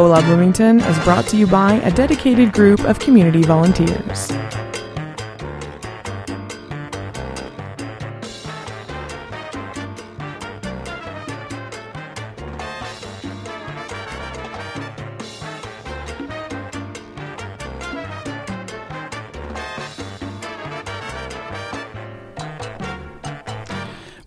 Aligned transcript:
Hola 0.00 0.22
Bloomington 0.22 0.80
is 0.80 0.98
brought 1.00 1.26
to 1.26 1.36
you 1.36 1.46
by 1.46 1.74
a 1.84 1.90
dedicated 1.90 2.54
group 2.54 2.80
of 2.84 2.98
community 2.98 3.42
volunteers. 3.42 4.32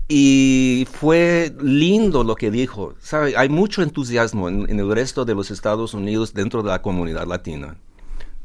y 0.09 0.87
fue 0.91 1.53
lindo 1.61 2.25
lo 2.25 2.35
que 2.35 2.51
dijo. 2.51 2.95
¿Sabe? 2.99 3.37
Hay 3.37 3.51
mucho 3.51 3.83
entusiasmo 3.83 4.49
en 4.49 4.81
el 4.81 4.91
resto 4.91 5.25
de 5.25 5.35
los 5.35 5.51
Estados 5.51 5.93
Unidos 5.93 6.33
dentro 6.33 6.63
de 6.63 6.71
la 6.71 6.81
comunidad 6.81 7.27
latina 7.27 7.77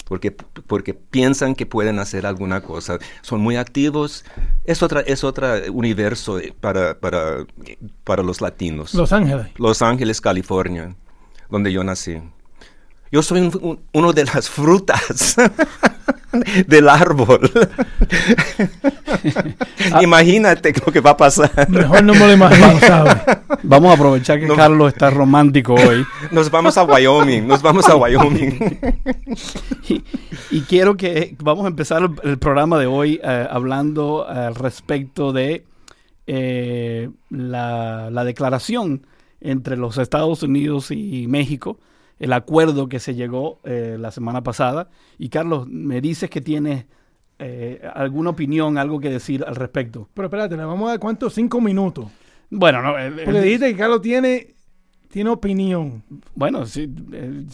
porque, 0.07 0.31
porque 0.31 0.93
piensan 0.93 1.55
que 1.55 1.65
pueden 1.65 1.99
hacer 1.99 2.25
alguna 2.25 2.61
cosa. 2.61 2.97
Son 3.21 3.41
muy 3.41 3.57
activos. 3.57 4.23
Es 4.63 4.81
otra, 4.81 5.01
es 5.01 5.23
otro 5.23 5.47
universo 5.71 6.39
para, 6.61 6.99
para, 6.99 7.45
para 8.03 8.23
los 8.23 8.41
latinos. 8.41 8.93
Los 8.93 9.11
Ángeles. 9.11 9.47
Los 9.57 9.81
Ángeles, 9.81 10.21
California, 10.21 10.95
donde 11.49 11.71
yo 11.71 11.83
nací. 11.83 12.21
Yo 13.11 13.21
soy 13.21 13.51
uno 13.93 14.13
de 14.13 14.25
las 14.25 14.49
frutas 14.49 15.35
del 16.67 16.89
árbol. 16.89 17.49
Imagínate 20.01 20.73
lo 20.85 20.91
que 20.91 20.99
va 20.99 21.11
a 21.11 21.17
pasar. 21.17 21.69
Mejor 21.69 22.03
no 22.03 22.13
me 22.13 22.19
lo 22.19 22.33
imagino, 22.33 22.67
Vamos 23.63 23.91
a 23.91 23.95
aprovechar 23.95 24.39
que 24.39 24.47
Carlos 24.47 24.93
está 24.93 25.09
romántico 25.09 25.73
hoy. 25.73 26.05
Nos 26.31 26.51
vamos 26.51 26.77
a 26.77 26.83
Wyoming, 26.83 27.47
nos 27.47 27.61
vamos 27.61 27.87
a 27.87 27.95
Wyoming. 27.95 28.59
y, 30.51 30.61
quiero 30.61 30.97
que 30.97 31.35
vamos 31.39 31.65
a 31.65 31.69
empezar 31.69 32.09
el, 32.23 32.37
programa 32.37 32.77
de 32.77 32.85
hoy 32.85 33.19
eh, 33.23 33.47
hablando 33.49 34.27
al 34.27 34.55
respecto 34.55 35.33
de 35.33 35.65
eh, 36.27 37.09
la, 37.29 38.09
la 38.11 38.23
declaración 38.23 39.07
entre 39.39 39.77
los 39.77 39.97
Estados 39.97 40.43
Unidos 40.43 40.91
y 40.91 41.27
México 41.27 41.79
el 42.19 42.33
acuerdo 42.33 42.89
que 42.89 42.99
se 42.99 43.15
llegó 43.15 43.59
eh, 43.63 43.97
la 43.99 44.11
semana 44.11 44.43
pasada. 44.43 44.89
Y 45.17 45.29
Carlos, 45.29 45.67
me 45.67 46.01
dices 46.01 46.29
que 46.29 46.41
tienes 46.41 46.85
eh, 47.39 47.81
alguna 47.93 48.31
opinión, 48.31 48.77
algo 48.77 48.99
que 48.99 49.09
decir 49.09 49.43
al 49.47 49.55
respecto. 49.55 50.09
Pero 50.13 50.27
espérate, 50.27 50.57
¿le 50.57 50.65
vamos 50.65 50.87
a 50.87 50.91
dar 50.91 50.99
cuántos? 50.99 51.33
Cinco 51.33 51.61
minutos. 51.61 52.07
Bueno, 52.49 52.81
no. 52.81 52.93
Porque 53.25 53.41
dijiste 53.41 53.71
que 53.71 53.77
Carlos 53.77 54.01
tiene 54.01 54.57
tiene 55.09 55.29
opinión. 55.29 56.03
Bueno, 56.35 56.65
sí, 56.65 56.93
eh, 57.13 57.45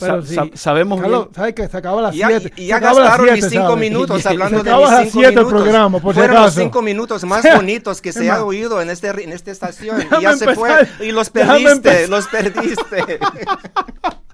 sabemos 0.55 0.99
Carlos, 0.99 1.29
¿sabes 1.35 1.53
que 1.53 1.67
se 1.67 1.77
acaba 1.77 2.01
las 2.01 2.15
7? 2.15 2.53
Y, 2.57 2.67
ya 2.67 2.79
gastaron 2.79 3.31
mis 3.33 3.47
5 3.47 3.75
minutos 3.75 4.25
hablando 4.25 4.63
de 4.63 4.71
mis 4.71 5.11
5 5.11 5.19
minutos. 5.19 5.43
El 5.43 5.47
programa, 5.47 5.99
por 5.99 6.13
Fueron 6.15 6.43
los 6.43 6.53
5 6.55 6.81
minutos 6.81 7.23
más 7.27 7.45
bonitos 7.55 8.01
que 8.01 8.11
se 8.11 8.29
ha 8.29 8.43
oído 8.43 8.81
en, 8.81 8.89
este, 8.89 9.09
en 9.23 9.31
esta 9.31 9.51
estación. 9.51 10.01
y 10.01 10.21
ya 10.21 10.35
se 10.35 10.55
fue. 10.55 10.87
Y 11.01 11.11
los 11.11 11.29
perdiste, 11.29 12.07
los 12.07 12.27
perdiste. 12.27 13.19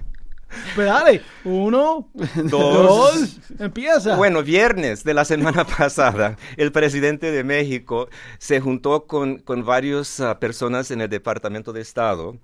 Pues 0.75 0.87
dale, 0.87 1.21
uno, 1.43 2.09
dos, 2.45 3.39
empieza. 3.59 4.15
Bueno, 4.15 4.43
viernes 4.43 5.03
de 5.03 5.13
la 5.13 5.25
semana 5.25 5.65
pasada, 5.77 6.37
el 6.57 6.71
presidente 6.71 7.31
de 7.31 7.43
México 7.43 8.09
se 8.37 8.59
juntó 8.59 9.05
con, 9.05 9.39
con 9.39 9.63
varias 9.63 10.19
ah, 10.19 10.39
personas 10.39 10.91
en 10.91 11.01
el 11.01 11.09
Departamento 11.09 11.73
de 11.73 11.81
Estado 11.81 12.37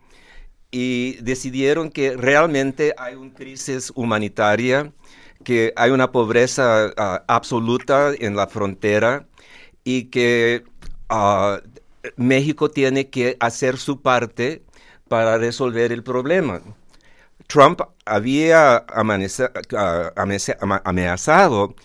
y 0.71 1.13
decidieron 1.21 1.89
que 1.89 2.17
realmente 2.17 2.94
hay 2.97 3.15
una 3.15 3.33
crisis 3.33 3.91
humanitaria, 3.95 4.91
que 5.44 5.73
hay 5.75 5.91
una 5.91 6.11
pobreza 6.11 6.91
ah, 6.97 7.23
absoluta 7.27 8.11
en 8.17 8.35
la 8.35 8.47
frontera 8.47 9.27
y 9.83 10.05
que 10.05 10.63
ah, 11.09 11.59
México 12.17 12.69
tiene 12.69 13.09
que 13.09 13.38
hacer 13.39 13.77
su 13.77 14.01
parte 14.01 14.63
para 15.07 15.38
resolver 15.38 15.91
el 15.91 16.03
problema. 16.03 16.61
Trump 17.47 17.81
había 18.06 18.85
amenazado 20.83 21.75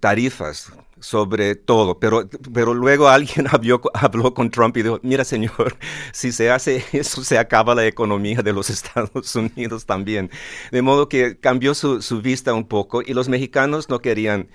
tarifas 0.00 0.72
sobre 1.04 1.54
todo, 1.54 2.00
pero, 2.00 2.26
pero 2.54 2.72
luego 2.72 3.08
alguien 3.08 3.46
habló, 3.52 3.82
habló, 3.92 4.32
con 4.32 4.50
Trump 4.50 4.74
y 4.78 4.82
dijo, 4.82 5.00
mira 5.02 5.22
señor, 5.22 5.76
si 6.12 6.32
se 6.32 6.50
hace 6.50 6.82
eso 6.92 7.22
se 7.22 7.36
acaba 7.36 7.74
la 7.74 7.86
economía 7.86 8.40
de 8.42 8.54
los 8.54 8.70
Estados 8.76 9.36
Unidos 9.36 9.84
también. 9.84 10.30
De 10.72 10.80
modo 10.80 11.08
que 11.08 11.38
cambió 11.38 11.74
su, 11.74 12.00
vista 12.22 12.54
un 12.54 12.66
poco 12.66 13.02
y 13.02 13.12
los 13.12 13.28
mexicanos 13.28 13.90
no 13.90 13.98
querían 13.98 14.48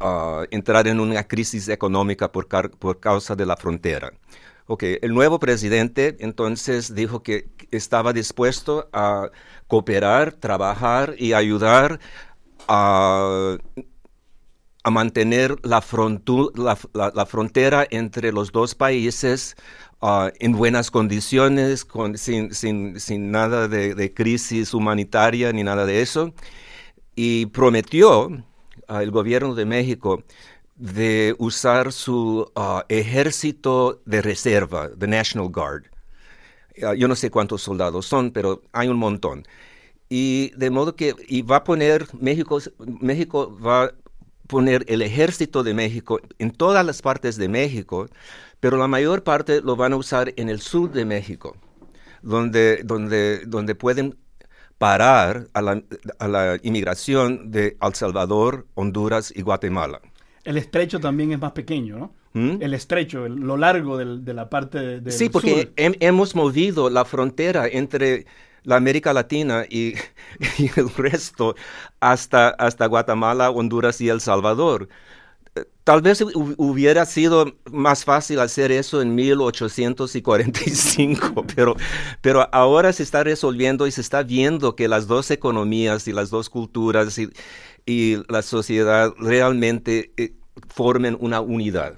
ah, 0.00 0.44
entrar 0.50 0.86
en 0.86 1.00
una 1.00 1.26
crisis 1.26 1.68
económica 1.68 2.30
por, 2.30 2.46
por 2.78 3.00
causa 3.00 3.34
de 3.34 3.46
la 3.46 3.56
frontera. 3.56 4.12
Ok, 4.70 4.84
el 5.00 5.14
nuevo 5.14 5.38
presidente 5.38 6.18
entonces 6.20 6.94
dijo 6.94 7.22
que 7.22 7.48
estaba 7.70 8.12
dispuesto 8.12 8.86
a 8.92 9.30
cooperar, 9.66 10.34
trabajar 10.34 11.14
y 11.16 11.32
ayudar 11.32 11.98
a, 12.68 13.56
mantener 14.84 15.56
la, 15.62 15.80
frontera 15.80 16.76
entre 17.90 18.30
los 18.30 18.52
dos 18.52 18.74
países 18.74 19.56
ah, 20.02 20.30
en 20.38 20.52
buenas 20.52 20.90
condiciones, 20.90 21.86
sin, 22.16 23.30
nada 23.30 23.68
de, 23.68 24.12
crisis 24.12 24.74
humanitaria 24.74 25.50
ni 25.50 25.62
nada 25.62 25.86
de 25.86 26.02
eso. 26.02 26.34
Y 27.16 27.46
prometió 27.46 28.28
al 28.86 29.10
gobierno 29.10 29.54
de 29.54 29.64
México 29.64 30.22
de 30.78 31.34
usar 31.38 31.92
su 31.92 32.50
uh, 32.54 32.80
ejército 32.88 34.00
de 34.06 34.22
reserva, 34.22 34.90
the 34.96 35.08
National 35.08 35.48
Guard. 35.48 35.86
Uh, 36.80 36.94
yo 36.94 37.08
no 37.08 37.16
sé 37.16 37.30
cuántos 37.30 37.62
soldados 37.62 38.06
son, 38.06 38.30
pero 38.30 38.62
hay 38.72 38.88
un 38.88 38.96
montón. 38.96 39.44
Y 40.08 40.52
de 40.56 40.70
modo 40.70 40.94
que 40.94 41.14
y 41.26 41.42
va 41.42 41.56
a 41.56 41.64
poner 41.64 42.06
México, 42.14 42.58
México 42.78 43.58
va 43.60 43.84
a 43.84 43.90
poner 44.46 44.84
el 44.88 45.02
ejército 45.02 45.62
de 45.62 45.74
México 45.74 46.20
en 46.38 46.52
todas 46.52 46.86
las 46.86 47.02
partes 47.02 47.36
de 47.36 47.48
México, 47.48 48.08
pero 48.60 48.76
la 48.78 48.86
mayor 48.86 49.22
parte 49.24 49.60
lo 49.60 49.76
van 49.76 49.92
a 49.92 49.96
usar 49.96 50.32
en 50.36 50.48
el 50.48 50.60
sur 50.60 50.90
de 50.92 51.04
México, 51.04 51.56
donde, 52.22 52.82
donde, 52.84 53.44
donde 53.46 53.74
pueden 53.74 54.16
parar 54.78 55.48
a 55.52 55.60
la, 55.60 55.82
a 56.20 56.28
la 56.28 56.58
inmigración 56.62 57.50
de 57.50 57.76
El 57.82 57.94
Salvador, 57.94 58.66
Honduras 58.74 59.32
y 59.34 59.42
Guatemala. 59.42 60.00
El 60.48 60.56
estrecho 60.56 60.98
también 61.00 61.32
es 61.32 61.40
más 61.40 61.52
pequeño, 61.52 61.98
¿no? 61.98 62.14
¿Mm? 62.34 62.62
El 62.62 62.74
estrecho, 62.74 63.26
el- 63.26 63.34
lo 63.36 63.56
largo 63.56 63.96
del- 63.98 64.24
de 64.24 64.34
la 64.34 64.48
parte 64.48 64.78
de, 64.78 65.00
del 65.00 65.12
Sí, 65.12 65.28
porque 65.28 65.62
sur. 65.64 65.74
hem- 65.76 65.96
hemos 66.00 66.34
movido 66.34 66.88
la 66.90 67.04
frontera 67.04 67.66
entre 67.68 68.26
la 68.64 68.76
América 68.76 69.12
Latina 69.12 69.64
y, 69.68 69.94
y 70.58 70.70
el 70.76 70.88
resto 70.96 71.54
hasta, 72.00 72.48
hasta 72.50 72.86
Guatemala, 72.86 73.50
Honduras 73.50 74.00
y 74.00 74.08
El 74.08 74.20
Salvador. 74.20 74.88
Eh, 75.56 75.64
Tal 75.84 76.02
vez 76.02 76.20
hu- 76.22 76.54
hubiera 76.58 77.04
sido 77.06 77.54
más 77.72 78.04
fácil 78.04 78.40
hacer 78.40 78.70
eso 78.72 79.00
en 79.02 79.14
1845, 79.14 81.44
pero, 81.56 81.76
pero 82.20 82.48
ahora 82.52 82.92
se 82.92 83.02
está 83.02 83.24
resolviendo 83.24 83.86
y 83.86 83.92
se 83.92 84.00
está 84.00 84.22
viendo 84.22 84.76
que 84.76 84.88
las 84.88 85.06
dos 85.06 85.30
economías 85.30 86.08
y 86.08 86.12
las 86.12 86.30
dos 86.30 86.50
culturas 86.50 87.18
y, 87.18 87.30
y 87.86 88.16
la 88.28 88.42
sociedad 88.42 89.12
realmente 89.18 90.12
eh, 90.16 90.34
formen 90.68 91.16
una 91.20 91.40
unidad. 91.40 91.94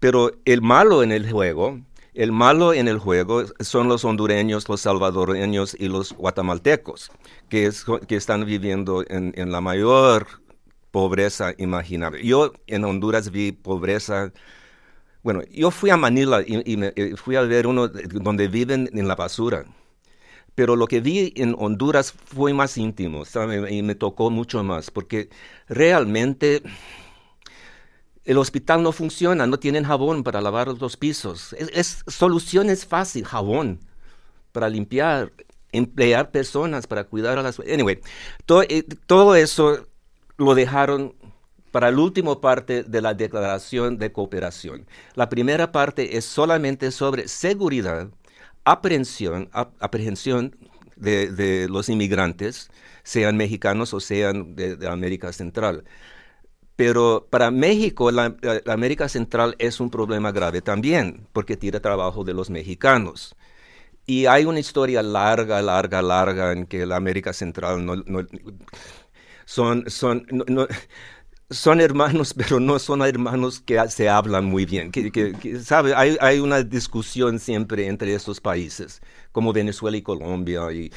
Pero 0.00 0.32
el 0.44 0.62
malo 0.62 1.02
en 1.02 1.12
el 1.12 1.30
juego, 1.30 1.80
el 2.14 2.32
malo 2.32 2.72
en 2.72 2.88
el 2.88 2.98
juego 2.98 3.44
son 3.60 3.88
los 3.88 4.04
hondureños, 4.04 4.68
los 4.68 4.80
salvadoreños 4.82 5.76
y 5.78 5.88
los 5.88 6.12
guatemaltecos, 6.12 7.10
que, 7.48 7.66
es- 7.66 7.84
que 8.06 8.16
están 8.16 8.44
viviendo 8.44 9.04
en, 9.08 9.32
la 9.52 9.60
mayor 9.60 10.26
pobreza 10.90 11.54
imaginable. 11.58 12.24
Yo 12.24 12.52
en 12.66 12.84
Honduras 12.84 13.30
vi 13.30 13.52
pobreza. 13.52 14.32
Bueno, 15.22 15.42
yo 15.50 15.70
fui 15.70 15.90
a 15.90 15.96
Manila 15.96 16.42
y, 16.46 16.62
y 16.74 17.16
fui 17.16 17.36
a 17.36 17.42
ver 17.42 17.66
uno 17.66 17.88
de- 17.88 18.02
donde 18.20 18.48
viven 18.48 18.88
en 18.92 19.08
la 19.08 19.14
basura. 19.16 19.64
Pero 20.54 20.74
lo 20.76 20.86
que 20.88 21.00
vi 21.00 21.32
en 21.36 21.54
Honduras 21.58 22.12
fue 22.12 22.52
más 22.52 22.76
íntimo. 22.78 23.22
Y 23.70 23.82
me 23.82 23.94
tocó 23.94 24.30
mucho 24.30 24.62
más, 24.64 24.90
porque 24.90 25.28
realmente 25.68 26.62
el 28.28 28.38
hospital 28.38 28.82
no 28.82 28.92
funciona, 28.92 29.46
no 29.46 29.58
tienen 29.58 29.84
jabón 29.84 30.22
para 30.22 30.40
lavar 30.40 30.68
los 30.68 30.96
pisos. 30.96 31.54
Es, 31.54 31.70
es- 31.74 32.04
solución 32.06 32.70
es 32.70 32.86
fácil, 32.86 33.24
jabón 33.24 33.80
para 34.52 34.68
limpiar, 34.68 35.32
emplear 35.72 36.30
personas 36.30 36.86
para 36.86 37.04
cuidar 37.04 37.38
a 37.38 37.42
las... 37.42 37.58
Anyway, 37.60 38.00
eh, 38.68 38.82
todo 39.06 39.34
eso 39.34 39.86
lo 40.36 40.54
dejaron 40.54 41.14
para 41.72 41.90
la 41.90 41.98
última 42.00 42.40
parte 42.40 42.82
de 42.82 43.00
la 43.00 43.14
declaración 43.14 43.98
de 43.98 44.12
cooperación. 44.12 44.86
La 45.14 45.28
primera 45.28 45.72
parte 45.72 46.16
es 46.18 46.24
solamente 46.24 46.90
sobre 46.90 47.28
seguridad, 47.28 48.08
aprehensión, 48.64 49.48
ap- 49.52 49.72
aprehensión 49.80 50.56
de, 50.96 51.30
de 51.30 51.68
los 51.68 51.88
inmigrantes, 51.88 52.70
sean 53.04 53.36
mexicanos 53.36 53.94
o 53.94 54.00
sean 54.00 54.54
de- 54.56 54.76
de 54.76 54.88
América 54.88 55.32
Central. 55.32 55.84
Pero 56.78 57.26
para 57.28 57.50
México, 57.50 58.12
la, 58.12 58.36
América 58.66 59.08
Central 59.08 59.56
es 59.58 59.80
un 59.80 59.90
problema 59.90 60.30
grave 60.30 60.62
también, 60.62 61.26
porque 61.32 61.56
tira 61.56 61.80
trabajo 61.80 62.22
de 62.22 62.34
los 62.34 62.50
mexicanos. 62.50 63.34
Y 64.06 64.26
hay 64.26 64.44
una 64.44 64.60
historia 64.60 65.02
larga, 65.02 65.60
larga, 65.60 66.02
larga 66.02 66.52
en 66.52 66.66
que 66.66 66.86
la 66.86 66.94
América 66.94 67.32
Central 67.32 67.84
son, 69.44 69.90
son, 69.90 70.24
son 71.50 71.80
hermanos, 71.80 72.32
pero 72.38 72.60
no 72.60 72.78
son 72.78 73.02
hermanos 73.02 73.58
que 73.60 73.80
se 73.88 74.08
hablan 74.08 74.44
muy 74.44 74.64
bien. 74.64 74.92
Que, 74.92 75.58
¿sabe? 75.60 75.94
Hay, 75.96 76.38
una 76.38 76.62
discusión 76.62 77.40
siempre 77.40 77.88
entre 77.88 78.14
estos 78.14 78.40
países, 78.40 79.02
como 79.32 79.52
Venezuela 79.52 79.96
y 79.96 80.02
Colombia 80.02 80.70
y 80.72 80.92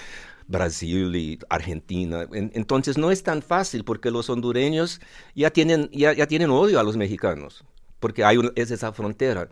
Brasil 0.47 1.15
y 1.15 1.39
Argentina. 1.49 2.27
En- 2.33 2.51
entonces 2.55 2.97
no 2.97 3.11
es 3.11 3.23
tan 3.23 3.41
fácil 3.41 3.83
porque 3.83 4.11
los 4.11 4.29
hondureños 4.29 4.99
ya 5.35 5.51
tienen, 5.51 5.89
ya, 5.93 6.13
ya 6.13 6.27
tienen 6.27 6.49
odio 6.51 6.79
a 6.79 6.83
los 6.83 6.97
mexicanos, 6.97 7.63
porque 7.99 8.23
hay 8.25 8.37
un- 8.37 8.51
es 8.55 8.71
esa 8.71 8.91
frontera. 8.93 9.49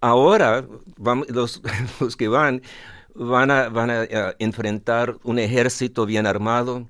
Ahora 0.00 0.66
vamos- 0.98 1.28
los, 1.30 1.62
los 2.00 2.16
que 2.16 2.28
van 2.28 2.62
van 3.14 3.50
a, 3.50 3.68
van 3.70 3.90
a 3.90 4.06
enfrentar 4.38 5.16
un 5.24 5.38
ejército 5.38 6.04
bien 6.06 6.26
armado, 6.26 6.88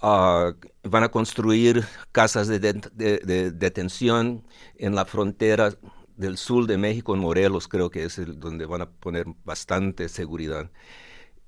ah, 0.00 0.54
van 0.84 1.04
a 1.04 1.10
construir 1.10 1.84
casas 2.12 2.48
de, 2.48 2.60
det- 2.60 2.90
de- 2.94 3.18
de 3.20 3.50
detención 3.52 4.44
en 4.78 4.94
la 4.94 5.04
frontera 5.06 5.74
del 6.16 6.38
sur 6.38 6.66
de 6.66 6.78
México, 6.78 7.14
en 7.14 7.20
Morelos 7.20 7.68
creo 7.68 7.90
que 7.90 8.04
es 8.04 8.18
el, 8.18 8.40
donde 8.40 8.66
van 8.66 8.82
a 8.82 8.90
poner 8.90 9.26
bastante 9.44 10.08
seguridad. 10.08 10.70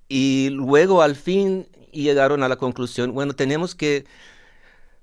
Y 0.09 0.51
luego 0.51 1.03
al 1.03 1.17
fin 1.17 1.67
llegaron 1.93 2.43
a 2.43 2.49
la 2.49 2.57
conclusión, 2.57 3.13
bueno, 3.13 3.35
tenemos 3.35 3.75
que, 3.75 4.07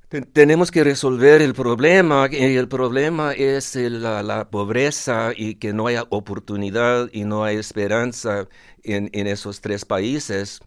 te- 0.10 0.22
tenemos 0.22 0.72
que 0.72 0.84
resolver 0.84 1.42
el 1.42 1.54
problema, 1.54 2.28
y 2.32 2.56
el 2.56 2.68
problema 2.68 3.34
es 3.34 3.76
la, 3.76 4.24
la 4.24 4.50
pobreza 4.50 5.32
y 5.36 5.56
que 5.56 5.74
no 5.74 5.88
haya 5.88 6.06
oportunidad 6.10 7.10
y 7.12 7.24
no 7.26 7.44
hay 7.44 7.58
esperanza 7.58 8.48
en, 8.84 9.10
en 9.14 9.28
esos 9.28 9.62
tres 9.62 9.86
países 9.86 10.60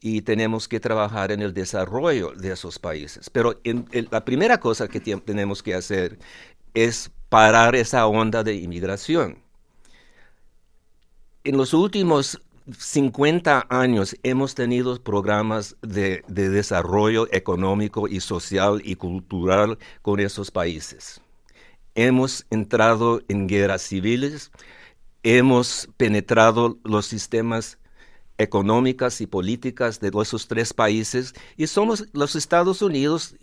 y 0.00 0.22
tenemos 0.22 0.68
que 0.68 0.80
trabajar 0.80 1.32
en 1.32 1.40
el 1.40 1.54
desarrollo 1.54 2.32
de 2.32 2.52
esos 2.52 2.78
países. 2.78 3.30
Pero 3.30 3.60
la 4.10 4.24
primera 4.24 4.58
cosa 4.60 4.88
que 4.88 5.00
tenemos 5.00 5.62
que 5.62 5.74
hacer 5.74 6.18
es 6.74 7.10
parar 7.28 7.74
esa 7.74 8.06
onda 8.06 8.42
de 8.42 8.54
inmigración. 8.54 9.38
En 11.44 11.56
los 11.56 11.72
últimos 11.74 12.40
50 12.70 13.66
años 13.68 14.16
hemos 14.22 14.54
tenido 14.54 15.00
programas 15.02 15.76
de, 15.82 16.24
de 16.28 16.48
desarrollo 16.48 17.28
económico 17.30 18.08
y 18.08 18.20
social 18.20 18.80
y 18.84 18.96
cultural 18.96 19.78
con 20.02 20.20
esos 20.20 20.50
países. 20.50 21.20
Hemos 21.94 22.46
entrado 22.50 23.20
en 23.28 23.46
guerras 23.46 23.82
civiles, 23.82 24.50
hemos 25.22 25.88
penetrado 25.96 26.78
los 26.84 27.06
sistemas 27.06 27.78
económicas 28.38 29.20
y 29.20 29.26
políticas 29.26 30.00
de 30.00 30.10
esos 30.22 30.48
tres 30.48 30.72
países 30.72 31.34
y 31.56 31.66
somos 31.66 32.06
los 32.12 32.34
Estados 32.34 32.82
Unidos 32.82 33.36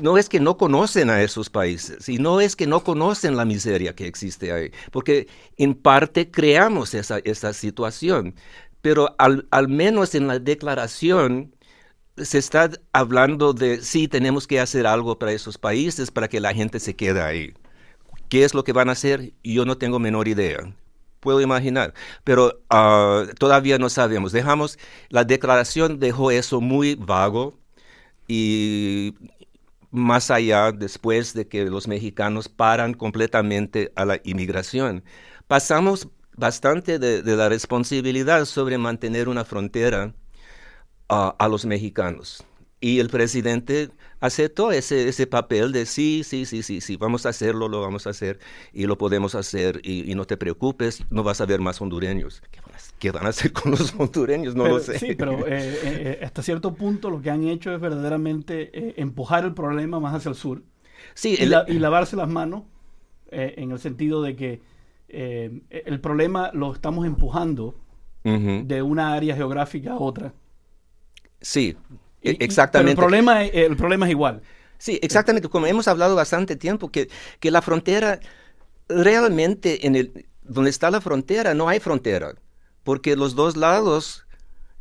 no 0.00 0.18
es 0.18 0.28
que 0.28 0.40
no 0.40 0.56
conocen 0.56 1.10
a 1.10 1.22
esos 1.22 1.50
países 1.50 2.08
y 2.08 2.18
no 2.18 2.40
es 2.40 2.56
que 2.56 2.66
no 2.66 2.84
conocen 2.84 3.36
la 3.36 3.44
miseria 3.44 3.94
que 3.94 4.06
existe 4.06 4.52
ahí, 4.52 4.70
porque 4.92 5.28
en 5.56 5.74
parte 5.74 6.30
creamos 6.30 6.94
esa, 6.94 7.52
situación, 7.52 8.34
pero 8.80 9.14
al, 9.18 9.46
al 9.50 9.68
menos 9.68 10.14
en 10.14 10.26
la 10.26 10.38
declaración 10.38 11.54
se 12.16 12.38
está 12.38 12.70
hablando 12.92 13.52
de 13.52 13.82
sí, 13.82 14.08
tenemos 14.08 14.46
que 14.46 14.60
hacer 14.60 14.86
algo 14.86 15.18
para 15.18 15.32
esos 15.32 15.58
países 15.58 16.10
para 16.10 16.28
que 16.28 16.40
la 16.40 16.54
gente 16.54 16.80
se 16.80 16.96
quede 16.96 17.22
ahí. 17.22 17.54
¿Qué 18.28 18.44
es 18.44 18.54
lo 18.54 18.64
que 18.64 18.72
van 18.72 18.88
a 18.88 18.92
hacer? 18.92 19.32
Yo 19.42 19.64
no 19.64 19.78
tengo 19.78 19.98
menor 19.98 20.28
idea. 20.28 20.58
Puedo 21.20 21.40
imaginar, 21.40 21.94
pero 22.24 22.60
ah, 22.70 23.24
todavía 23.38 23.78
no 23.78 23.88
sabemos. 23.88 24.32
Dejamos, 24.32 24.78
la 25.08 25.24
declaración 25.24 25.98
dejó 25.98 26.30
eso 26.30 26.60
muy 26.60 26.94
vago 26.94 27.58
y 28.28 29.14
más 29.90 30.30
allá 30.30 30.72
después 30.72 31.34
de 31.34 31.48
que 31.48 31.64
los 31.64 31.88
mexicanos 31.88 32.48
paran 32.48 32.94
completamente 32.94 33.92
a 33.96 34.04
la 34.04 34.20
inmigración. 34.24 35.04
Pasamos 35.46 36.08
bastante 36.36 36.98
de, 36.98 37.22
la 37.36 37.48
responsabilidad 37.48 38.44
sobre 38.44 38.78
mantener 38.78 39.28
una 39.28 39.44
frontera 39.44 40.14
uh, 41.08 41.32
a 41.38 41.48
los 41.48 41.64
mexicanos. 41.64 42.44
Y 42.80 43.00
el 43.00 43.08
presidente 43.08 43.90
aceptó 44.20 44.70
ese, 44.72 45.08
ese 45.08 45.26
papel 45.26 45.72
de 45.72 45.84
sí, 45.86 46.22
sí, 46.24 46.44
sí, 46.46 46.62
sí, 46.62 46.80
sí, 46.80 46.96
vamos 46.96 47.26
a 47.26 47.30
hacerlo, 47.30 47.68
lo 47.68 47.80
vamos 47.80 48.06
a 48.06 48.10
hacer 48.10 48.38
y 48.72 48.86
lo 48.86 48.96
podemos 48.98 49.34
hacer 49.34 49.80
y, 49.82 50.10
y 50.10 50.14
no 50.14 50.26
te 50.26 50.36
preocupes, 50.36 51.02
no 51.10 51.24
vas 51.24 51.40
a 51.40 51.46
ver 51.46 51.60
más 51.60 51.80
hondureños. 51.80 52.40
¿Qué 52.52 52.60
van 52.60 52.74
a, 52.74 52.78
qué 53.00 53.10
van 53.10 53.26
a 53.26 53.30
hacer 53.30 53.52
con 53.52 53.72
los 53.72 53.94
hondureños? 53.98 54.54
No 54.54 54.62
Pero, 54.62 54.76
lo 54.76 54.80
sé. 54.80 54.98
Sí, 54.98 55.14
pero 55.14 55.46
eh, 55.46 55.78
eh, 55.82 56.20
hasta 56.24 56.42
cierto 56.42 56.74
punto 56.74 57.10
lo 57.10 57.20
que 57.22 57.30
han 57.30 57.44
hecho 57.44 57.72
es 57.72 57.80
verdaderamente 57.80 58.70
eh, 58.76 58.94
empujar 58.98 59.44
el 59.44 59.54
problema 59.54 60.00
más 60.00 60.14
hacia 60.14 60.30
el 60.30 60.34
sur 60.34 60.62
sí, 61.14 61.36
y, 61.38 61.42
el- 61.42 61.50
la- 61.50 61.64
y 61.68 61.78
lavarse 61.80 62.16
las 62.16 62.28
manos 62.28 62.64
eh, 63.30 63.54
en 63.58 63.72
el 63.72 63.78
sentido 63.80 64.22
de 64.22 64.36
que 64.36 64.62
eh, 65.08 65.62
el 65.70 66.00
problema 66.00 66.50
lo 66.54 66.72
estamos 66.74 67.06
empujando 67.06 67.76
Ujú. 68.24 68.68
de 68.68 68.82
una 68.82 69.14
área 69.14 69.36
geográfica 69.36 69.92
a 69.94 69.98
otra. 70.00 70.34
Sí, 71.40 71.76
Y- 71.88 71.94
y- 71.94 72.00
exactamente. 72.22 72.96
Pero 72.96 73.06
el 73.06 73.10
problema, 73.10 73.44
es- 73.44 73.50
el 73.54 73.76
problema 73.76 74.06
es 74.06 74.10
igual. 74.10 74.42
Sí, 74.78 74.98
exactamente, 75.02 75.48
como 75.48 75.66
hemos 75.66 75.88
hablado 75.88 76.14
bastante 76.14 76.54
tiempo, 76.56 76.90
que, 76.90 77.08
que 77.40 77.50
la 77.50 77.62
frontera, 77.62 78.20
realmente 78.88 79.86
en 79.86 79.96
el, 79.96 80.26
donde 80.42 80.70
está 80.70 80.90
la 80.90 81.00
frontera 81.00 81.54
no 81.54 81.68
hay 81.68 81.80
frontera, 81.80 82.34
porque 82.84 83.16
los 83.16 83.34
dos 83.34 83.56
lados 83.56 84.26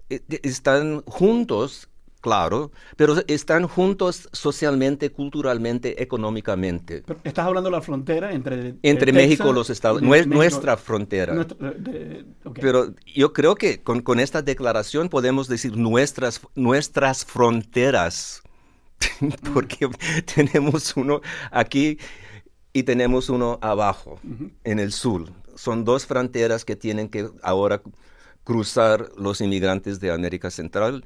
eh, 0.09 0.21
están 0.43 1.03
juntos, 1.07 1.89
claro, 2.27 2.71
pero 2.97 3.15
están 3.27 3.67
juntos 3.67 4.27
socialmente, 4.33 5.11
culturalmente, 5.11 6.01
económicamente. 6.03 7.03
Pero 7.05 7.19
estás 7.23 7.45
hablando 7.45 7.69
de 7.69 7.75
la 7.77 7.81
frontera 7.81 8.33
entre... 8.33 8.75
Entre 8.83 9.13
México 9.13 9.49
y 9.49 9.53
los 9.53 9.69
Estados 9.69 10.01
Unidos, 10.01 10.17
México- 10.17 10.35
nuestra 10.35 10.75
frontera. 10.77 11.33
nuestra- 11.33 11.71
de- 11.71 12.25
ok. 12.43 12.57
Pero 12.59 12.93
yo 13.15 13.31
creo 13.31 13.55
que 13.55 13.81
con, 13.81 14.01
con 14.01 14.19
esta 14.19 14.41
declaración 14.41 15.07
podemos 15.09 15.47
decir 15.47 15.77
nuestras, 15.77 16.41
nuestras 16.55 17.23
fronteras, 17.25 18.41
porque 19.53 19.87
tenemos 20.35 20.95
uno 20.97 21.21
aquí 21.51 21.97
y 22.73 22.83
tenemos 22.83 23.29
uno 23.29 23.57
abajo, 23.61 24.19
en 24.63 24.79
el 24.79 24.91
sur. 24.91 25.31
Son 25.55 25.85
dos 25.85 26.05
fronteras 26.05 26.65
que 26.65 26.75
tienen 26.75 27.07
que 27.09 27.29
ahora 27.41 27.81
cruzar 28.43 29.09
los 29.17 29.41
inmigrantes 29.41 29.99
de 29.99 30.11
América 30.11 30.49
Central. 30.51 31.05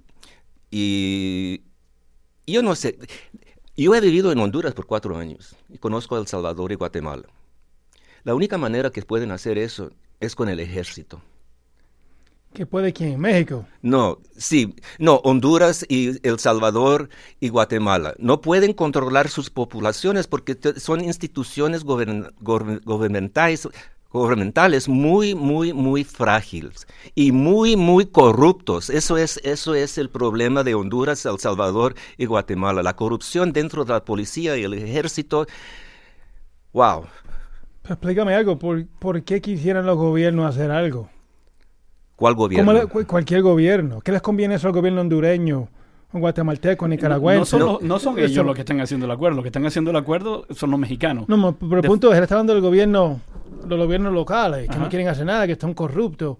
Y 0.71 1.63
yo 2.47 2.63
no 2.63 2.75
sé, 2.75 2.97
yo 3.75 3.93
he 3.93 4.01
vivido 4.01 4.31
en 4.31 4.39
Honduras 4.39 4.73
por 4.73 4.85
cuatro 4.87 5.17
años 5.17 5.55
y 5.69 5.77
conozco 5.77 6.17
El 6.17 6.27
Salvador 6.27 6.71
y 6.71 6.75
Guatemala. 6.75 7.27
La 8.23 8.33
única 8.35 8.57
manera 8.57 8.89
que 8.89 9.01
pueden 9.01 9.31
hacer 9.31 9.57
eso 9.57 9.91
es 10.19 10.35
con 10.35 10.47
el 10.47 10.59
ejército. 10.59 11.21
¿Qué 12.53 12.65
puede 12.65 12.91
quién? 12.91 13.19
México. 13.19 13.65
No, 13.81 14.19
sí, 14.37 14.75
no, 14.99 15.15
Honduras 15.23 15.85
y 15.87 16.25
El 16.27 16.37
Salvador 16.37 17.09
y 17.39 17.47
Guatemala 17.49 18.13
no 18.17 18.41
pueden 18.41 18.73
controlar 18.73 19.29
sus 19.29 19.49
poblaciones 19.49 20.27
porque 20.27 20.57
son 20.77 21.01
instituciones 21.01 21.85
gobern- 21.85 22.33
gubernamentales, 24.11 24.89
muy, 24.89 25.35
muy, 25.35 25.73
muy 25.73 26.03
frágiles 26.03 26.87
y 27.15 27.31
muy, 27.31 27.75
muy 27.75 28.05
corruptos. 28.05 28.89
Eso 28.89 29.17
es, 29.17 29.39
eso 29.43 29.73
es 29.75 29.97
el 29.97 30.09
problema 30.09 30.63
de 30.63 30.75
Honduras, 30.75 31.25
El 31.25 31.39
Salvador 31.39 31.95
y 32.17 32.25
Guatemala. 32.25 32.83
La 32.83 32.95
corrupción 32.95 33.53
dentro 33.53 33.85
de 33.85 33.93
la 33.93 34.03
policía 34.03 34.57
y 34.57 34.63
el 34.63 34.73
ejército. 34.73 35.45
Wow. 36.73 37.05
Explícame 37.85 38.35
algo. 38.35 38.59
¿Por, 38.59 38.85
por 38.99 39.23
qué 39.23 39.41
quisieran 39.41 39.85
los 39.85 39.97
gobiernos 39.97 40.45
hacer 40.45 40.71
algo? 40.71 41.09
¿Cuál 42.15 42.35
gobierno? 42.35 42.87
Como 42.87 43.07
cualquier 43.07 43.41
gobierno. 43.41 44.01
¿Qué 44.01 44.11
les 44.11 44.21
conviene 44.21 44.55
eso 44.55 44.67
al 44.67 44.73
gobierno 44.73 45.01
hondureño, 45.01 45.69
o 46.13 46.19
guatemalteco, 46.19 46.85
no, 46.85 46.89
nicaragüense? 46.89 47.51
son, 47.51 47.59
los- 47.59 47.81
no 47.81 47.99
son 47.99 48.17
Eso- 48.19 48.27
ellos 48.27 48.45
los 48.45 48.55
que 48.55 48.61
están 48.61 48.79
haciendo 48.81 49.05
el 49.05 49.11
acuerdo, 49.11 49.35
los 49.37 49.43
que 49.43 49.49
están 49.49 49.65
haciendo 49.65 49.91
el 49.91 49.97
acuerdo 49.97 50.45
son 50.51 50.71
los 50.71 50.79
mexicanos. 50.79 51.27
No, 51.27 51.55
pero 51.57 51.75
el 51.77 51.81
De- 51.81 51.87
punto 51.87 52.11
es, 52.11 52.17
él 52.17 52.23
está 52.23 52.35
hablando 52.35 52.53
del 52.53 52.61
gobierno, 52.61 53.21
los 53.67 53.79
gobiernos 53.79 54.13
locales, 54.13 54.67
que 54.67 54.75
Ajá. 54.75 54.83
no 54.83 54.89
quieren 54.89 55.07
hacer 55.07 55.25
nada, 55.25 55.45
que 55.45 55.53
están 55.53 55.73
corruptos. 55.73 56.37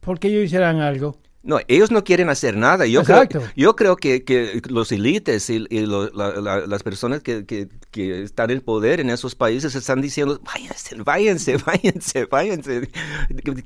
¿Por 0.00 0.18
qué 0.18 0.28
ellos 0.28 0.44
hicieran 0.44 0.80
algo? 0.80 1.16
No, 1.42 1.58
ellos 1.68 1.90
no 1.90 2.02
quieren 2.04 2.28
hacer 2.28 2.56
nada. 2.56 2.84
Yo 2.86 3.02
creo, 3.04 3.22
Exacto. 3.22 3.42
yo 3.56 3.74
creo 3.76 3.96
que, 3.96 4.24
que 4.24 4.60
los 4.68 4.90
élites 4.92 5.48
y, 5.50 5.64
y 5.70 5.86
lo- 5.86 6.10
la- 6.10 6.40
la- 6.40 6.66
las 6.66 6.82
personas 6.82 7.22
que, 7.22 7.46
que- 7.46 7.68
que 7.90 8.22
están 8.22 8.50
en 8.50 8.60
poder 8.60 9.00
en 9.00 9.08
esos 9.08 9.34
países 9.34 9.74
están 9.74 10.00
diciendo, 10.02 10.40
váyanse, 10.44 10.96
váyanse, 11.02 11.56
váyanse, 11.66 12.24
váyanse, 12.26 12.88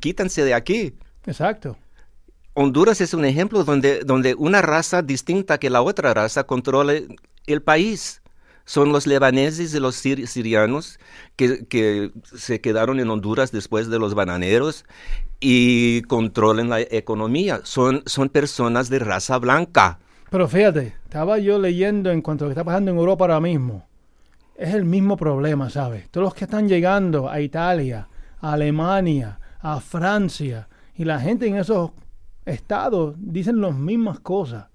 quítanse 0.00 0.44
de 0.44 0.54
aquí. 0.54 0.94
Exacto. 1.26 1.76
Honduras 2.54 3.00
es 3.00 3.14
un 3.14 3.25
ejemplo 3.25 3.64
donde, 3.64 4.00
donde 4.00 4.35
una 4.35 4.61
raza 4.62 5.02
distinta 5.02 5.59
que 5.59 5.71
la 5.71 5.82
otra 5.82 6.12
raza 6.12 6.44
controla 6.44 6.94
el 7.47 7.62
país. 7.62 8.21
Son 8.64 8.92
los 8.92 9.06
lebaneses 9.09 9.75
y 9.75 9.80
los 9.80 9.97
sir- 9.97 10.26
sirianos 10.28 11.00
que, 11.35 11.66
que 11.66 12.12
se 12.32 12.61
quedaron 12.61 13.00
en 13.00 13.11
Honduras 13.11 13.50
después 13.50 13.88
de 13.88 13.99
los 13.99 14.14
bananeros 14.14 14.85
y 15.40 16.02
controlan 16.02 16.68
la 16.68 16.80
economía. 16.80 17.61
Son, 17.64 18.02
son 18.06 18.28
personas 18.28 18.88
de 18.88 19.00
raza 19.00 19.38
blanca. 19.38 19.99
Pero 20.30 20.47
fíjate, 20.47 20.94
estaba 21.04 21.38
yo 21.38 21.59
leyendo 21.59 22.11
en 22.12 22.23
cuanto 22.23 22.44
a 22.44 22.49
lo 22.49 22.50
que 22.50 22.61
está 22.61 22.64
pasando 22.64 22.92
en 22.92 22.99
Europa 22.99 23.25
ahora 23.25 23.40
mismo. 23.40 23.88
Es 24.56 24.75
el 24.75 24.85
mismo 24.85 25.16
problema, 25.16 25.68
¿sabes? 25.68 26.09
Todos 26.11 26.26
los 26.26 26.35
que 26.35 26.44
están 26.44 26.68
llegando 26.68 27.28
a 27.28 27.40
Italia, 27.40 28.09
a 28.40 28.52
Alemania, 28.52 29.40
a 29.61 29.80
Francia, 29.80 30.68
y 30.94 31.04
la 31.04 31.18
gente 31.18 31.47
en 31.49 31.56
esos 31.56 31.90
estados 32.47 33.15
dicen 33.19 33.61
las 33.61 33.75
mismas 33.75 34.21
cosas. 34.21 34.67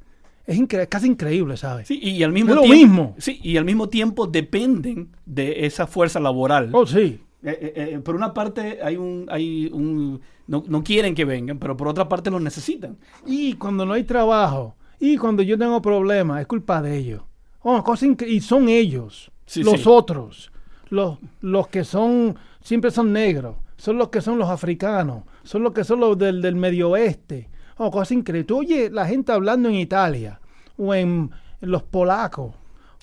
Es 0.45 0.57
incre- 0.57 0.87
casi 0.87 1.07
increíble, 1.07 1.57
¿sabes? 1.57 1.87
Sí, 1.87 1.99
y 2.01 2.23
al 2.23 2.31
mismo 2.31 2.51
Es 2.51 2.55
lo 2.55 2.61
tiempo, 2.61 2.77
mismo. 2.77 3.15
Sí, 3.17 3.39
y 3.43 3.57
al 3.57 3.65
mismo 3.65 3.89
tiempo 3.89 4.27
dependen 4.27 5.09
de 5.25 5.65
esa 5.65 5.87
fuerza 5.87 6.19
laboral. 6.21 6.69
Oh, 6.73 6.85
sí. 6.85 7.19
Eh, 7.43 7.73
eh, 7.75 7.89
eh, 7.95 7.99
por 7.99 8.15
una 8.15 8.33
parte 8.33 8.79
hay 8.81 8.95
un, 8.95 9.25
hay 9.29 9.69
un 9.73 10.19
no, 10.47 10.63
no 10.67 10.83
quieren 10.83 11.13
que 11.13 11.25
vengan, 11.25 11.59
pero 11.59 11.75
por 11.75 11.87
otra 11.89 12.07
parte 12.07 12.31
los 12.31 12.41
necesitan. 12.41 12.97
Y 13.25 13.53
cuando 13.55 13.85
no 13.85 13.93
hay 13.93 14.05
trabajo, 14.05 14.75
y 14.99 15.17
cuando 15.17 15.43
yo 15.43 15.57
tengo 15.57 15.81
problemas, 15.81 16.39
es 16.41 16.47
culpa 16.47 16.81
de 16.81 16.97
ellos. 16.97 17.21
Oh, 17.61 17.83
cosa 17.83 18.05
y 18.25 18.39
son 18.39 18.69
ellos, 18.69 19.29
Sí, 19.45 19.63
los 19.63 19.81
sí. 19.81 19.83
otros, 19.85 20.51
los, 20.89 21.17
los 21.41 21.67
que 21.67 21.83
son, 21.83 22.37
siempre 22.61 22.91
son 22.91 23.11
negros, 23.11 23.57
son 23.75 23.97
los 23.97 24.07
que 24.09 24.21
son 24.21 24.37
los 24.39 24.49
africanos, 24.49 25.23
son 25.43 25.63
los 25.63 25.73
que 25.73 25.83
son 25.83 25.99
los 25.99 26.17
del, 26.17 26.41
del 26.41 26.55
medio 26.55 26.91
oeste. 26.91 27.49
Oh, 27.77 27.91
cosa 27.91 28.13
increíble. 28.13 28.45
Tú 28.45 28.59
oyes 28.59 28.91
la 28.91 29.05
gente 29.07 29.31
hablando 29.31 29.69
en 29.69 29.75
Italia, 29.75 30.39
o 30.77 30.93
en, 30.95 31.29
los 31.61 31.83
polacos, 31.83 32.53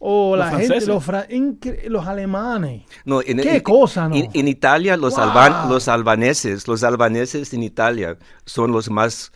o 0.00 0.36
Los 0.36 0.38
la 0.44 0.50
gente, 0.50 0.66
franceses. 0.66 0.88
los, 0.88 1.04
fra- 1.04 1.28
incre- 1.28 1.86
los 1.88 2.06
alemanes. 2.06 2.82
No, 3.04 3.20
en, 3.22 3.38
¿Qué 3.38 3.56
en- 3.56 3.62
cosa, 3.62 4.08
no? 4.08 4.16
En, 4.16 4.28
en 4.32 4.48
Italia, 4.48 4.96
los, 4.96 5.14
Wow. 5.14 5.24
alban- 5.24 5.68
los 5.68 5.88
albaneses, 5.88 6.66
los 6.68 6.82
albaneses 6.84 7.52
en 7.54 7.62
Italia 7.62 8.16
son 8.44 8.72
los 8.72 8.90
más, 8.90 9.32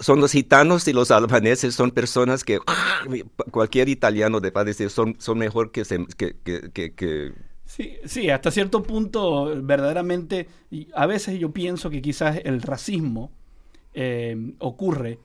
son 0.00 0.20
los 0.20 0.32
gitanos 0.32 0.86
y 0.88 0.92
los 0.92 1.10
albaneses 1.10 1.74
son 1.74 1.90
personas 1.90 2.44
que 2.44 2.58
cualquier 3.50 3.88
italiano 3.88 4.40
te 4.40 4.50
va 4.50 4.62
a 4.62 4.64
decir 4.64 4.88
son, 4.90 5.16
son 5.18 5.38
mejor 5.38 5.70
que, 5.72 5.84
se- 5.84 6.06
que, 6.16 6.36
que- 6.42 6.70
que- 6.72 6.94
que- 6.94 7.32
Sí, 7.64 7.96
sí, 8.04 8.28
hasta 8.28 8.50
cierto 8.50 8.82
punto, 8.82 9.50
verdaderamente, 9.62 10.46
a 10.94 11.06
veces 11.06 11.38
yo 11.40 11.52
pienso 11.52 11.88
que 11.88 12.02
quizás 12.02 12.38
el 12.44 12.60
racismo 12.60 13.30
eh, 13.94 14.54
ocurre 14.58 15.18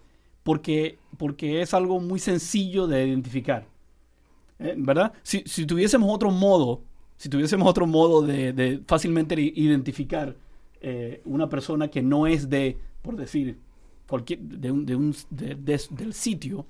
porque, 0.43 0.97
porque 1.17 1.61
es 1.61 1.73
algo 1.73 1.99
muy 1.99 2.19
sencillo 2.19 2.87
de 2.87 3.07
identificar. 3.07 3.67
Eh, 4.59 4.75
¿Verdad? 4.77 5.13
Si, 5.23 5.43
si 5.45 5.65
tuviésemos 5.65 6.09
otro 6.13 6.31
modo, 6.31 6.81
si 7.17 7.29
tuviésemos 7.29 7.67
otro 7.67 7.85
modo 7.87 8.21
de, 8.21 8.53
de 8.53 8.81
fácilmente 8.87 9.35
identificar 9.39 10.35
eh, 10.81 11.21
una 11.25 11.49
persona 11.49 11.89
que 11.89 12.01
no 12.01 12.27
es 12.27 12.49
de, 12.49 12.77
por 13.01 13.15
decir, 13.17 13.57
cualquier, 14.07 14.39
de 14.39 14.71
un, 14.71 14.85
de 14.85 14.95
un- 14.95 15.15
de- 15.29 15.55
de- 15.55 15.81
del 15.91 16.13
sitio, 16.13 16.65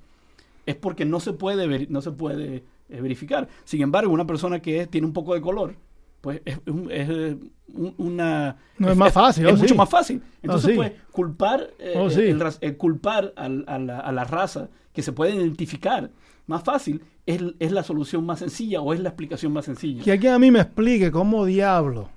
es 0.66 0.74
porque 0.76 1.04
no 1.04 1.20
se 1.20 1.32
puede, 1.32 1.66
ver- 1.66 1.90
no 1.90 2.02
se 2.02 2.10
puede 2.10 2.64
verificar. 2.88 3.48
Sin 3.64 3.80
embargo, 3.82 4.12
una 4.12 4.26
persona 4.26 4.60
que 4.60 4.86
tiene 4.86 5.06
un 5.06 5.12
poco 5.12 5.34
de 5.34 5.40
color, 5.40 5.76
pues 6.20 6.40
es, 6.44 6.58
un- 6.66 6.90
es, 6.90 7.08
un- 7.08 7.94
una... 7.98 8.56
No, 8.78 8.90
es 8.90 8.96
más 8.96 9.12
fácil, 9.12 9.46
Es, 9.46 9.52
oh, 9.52 9.56
mucho 9.56 9.68
sí. 9.68 9.74
más 9.74 9.88
fácil. 9.88 10.22
Entonces, 10.42 10.70
sí. 10.70 10.76
pues, 10.76 10.92
culpar, 11.12 11.68
eh, 11.78 11.94
Oh, 11.96 12.10
sí. 12.10 12.22
el 12.22 12.40
ras- 12.40 12.58
eh, 12.60 12.74
culpar 12.76 13.32
al- 13.36 13.64
a, 13.66 13.78
la, 13.78 14.00
a 14.00 14.10
la 14.12 14.24
raza 14.24 14.68
que 14.92 15.02
se 15.02 15.12
puede 15.12 15.34
identificar 15.34 16.10
más 16.46 16.62
fácil 16.64 17.02
es, 17.26 17.42
es 17.58 17.72
la 17.72 17.82
solución 17.82 18.24
más 18.24 18.38
sencilla 18.38 18.80
o 18.80 18.92
es 18.94 19.00
la 19.00 19.10
explicación 19.10 19.52
más 19.52 19.66
sencilla. 19.66 20.02
Que 20.02 20.12
alguien 20.12 20.32
a 20.32 20.38
mí 20.38 20.50
me 20.50 20.60
explique 20.60 21.10
cómo 21.10 21.44
diablo 21.44 22.08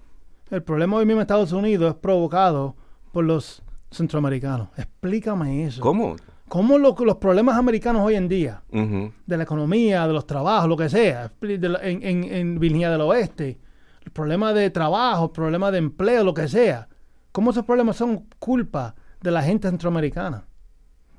el 0.50 0.64
problema 0.64 0.98
hoy 0.98 1.06
mismo 1.06 1.20
en 1.20 1.24
Estados 1.24 1.52
Unidos 1.52 1.94
es 1.94 2.00
provocado 2.00 2.76
por 3.12 3.26
los 3.26 3.62
centroamericanos. 3.92 4.70
Explícame 4.78 5.66
eso. 5.66 5.82
¿Cómo? 5.82 6.16
¿Cómo 6.48 6.78
lo- 6.78 6.96
los 7.06 7.16
problemas 7.18 7.56
americanos 7.58 8.02
hoy 8.06 8.16
en 8.16 8.28
día, 8.28 8.62
de 8.72 9.38
la 9.38 9.44
economía, 9.44 10.06
de 10.08 10.14
los 10.14 10.26
trabajos, 10.28 10.68
lo 10.68 10.76
que 10.78 10.90
sea, 10.90 11.30
expli- 11.32 11.58
de 11.58 11.70
la- 11.70 11.80
en, 11.82 12.04
en, 12.04 12.24
en 12.26 12.60
Virginia 12.60 12.90
del 12.90 13.02
Oeste, 13.02 13.58
el 14.04 14.12
problema 14.12 14.54
de 14.54 14.70
trabajo, 14.70 15.26
el 15.26 15.32
problema 15.32 15.72
de 15.72 15.78
empleo, 15.80 16.24
lo 16.24 16.34
que 16.34 16.48
sea, 16.48 16.88
cómo 17.32 17.52
esos 17.52 17.66
problemas 17.66 17.98
son 17.98 18.26
culpa 18.40 18.96
de 19.22 19.32
la 19.32 19.44
gente 19.44 19.70
centroamericana? 19.70 20.46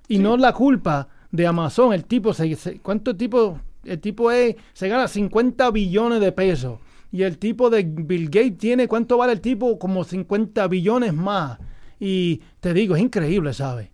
Y 0.08 0.18
no 0.18 0.36
la 0.36 0.52
culpa 0.52 1.08
de 1.30 1.46
Amazon. 1.46 1.92
El 1.92 2.04
tipo, 2.04 2.34
se, 2.34 2.54
se- 2.56 2.80
¿cuánto 2.80 3.16
tipo? 3.16 3.58
El 3.84 4.00
tipo 4.00 4.30
es, 4.30 4.56
se 4.72 4.88
gana 4.88 5.08
50 5.08 5.70
billones 5.70 6.20
de 6.20 6.32
pesos. 6.32 6.78
Y 7.10 7.22
el 7.22 7.38
tipo 7.38 7.70
de 7.70 7.82
Bill 7.84 8.26
Gates 8.26 8.58
tiene, 8.58 8.88
¿cuánto 8.88 9.16
vale 9.18 9.32
el 9.34 9.40
tipo? 9.40 9.78
Como 9.78 10.02
50 10.04 10.66
billones 10.68 11.14
más. 11.14 11.58
Y 12.00 12.42
te 12.60 12.74
digo, 12.74 12.96
es 12.96 13.02
increíble, 13.02 13.52
¿sabes? 13.54 13.90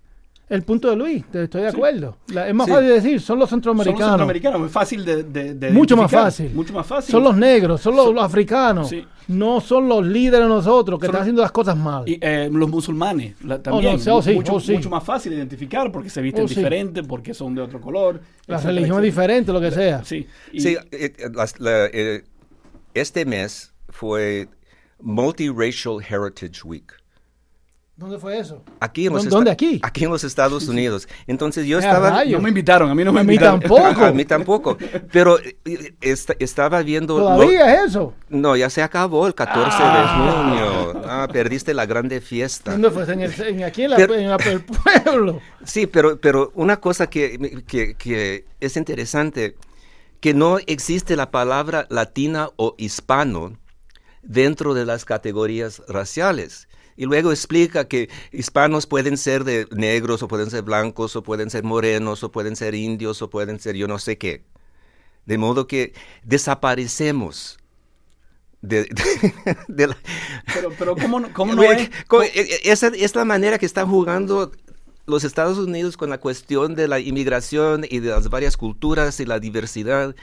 El 0.49 0.62
punto 0.62 0.88
de 0.88 0.97
Luis, 0.97 1.26
te 1.31 1.45
estoy 1.45 1.61
de 1.62 1.71
Sí. 1.71 1.76
acuerdo. 1.76 2.17
La- 2.28 2.49
es 2.49 2.55
más 2.55 2.67
Sí. 2.67 2.73
fácil 2.73 2.88
decir, 2.88 3.21
son 3.21 3.21
los 3.21 3.26
Son 3.28 3.38
los 3.38 3.50
centroamericanos. 3.50 4.09
centroamericanos, 4.09 4.67
es 4.67 4.73
fácil 4.73 5.05
de, 5.05 5.23
de- 5.25 5.55
de 5.55 5.71
Mucho 5.73 5.95
más 5.95 6.11
fácil. 6.11 6.50
Mucho 6.55 6.73
más 6.73 6.87
fácil. 6.87 7.12
Son 7.12 7.23
los 7.23 7.37
negros, 7.37 7.83
son 7.83 7.95
los, 7.95 8.14
los 8.14 8.25
africanos. 8.25 8.88
Sí. 8.88 9.05
No 9.28 9.61
son 9.61 9.88
los 9.90 10.07
líderes 10.07 10.40
de 10.40 10.49
nosotros 10.49 10.99
que 10.99 11.05
Son 11.05 11.11
están 11.14 11.21
haciendo 11.23 11.43
las 11.43 11.52
cosas 11.52 11.76
mal. 11.76 12.09
Y, 12.09 12.19
eh, 12.23 12.49
los 12.50 12.71
musulmanes 12.71 13.35
la- 13.45 13.62
también. 13.62 13.93
no, 13.93 13.99
sí, 13.99 14.09
oh, 14.11 14.23
sí, 14.23 14.33
mucho, 14.33 14.55
oh, 14.55 14.61
sí. 14.61 14.73
mucho 14.73 14.88
más 14.88 15.05
fácil 15.05 15.33
de 15.33 15.37
identificar 15.37 15.93
porque 15.93 16.09
se 16.09 16.23
visten 16.23 16.45
Oh, 16.45 16.49
sí. 16.49 16.55
diferente, 16.55 17.02
porque 17.02 17.35
son 17.35 17.55
de 17.55 17.61
otro 17.61 17.78
color. 17.81 18.23
la 18.47 18.57
etcétera, 18.57 18.75
religión 18.75 18.99
es 19.00 19.05
diferente, 19.05 19.52
lo 19.52 19.61
que 19.61 19.71
sea. 19.71 20.02
Sí. 20.02 20.26
y- 20.50 20.61
Sí, 20.62 20.76
eh, 20.93 21.12
eh, 21.19 21.28
las- 21.35 21.61
la- 21.61 21.87
eh, 21.93 22.25
este 22.95 23.26
mes 23.26 23.75
fue 23.90 24.49
Multiracial 25.00 25.99
Heritage 26.00 26.62
Week. 26.64 26.93
¿Dónde 27.99 28.17
fue 28.17 28.38
eso? 28.38 28.62
Aquí 28.78 29.09
en 29.09 29.12
los 29.12 29.25
¿Dó- 29.25 29.31
dónde 29.31 29.50
aquí? 29.50 29.81
Aquí 29.83 30.05
en 30.05 30.11
los 30.11 30.23
Estados 30.23 30.69
Unidos. 30.69 31.09
Entonces 31.26 31.67
yo 31.67 31.78
¡Eh, 31.78 31.81
estaba... 31.81 32.25
No 32.25 32.38
me 32.40 32.50
invitaron, 32.50 32.88
a 32.88 32.95
mí 32.95 33.02
no 33.02 33.12
me 33.12 33.19
A 33.21 33.25
mí 33.25 33.35
invitaron. 33.35 33.59
tampoco. 33.59 34.05
A 34.05 34.12
mí 34.12 34.25
tampoco. 34.25 34.78
Pero 35.11 35.37
eh, 35.40 35.95
esta- 36.00 36.37
estaba 36.38 36.81
viendo... 36.83 37.17
¿Todavía 37.19 37.75
es 37.83 37.90
eso? 37.90 38.14
No, 38.28 38.55
ya 38.55 38.71
se 38.71 38.83
acabó 38.85 39.26
el 39.26 39.35
14 39.35 39.83
de 39.83 40.07
junio. 40.07 41.02
Ah, 41.07 41.26
perdiste 41.33 41.75
la 41.75 41.87
grande 41.87 42.21
fiesta. 42.21 42.71
¿Dónde 42.71 42.93
fue? 42.93 43.02
En 43.12 43.21
el- 43.21 43.43
en- 43.43 43.64
aquí 43.64 43.83
en, 43.83 43.90
la, 43.90 43.97
Pero- 43.97 44.14
en 44.14 44.28
la- 44.31 44.37
el 44.37 44.64
pueblo. 44.64 45.40
Sí, 45.64 45.88
pero, 45.88 46.21
pero 46.21 46.52
una 46.55 46.76
cosa 46.78 47.11
que, 47.11 47.62
que- 47.67 47.95
que 47.97 48.45
es 48.61 48.76
interesante, 48.76 49.57
que 50.21 50.35
no 50.35 50.59
existe 50.67 51.17
la 51.17 51.33
palabra 51.33 51.87
latina 51.90 52.50
o 52.55 52.76
hispano 52.78 53.59
dentro 54.23 54.75
de 54.75 54.85
las 54.87 55.05
categorías 55.05 55.83
raciales. 55.88 56.68
Y 56.99 57.07
luego 57.07 57.31
explica 57.31 57.87
que 57.87 58.11
hispanos 58.33 58.87
pueden 58.87 59.17
ser 59.17 59.45
de 59.45 59.69
negros 59.71 60.23
o 60.23 60.28
pueden 60.28 60.50
ser 60.50 60.62
blancos 60.64 61.14
o 61.17 61.23
pueden 61.23 61.49
ser 61.49 61.62
morenos 61.62 62.25
o 62.25 62.33
pueden 62.33 62.57
ser 62.57 62.75
indios 62.75 63.23
o 63.23 63.31
pueden 63.31 63.61
ser 63.61 63.76
yo 63.76 63.87
no 63.87 64.00
sé 64.00 64.19
qué. 64.19 64.43
De 65.25 65.38
modo 65.38 65.69
que 65.69 65.93
desaparecemos. 66.25 67.59
De, 68.62 68.83
de- 68.85 69.57
de 69.69 69.87
la- 69.87 69.97
Pero, 70.52 70.71
pero 70.76 70.97
¿cómo, 70.97 71.21
no- 71.21 71.33
cómo 71.33 71.55
no 71.55 71.62
Oye, 71.62 71.83
es? 71.83 71.90
co- 72.09 72.23
e- 72.25 72.33
e- 72.35 72.61
Esa 72.73 72.88
es 72.88 73.14
la 73.14 73.25
manera 73.25 73.59
que 73.59 73.67
están 73.67 73.88
jugando 73.88 74.50
los 75.07 75.23
Estados 75.23 75.57
Unidos 75.59 75.97
con 75.97 76.11
la 76.11 76.19
cuestión 76.19 76.75
de 76.75 76.88
la 76.88 76.99
inmigración 76.99 77.87
y 77.88 78.00
de 78.00 78.11
las 78.11 78.28
varias 78.28 78.57
culturas 78.57 79.21
y 79.21 79.25
la 79.25 79.38
diversidad. 79.38 80.17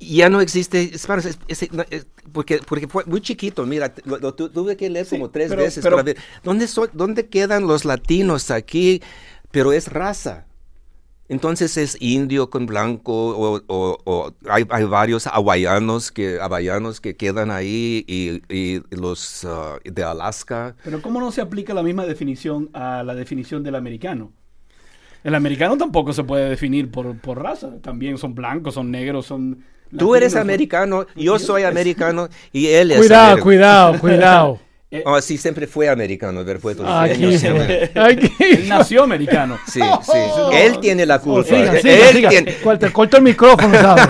Ya 0.00 0.28
no 0.28 0.40
existe 0.40 0.80
es- 0.94 1.08
es- 1.48 2.06
porque, 2.32 2.60
porque 2.66 2.86
fue 2.86 3.04
muy 3.06 3.20
chiquito, 3.20 3.66
mira, 3.66 3.92
lo, 4.04 4.18
lo 4.18 4.32
tu- 4.34 4.48
tuve 4.48 4.76
que 4.76 4.88
leer 4.88 5.08
como 5.08 5.28
tres 5.30 5.48
pero- 5.48 5.62
veces 5.62 5.82
pero- 5.82 5.96
para 5.96 6.04
ver, 6.04 6.16
¿dónde, 6.44 6.68
son- 6.68 6.90
¿dónde 6.92 7.26
quedan 7.26 7.66
los 7.66 7.84
latinos 7.84 8.50
aquí? 8.52 9.02
Pero 9.50 9.72
es 9.72 9.88
raza. 9.88 10.44
Entonces 11.30 11.76
es 11.76 11.96
indio 12.00 12.48
con 12.48 12.64
blanco 12.64 13.12
o, 13.12 13.60
o- 13.66 13.98
o 14.04 14.32
hay, 14.48 14.64
hay 14.70 14.84
varios 14.84 15.26
hawaianos 15.26 16.10
que, 16.10 16.38
hawaianos 16.40 17.00
que 17.02 17.16
quedan 17.16 17.50
ahí 17.50 18.02
y, 18.06 18.40
y 18.48 18.80
los 18.90 19.44
ah, 19.44 19.78
de 19.84 20.04
Alaska. 20.04 20.74
Pero 20.84 21.02
¿cómo 21.02 21.20
no 21.20 21.30
se 21.32 21.42
aplica 21.42 21.74
la 21.74 21.82
misma 21.82 22.06
definición 22.06 22.70
a 22.72 23.02
la 23.02 23.14
definición 23.14 23.62
del 23.62 23.74
americano? 23.74 24.32
El 25.24 25.34
americano 25.34 25.76
tampoco 25.76 26.12
se 26.14 26.24
puede 26.24 26.48
definir 26.48 26.90
por, 26.90 27.18
por 27.18 27.42
raza. 27.42 27.78
También 27.82 28.16
son 28.16 28.34
blancos, 28.34 28.74
son 28.74 28.90
negros, 28.90 29.26
son... 29.26 29.64
Tú 29.96 30.14
eres 30.14 30.36
americano, 30.36 31.06
yo 31.16 31.38
soy 31.38 31.62
americano 31.62 32.28
y 32.52 32.66
él 32.68 32.90
es 32.90 32.98
Cuidado, 32.98 33.24
americano. 33.32 33.44
cuidado, 33.44 33.98
cuidado. 34.00 34.58
Eh, 34.90 35.02
Oh, 35.04 35.20
sí, 35.20 35.36
siempre 35.36 35.66
fue 35.66 35.88
americano, 35.88 36.42
ver 36.44 36.56
Aquí, 36.56 36.62
puertorriqueño 36.62 37.38
siempre. 37.38 37.90
aquí. 38.00 38.32
Él 38.40 38.68
nació 38.68 39.02
americano. 39.02 39.58
Sí, 39.66 39.80
sí. 39.80 40.18
Él 40.52 40.78
tiene 40.80 41.04
la 41.04 41.16
Oh, 41.16 41.20
culpa. 41.20 41.48
siga, 41.48 41.80
siga, 41.80 42.08
él 42.08 42.16
siga. 42.16 42.28
tiene... 42.30 42.52
Te 42.78 42.92
corto 42.92 43.16
el 43.18 43.22
micrófono, 43.22 43.74
¿sabes? 43.74 44.06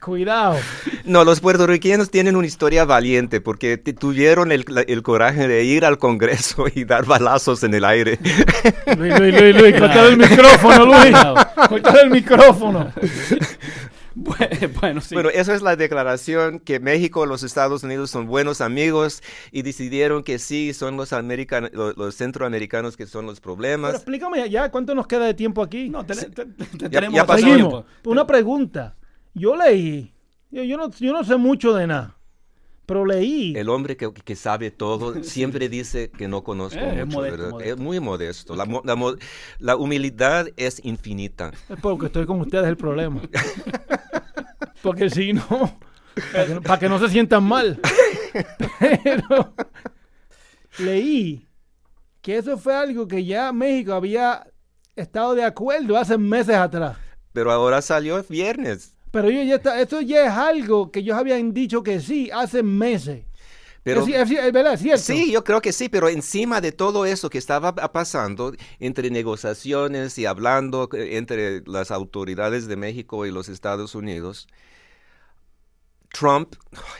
Cuidado. 0.00 0.56
No, 1.04 1.24
los 1.24 1.40
puertorriqueños 1.40 2.10
tienen 2.12 2.36
una 2.36 2.46
historia 2.46 2.84
valiente 2.84 3.40
porque 3.40 3.76
tuvieron 3.76 4.52
el, 4.52 4.64
el 4.86 5.02
coraje 5.02 5.48
de 5.48 5.64
ir 5.64 5.84
al 5.84 5.98
Congreso 5.98 6.66
y 6.72 6.84
dar 6.84 7.04
balazos 7.04 7.64
en 7.64 7.74
el 7.74 7.84
aire. 7.84 8.18
Luis, 8.96 9.18
Luis, 9.18 9.40
Luis, 9.40 9.56
Luis, 9.56 9.80
cortar 9.80 10.06
el 10.06 10.16
micrófono, 10.16 10.84
Luis. 10.86 11.16
Cortar 11.68 11.98
el 12.04 12.10
micrófono. 12.10 12.92
Bueno, 14.18 14.46
bueno, 14.80 15.00
sí. 15.02 15.14
Bueno, 15.14 15.28
esa 15.28 15.54
es 15.54 15.60
la 15.60 15.76
declaración 15.76 16.58
que 16.58 16.80
México 16.80 17.24
y 17.24 17.28
los 17.28 17.42
Estados 17.42 17.82
Unidos 17.82 18.10
son 18.10 18.26
buenos 18.26 18.62
amigos 18.62 19.22
y 19.52 19.60
decidieron 19.60 20.22
que 20.22 20.38
sí, 20.38 20.72
son 20.72 20.96
los, 20.96 21.12
american- 21.12 21.70
los, 21.74 21.96
los 21.98 22.14
centroamericanos 22.16 22.96
que 22.96 23.06
son 23.06 23.26
los 23.26 23.40
Pero 23.40 23.54
problemas. 23.54 23.94
explícame 23.94 24.48
ya, 24.48 24.70
¿cuánto 24.70 24.94
nos 24.94 25.06
queda 25.06 25.26
de 25.26 25.34
tiempo 25.34 25.62
aquí? 25.62 25.90
no, 25.90 26.04
te- 26.06 26.14
te- 26.14 26.46
te- 26.46 26.66
Ya- 26.78 26.88
tenemos 26.88 27.14
ya 27.14 27.26
pasó 27.26 27.44
tiempo. 27.44 27.70
Seguimos. 27.70 27.84
Una 28.06 28.26
pregunta. 28.26 28.96
Yo 29.34 29.54
leí, 29.54 30.14
yo, 30.50 30.62
yo 30.64 30.78
no, 30.78 30.90
yo 30.92 31.12
no 31.12 31.22
sé 31.22 31.36
mucho 31.36 31.74
de 31.74 31.86
nada, 31.86 32.15
pero 32.86 33.04
leí. 33.04 33.54
El 33.56 33.68
hombre 33.68 33.96
que, 33.96 34.12
que 34.12 34.36
sabe 34.36 34.70
todo 34.70 35.14
siempre 35.24 35.68
dice 35.68 36.10
que 36.10 36.28
no 36.28 36.42
conozco 36.44 36.78
Eh, 36.78 37.00
es 37.00 37.06
mucho, 37.06 37.18
modesto, 37.18 37.36
¿verdad? 37.38 37.50
modesto. 37.50 37.72
Es 37.74 37.78
muy 37.80 38.00
modesto. 38.00 38.56
La, 38.56 38.64
mo- 38.64 38.82
la 38.84 38.94
mo- 38.96 39.16
la 39.58 39.76
humildad 39.76 40.46
es 40.56 40.80
infinita. 40.84 41.50
Es 41.68 41.80
porque 41.80 42.06
estoy 42.06 42.24
con 42.26 42.40
ustedes 42.40 42.66
el 42.66 42.76
problema. 42.76 43.20
Porque 44.82 45.10
si 45.10 45.32
no, 45.32 45.44
para 46.32 46.46
que, 46.46 46.54
no- 46.54 46.62
para 46.62 46.78
que 46.78 46.88
no 46.88 46.98
se 47.00 47.08
sientan 47.08 47.42
mal. 47.42 47.80
Pero 49.02 49.52
leí 50.78 51.48
que 52.20 52.36
eso 52.38 52.56
fue 52.58 52.74
algo 52.74 53.08
que 53.08 53.24
ya 53.24 53.52
México 53.52 53.92
había 53.94 54.46
estado 54.94 55.34
de 55.34 55.44
acuerdo 55.44 55.96
hace 55.96 56.16
meses 56.18 56.54
atrás. 56.54 56.96
Pero 57.32 57.50
ahora 57.50 57.82
salió 57.82 58.22
viernes. 58.28 58.95
Pero 59.16 59.30
yo 59.30 59.42
ya 59.42 59.54
está, 59.54 59.80
eso 59.80 60.02
ya 60.02 60.26
es 60.26 60.30
algo 60.32 60.90
que 60.92 60.98
ellos 61.00 61.16
habían 61.16 61.54
dicho 61.54 61.82
que 61.82 62.00
sí 62.00 62.30
hace 62.30 62.62
meses. 62.62 63.24
Pero, 63.82 64.02
es, 64.02 64.08
es- 64.30 64.38
es 64.38 64.52
verdad. 64.52 64.78
Sí, 64.98 65.32
yo 65.32 65.42
creo 65.42 65.62
que 65.62 65.72
sí, 65.72 65.88
pero 65.88 66.10
encima 66.10 66.60
de 66.60 66.72
todo 66.72 67.06
eso 67.06 67.30
que 67.30 67.38
estaba 67.38 67.74
pa- 67.74 67.92
pasando 67.92 68.52
entre 68.78 69.08
negociaciones 69.10 70.18
y 70.18 70.26
hablando 70.26 70.90
eh, 70.92 71.16
entre 71.16 71.62
las 71.66 71.90
autoridades 71.90 72.66
de 72.66 72.76
México 72.76 73.24
y 73.24 73.30
los 73.30 73.48
Estados 73.48 73.94
Unidos, 73.94 74.48
Trump, 76.12 76.54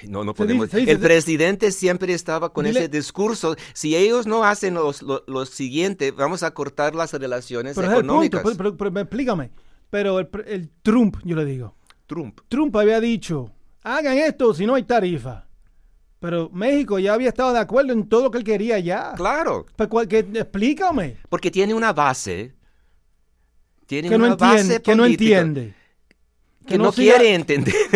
no, 0.09 0.25
no 0.25 0.33
podemos, 0.35 0.73
el 0.75 0.99
presidente 0.99 1.71
siempre 1.73 2.13
estaba 2.15 2.53
con 2.53 2.65
Dile- 2.67 2.81
ese 2.81 2.89
discurso, 2.89 3.57
si 3.75 3.95
ellos 3.97 4.27
no 4.27 4.45
hacen 4.45 4.75
los- 4.75 5.03
lo, 5.03 5.23
lo 5.27 5.45
siguiente, 5.45 6.13
vamos 6.13 6.43
a 6.43 6.53
cortar 6.53 6.95
las 6.95 7.13
relaciones 7.13 7.75
Pero 7.77 7.89
es 7.89 7.93
el 7.93 7.99
punto, 8.01 8.13
económicas. 8.25 8.43
pero, 8.57 8.57
pero- 8.77 8.93
pero 8.95 9.01
explícame. 9.01 9.51
Pero 9.91 10.19
el 10.21 10.71
Trump, 10.83 11.17
yo 11.25 11.37
le 11.37 11.45
digo, 11.45 11.75
Trump. 12.07 12.41
Trump 12.49 12.75
había 12.77 13.01
dicho, 13.01 13.51
hagan 13.83 14.17
esto 14.19 14.55
si 14.55 14.67
no 14.67 14.75
hay 14.75 14.83
tarifa. 14.85 15.45
Pero 16.19 16.49
México 16.51 16.99
ya 16.99 17.15
había 17.15 17.29
estado 17.29 17.53
de 17.53 17.59
acuerdo 17.59 17.93
en 17.93 18.09
todo 18.09 18.25
lo 18.25 18.31
que 18.31 18.39
él 18.39 18.45
quería 18.45 18.79
ya. 18.79 19.13
Claro, 19.17 19.67
Pues, 19.77 19.89
cual- 19.89 20.09
que- 20.09 20.21
explícame. 20.21 21.17
porque 21.29 21.51
tiene 21.51 21.75
una 21.75 21.93
base. 21.93 22.55
Tiene 23.87 24.09
Que 24.09 24.19
no 24.19 24.25
una 24.27 24.35
base 24.37 24.61
entiende. 24.61 24.83
Que 24.83 24.95
no 24.97 25.05
entiende. 25.05 25.75
Que 26.67 26.79
no 26.79 26.85
no 26.85 26.93
quiere 26.93 27.35
entender. 27.35 27.75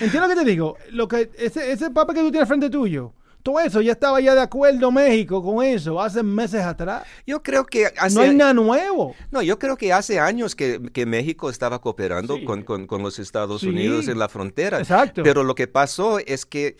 ¿Entiendes 0.00 0.20
lo 0.20 0.28
que 0.28 0.36
te 0.36 0.44
digo? 0.44 0.76
Lo 0.92 1.08
que, 1.08 1.30
ese, 1.36 1.72
ese 1.72 1.90
papel 1.90 2.14
que 2.14 2.20
tú 2.22 2.30
tienes 2.30 2.48
frente 2.48 2.70
tuyo, 2.70 3.12
todo 3.44 3.60
eso 3.60 3.80
ya 3.82 3.92
estaba 3.92 4.20
ya 4.22 4.34
de 4.34 4.40
acuerdo 4.40 4.90
México 4.90 5.42
con 5.42 5.62
eso 5.64 6.00
hace 6.00 6.22
meses 6.22 6.62
atrás. 6.62 7.04
Yo 7.26 7.42
creo 7.42 7.64
que 7.66 7.86
hace, 7.98 8.16
No 8.16 8.22
hay 8.22 8.34
nada 8.34 8.54
nuevo. 8.54 9.14
no, 9.30 9.42
yo 9.42 9.58
creo 9.58 9.76
que 9.76 9.92
hace 9.92 10.18
años 10.18 10.56
que, 10.56 10.80
que 10.92 11.04
México 11.06 11.50
estaba 11.50 11.80
cooperando 11.80 12.36
Sí. 12.36 12.44
con, 12.44 12.62
con- 12.62 12.86
con 12.86 13.02
los 13.02 13.18
Estados 13.18 13.60
Sí. 13.60 13.68
Unidos 13.68 14.08
en 14.08 14.18
la 14.18 14.28
frontera. 14.28 14.78
Exacto. 14.80 15.22
Pero 15.22 15.44
lo 15.44 15.54
que 15.54 15.68
pasó 15.68 16.18
es 16.18 16.46
que 16.46 16.76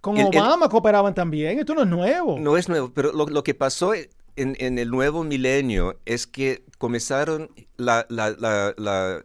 Con 0.00 0.16
el- 0.16 0.28
el- 0.32 0.40
Obama 0.40 0.68
cooperaban 0.70 1.14
también. 1.14 1.58
Esto 1.58 1.74
no 1.74 1.82
es 1.82 1.88
nuevo. 1.88 2.38
no 2.40 2.56
es 2.56 2.68
nuevo, 2.68 2.90
pero 2.94 3.12
lo, 3.12 3.26
lo 3.26 3.44
que 3.44 3.52
pasó 3.54 3.92
en, 3.94 4.08
en 4.36 4.78
el 4.78 4.88
nuevo 4.90 5.22
milenio 5.22 5.98
es 6.06 6.26
que 6.26 6.64
comenzaron 6.78 7.50
la, 7.76 8.06
la, 8.08 8.30
la, 8.30 8.72
la, 8.78 9.22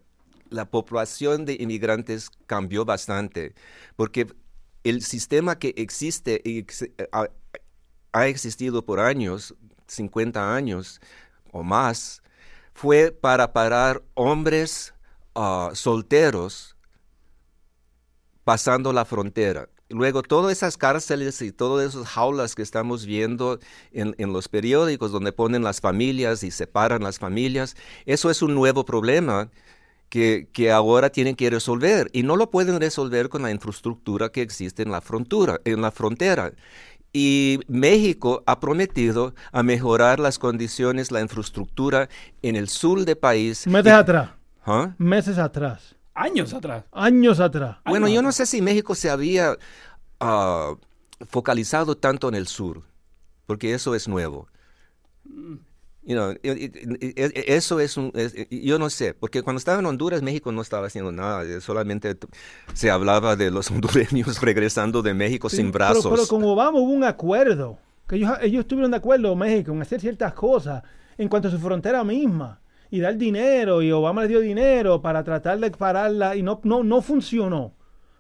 la 0.49 0.65
población 0.69 1.45
de 1.45 1.53
inmigrantes 1.57 2.29
cambió 2.47 2.83
bastante, 2.83 3.53
porque 3.95 4.27
el 4.83 5.01
sistema 5.03 5.59
que 5.59 5.73
existe 5.77 6.41
y 6.43 6.59
ex- 6.59 6.89
ha, 8.13 8.27
existido 8.27 8.85
por 8.85 8.99
años, 8.99 9.55
50 9.87 10.55
años 10.55 10.99
o 11.51 11.63
más, 11.63 12.21
fue 12.73 13.11
para 13.11 13.53
parar 13.53 14.03
hombres 14.15 14.93
ah, 15.35 15.71
solteros 15.73 16.75
pasando 18.43 18.93
la 18.93 19.05
frontera. 19.05 19.69
Luego, 19.89 20.23
todas 20.23 20.53
esas 20.53 20.77
cárceles 20.77 21.41
y 21.41 21.51
todas 21.51 21.93
esas 21.93 22.07
jaulas 22.07 22.55
que 22.55 22.61
estamos 22.61 23.05
viendo 23.05 23.59
en, 23.91 24.15
en 24.17 24.31
los 24.31 24.47
periódicos 24.47 25.11
donde 25.11 25.33
ponen 25.33 25.63
las 25.63 25.81
familias 25.81 26.43
y 26.43 26.51
separan 26.51 27.03
las 27.03 27.19
familias, 27.19 27.75
eso 28.05 28.31
es 28.31 28.41
un 28.41 28.55
nuevo 28.55 28.85
problema 28.85 29.51
que, 30.11 30.49
que 30.51 30.71
ahora 30.73 31.09
tienen 31.09 31.35
que 31.37 31.49
resolver 31.49 32.09
y 32.11 32.23
no 32.23 32.35
lo 32.35 32.51
pueden 32.51 32.81
resolver 32.81 33.29
con 33.29 33.43
la 33.43 33.49
infraestructura 33.49 34.29
que 34.29 34.41
existe 34.41 34.83
en 34.83 34.91
la 34.91 34.99
frontera. 34.99 35.61
En 35.63 35.81
la 35.81 35.89
frontera. 35.89 36.51
Y 37.13 37.61
México 37.69 38.43
ha 38.45 38.59
prometido 38.59 39.33
a 39.53 39.63
mejorar 39.63 40.19
las 40.19 40.37
condiciones, 40.37 41.11
la 41.11 41.21
infraestructura 41.21 42.09
en 42.41 42.57
el 42.57 42.67
sur 42.67 43.05
del 43.05 43.17
país. 43.17 43.65
Meses 43.67 43.85
Y- 43.93 43.95
atrás. 43.95 44.31
¿Ah? 44.65 44.93
Meses 44.97 45.37
atrás. 45.37 45.95
Años 46.13 46.53
atrás. 46.53 46.83
Años 46.91 47.39
atrás. 47.39 47.77
Bueno, 47.85 48.07
Años 48.07 48.15
yo 48.15 48.21
no 48.21 48.33
sé 48.33 48.45
si 48.45 48.61
México 48.61 48.95
se 48.95 49.09
había 49.09 49.57
ah, 50.19 50.75
focalizado 51.29 51.95
tanto 51.95 52.27
en 52.27 52.35
el 52.35 52.47
sur, 52.47 52.83
porque 53.45 53.73
eso 53.73 53.95
es 53.95 54.09
nuevo. 54.09 54.49
You 56.03 56.15
know, 56.15 56.33
y- 56.41 56.49
y- 56.49 57.31
eso 57.47 57.79
es 57.79 57.95
un, 57.95 58.11
es- 58.15 58.33
yo 58.49 58.79
no 58.79 58.89
sé, 58.89 59.13
porque 59.13 59.43
cuando 59.43 59.59
estaba 59.59 59.77
en 59.79 59.85
Honduras, 59.85 60.23
México 60.23 60.51
no 60.51 60.61
estaba 60.63 60.87
haciendo 60.87 61.11
nada, 61.11 61.43
eh, 61.43 61.61
solamente 61.61 62.17
se 62.73 62.89
hablaba 62.89 63.35
de 63.35 63.51
los 63.51 63.69
hondureños 63.71 64.41
regresando 64.41 65.03
de 65.03 65.13
México 65.13 65.47
sin 65.49 65.67
Pero- 65.67 65.73
brazos. 65.73 66.11
Pero, 66.11 66.27
con 66.27 66.43
Obama 66.43 66.79
hubo 66.79 66.91
un 66.91 67.03
acuerdo 67.03 67.77
Que 68.07 68.15
ellos, 68.17 68.31
ellos 68.41 68.61
estuvieron 68.61 68.91
de 68.91 68.97
acuerdo, 68.97 69.35
México, 69.35 69.71
en 69.71 69.81
hacer 69.81 70.01
ciertas 70.01 70.33
cosas 70.33 70.83
en 71.17 71.29
cuanto 71.29 71.47
a 71.47 71.51
su 71.51 71.59
frontera 71.59 72.03
misma. 72.03 72.59
Y 72.89 72.99
dar 72.99 73.15
dinero, 73.15 73.81
y 73.81 73.89
Obama 73.91 74.21
les 74.23 74.29
dio 74.31 74.41
dinero 74.41 75.01
para 75.01 75.23
tratar 75.23 75.59
de 75.59 75.71
pararla, 75.71 76.35
y 76.35 76.41
no, 76.43 76.59
no, 76.65 76.83
no 76.83 77.01
funcionó. 77.01 77.73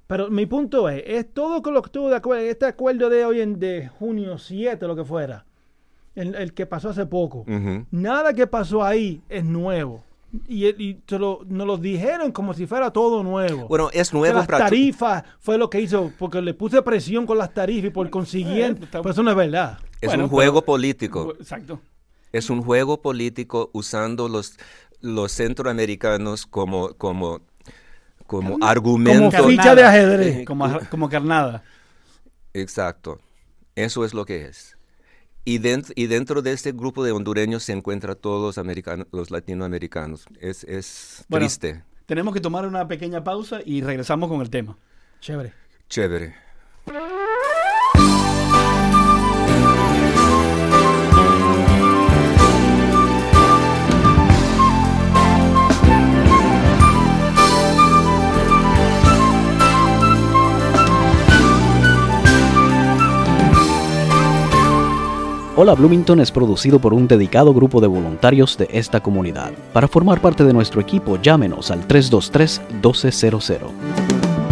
Pero 0.07 0.29
mi 0.29 0.45
punto 0.45 0.87
es, 0.87 1.03
es 1.05 1.33
todo 1.33 1.61
con 1.61 1.73
lo 1.73 1.81
que 1.81 1.87
estuvo 1.87 2.09
de 2.09 2.15
acuerdo, 2.15 2.43
este 2.45 2.65
acuerdo 2.67 3.09
de 3.09 3.25
hoy 3.25 3.41
en 3.41 3.59
de 3.59 3.89
junio 3.89 4.37
7, 4.37 4.87
lo 4.87 4.95
que 4.95 5.03
fuera, 5.03 5.45
el, 6.15 6.35
el 6.35 6.53
que 6.53 6.65
pasó 6.65 6.89
hace 6.89 7.05
poco. 7.05 7.45
Nada 7.91 8.33
que 8.33 8.47
pasó 8.47 8.83
ahí 8.83 9.21
es 9.29 9.43
nuevo. 9.43 10.03
Y, 10.47 10.65
y 10.67 10.93
te 10.93 11.19
lo- 11.19 11.41
nos 11.45 11.67
lo 11.67 11.77
dijeron 11.77 12.31
como 12.31 12.53
si 12.53 12.65
fuera 12.65 12.91
todo 12.91 13.21
nuevo. 13.21 13.67
Bueno, 13.67 13.89
es 13.91 14.13
nuevo 14.13 14.37
las 14.37 14.45
para... 14.47 14.59
tarifas 14.65 15.23
fue 15.39 15.57
lo 15.57 15.69
que 15.69 15.81
hizo, 15.81 16.09
porque 16.17 16.41
le 16.41 16.53
puse 16.53 16.81
presión 16.81 17.25
con 17.25 17.37
las 17.37 17.53
tarifas 17.53 17.87
y 17.87 17.89
por 17.89 18.09
consiguiente, 18.09 18.81
Eh, 18.81 18.85
está- 18.85 19.01
pues 19.01 19.13
eso 19.13 19.23
no 19.23 19.31
es 19.31 19.35
verdad. 19.35 19.79
Es 19.99 20.07
Bueno, 20.09 20.23
un 20.23 20.29
juego 20.29 20.61
pero- 20.61 20.65
político. 20.67 21.33
Exacto. 21.37 21.81
Es 22.31 22.49
un 22.49 22.61
juego 22.63 23.01
político 23.01 23.69
usando 23.73 24.29
los, 24.29 24.57
los 25.01 25.33
centroamericanos 25.33 26.45
como, 26.45 26.93
como, 26.93 27.41
como 28.25 28.57
argumento. 28.61 29.37
Como 29.37 29.49
ficha 29.49 29.75
de 29.75 29.83
ajedrez. 29.83 30.45
Como, 30.45 30.79
como 30.89 31.09
carnada. 31.09 31.61
Exacto. 32.53 33.19
Eso 33.75 34.05
es 34.05 34.13
lo 34.13 34.23
que 34.25 34.45
es. 34.45 34.77
Y 35.43 35.57
dentro, 35.57 35.93
y 35.95 36.07
dentro 36.07 36.41
de 36.41 36.51
este 36.53 36.71
grupo 36.71 37.03
de 37.03 37.11
hondureños 37.11 37.63
se 37.63 37.73
encuentran 37.73 38.15
todos 38.15 38.41
los, 38.43 38.57
americanos, 38.57 39.07
los 39.11 39.31
latinoamericanos. 39.31 40.25
Es, 40.39 40.63
es 40.65 41.25
Bueno. 41.29 41.45
triste. 41.45 41.83
Tenemos 42.05 42.33
que 42.33 42.41
tomar 42.41 42.67
una 42.67 42.87
pequeña 42.87 43.23
pausa 43.23 43.59
y 43.65 43.81
regresamos 43.81 44.29
con 44.29 44.41
el 44.41 44.49
tema. 44.49 44.77
Chévere. 45.19 45.53
Chévere. 45.89 46.35
Hola 65.61 65.75
Bloomington 65.75 66.19
es 66.19 66.31
producido 66.31 66.79
por 66.79 66.91
un 66.91 67.07
dedicado 67.07 67.53
grupo 67.53 67.79
de 67.81 67.85
voluntarios 67.85 68.57
de 68.57 68.67
esta 68.71 68.99
comunidad. 68.99 69.51
Para 69.73 69.87
formar 69.87 70.19
parte 70.19 70.43
de 70.43 70.53
nuestro 70.53 70.81
equipo, 70.81 71.21
llámenos 71.21 71.69
al 71.69 71.87
323-1200. 71.87 73.69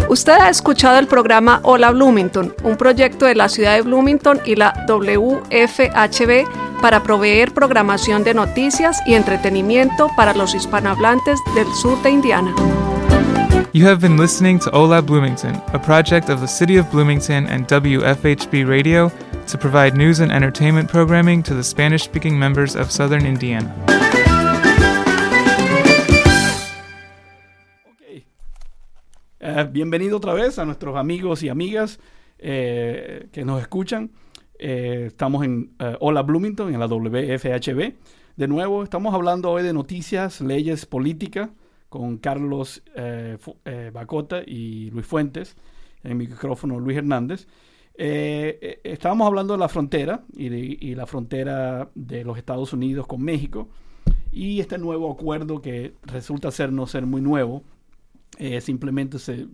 Usted 0.08 0.34
ha 0.34 0.48
escuchado 0.48 1.00
el 1.00 1.08
programa 1.08 1.58
Hola 1.64 1.90
Bloomington, 1.90 2.54
un 2.62 2.76
proyecto 2.76 3.26
de 3.26 3.34
la 3.34 3.48
ciudad 3.48 3.74
de 3.74 3.82
Bloomington 3.82 4.38
y 4.44 4.54
la 4.54 4.86
WFHB 4.86 6.80
para 6.80 7.02
proveer 7.02 7.52
programación 7.54 8.22
de 8.22 8.32
noticias 8.32 9.00
y 9.04 9.14
entretenimiento 9.14 10.10
para 10.16 10.32
los 10.32 10.54
hispanohablantes 10.54 11.40
del 11.56 11.66
sur 11.74 12.00
de 12.04 12.10
Indiana. 12.10 12.54
You 13.72 13.84
have 13.84 14.00
been 14.00 14.16
listening 14.16 14.60
to 14.60 14.70
Hola 14.72 15.00
Bloomington, 15.00 15.60
a 15.72 15.78
project 15.80 16.30
of 16.30 16.40
the 16.40 16.46
City 16.46 16.78
of 16.78 16.88
Bloomington 16.92 17.48
and 17.48 17.66
WFHB 17.66 18.64
Radio 18.64 19.10
to 19.50 19.58
provide 19.58 19.96
news 19.96 20.20
and 20.20 20.30
entertainment 20.30 20.88
programming 20.88 21.42
to 21.42 21.54
the 21.54 21.64
Spanish 21.64 22.04
speaking 22.04 22.38
members 22.38 22.76
of 22.76 22.90
southern 22.92 23.26
Indiana. 23.26 23.74
Eh, 29.40 29.68
bienvenido 29.72 30.18
otra 30.18 30.34
vez 30.34 30.58
a 30.58 30.64
nuestros 30.64 30.96
amigos 30.96 31.42
y 31.42 31.48
amigas 31.48 31.98
eh, 32.38 33.28
que 33.32 33.44
nos 33.44 33.60
escuchan. 33.60 34.12
Eh, 34.58 35.06
estamos 35.08 35.44
en 35.44 35.72
eh, 35.80 35.96
Hola 35.98 36.22
Bloomington, 36.22 36.72
en 36.72 36.78
la 36.78 36.86
WFHB. 36.86 37.94
De 38.36 38.48
nuevo, 38.48 38.84
estamos 38.84 39.14
hablando 39.14 39.50
hoy 39.50 39.64
de 39.64 39.72
noticias, 39.72 40.40
leyes, 40.40 40.86
política, 40.86 41.50
con 41.88 42.18
Carlos 42.18 42.82
eh, 42.94 43.36
eh, 43.64 43.90
Bacota 43.92 44.42
y 44.46 44.90
Luis 44.90 45.06
Fuentes. 45.06 45.56
En 46.04 46.12
el 46.12 46.16
micrófono 46.18 46.78
Luis 46.78 46.98
Hernández. 46.98 47.48
Eh, 48.02 48.58
eh, 48.62 48.80
estábamos 48.84 49.26
hablando 49.26 49.52
de 49.52 49.58
la 49.58 49.68
frontera 49.68 50.24
y, 50.32 50.48
de- 50.48 50.78
y 50.80 50.94
la 50.94 51.04
frontera 51.06 51.90
de 51.94 52.24
los 52.24 52.38
Estados 52.38 52.72
Unidos 52.72 53.06
con 53.06 53.20
México 53.22 53.68
y 54.32 54.58
este 54.60 54.78
nuevo 54.78 55.12
acuerdo 55.12 55.60
que 55.60 55.92
resulta 56.04 56.50
ser 56.50 56.72
no 56.72 56.86
ser 56.86 57.04
muy 57.04 57.20
nuevo, 57.20 57.62
eh, 58.38 58.62
simplemente 58.62 59.18
se, 59.18 59.48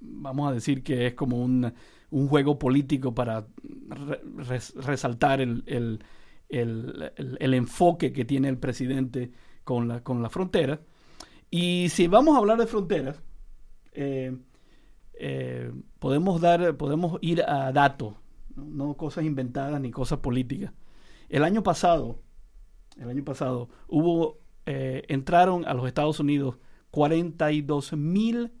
vamos 0.00 0.50
a 0.50 0.52
decir 0.52 0.82
que 0.82 1.06
es 1.06 1.14
como 1.14 1.40
un, 1.44 1.72
un 2.10 2.26
juego 2.26 2.58
político 2.58 3.14
para 3.14 3.46
re- 3.88 4.20
res- 4.36 4.74
resaltar 4.74 5.40
el- 5.40 5.62
el- 5.68 6.02
el 6.48 7.54
enfoque 7.54 8.12
que 8.12 8.24
tiene 8.24 8.48
el 8.48 8.58
presidente 8.58 9.30
con 9.62 9.86
la, 9.86 10.02
con 10.02 10.22
la 10.22 10.28
frontera. 10.28 10.80
Y 11.52 11.88
si 11.90 12.08
vamos 12.08 12.34
a 12.34 12.38
hablar 12.38 12.58
de 12.58 12.66
fronteras, 12.66 13.22
eh, 13.92 14.36
eh, 15.24 15.70
podemos 16.00 16.40
dar, 16.40 16.76
podemos 16.76 17.16
ir 17.20 17.44
a 17.44 17.70
datos, 17.70 18.14
¿no? 18.56 18.64
no 18.64 18.94
cosas 18.94 19.22
inventadas 19.24 19.80
ni 19.80 19.92
cosas 19.92 20.18
políticas. 20.18 20.72
El 21.28 21.44
año 21.44 21.62
pasado, 21.62 22.18
el 22.98 23.08
año 23.08 23.22
pasado, 23.22 23.68
hubo, 23.86 24.40
eh, 24.66 25.04
entraron 25.06 25.64
a 25.64 25.74
los 25.74 25.86
Estados 25.86 26.18
Unidos 26.18 26.58
42 26.90 27.92
mil 27.92 28.52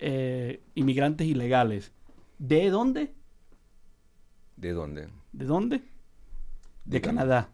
eh, 0.00 0.64
inmigrantes 0.74 1.28
ilegales. 1.28 1.92
¿De 2.40 2.70
dónde? 2.70 3.14
¿De 4.56 4.72
dónde? 4.72 5.10
¿De 5.30 5.44
dónde? 5.44 5.84
De. 6.86 7.00
Canadá. 7.00 7.50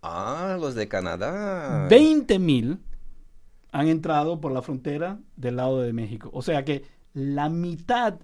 Ah, 0.00 0.56
los 0.58 0.74
de 0.74 0.88
Canadá. 0.88 1.86
20 1.90 2.38
mil 2.38 2.78
han 3.72 3.88
entrado 3.88 4.40
por 4.40 4.52
la 4.52 4.62
frontera 4.62 5.20
del 5.36 5.56
lado 5.56 5.82
de 5.82 5.92
México. 5.92 6.30
O 6.32 6.40
sea 6.40 6.64
que 6.64 6.98
la 7.14 7.48
mitad, 7.48 8.20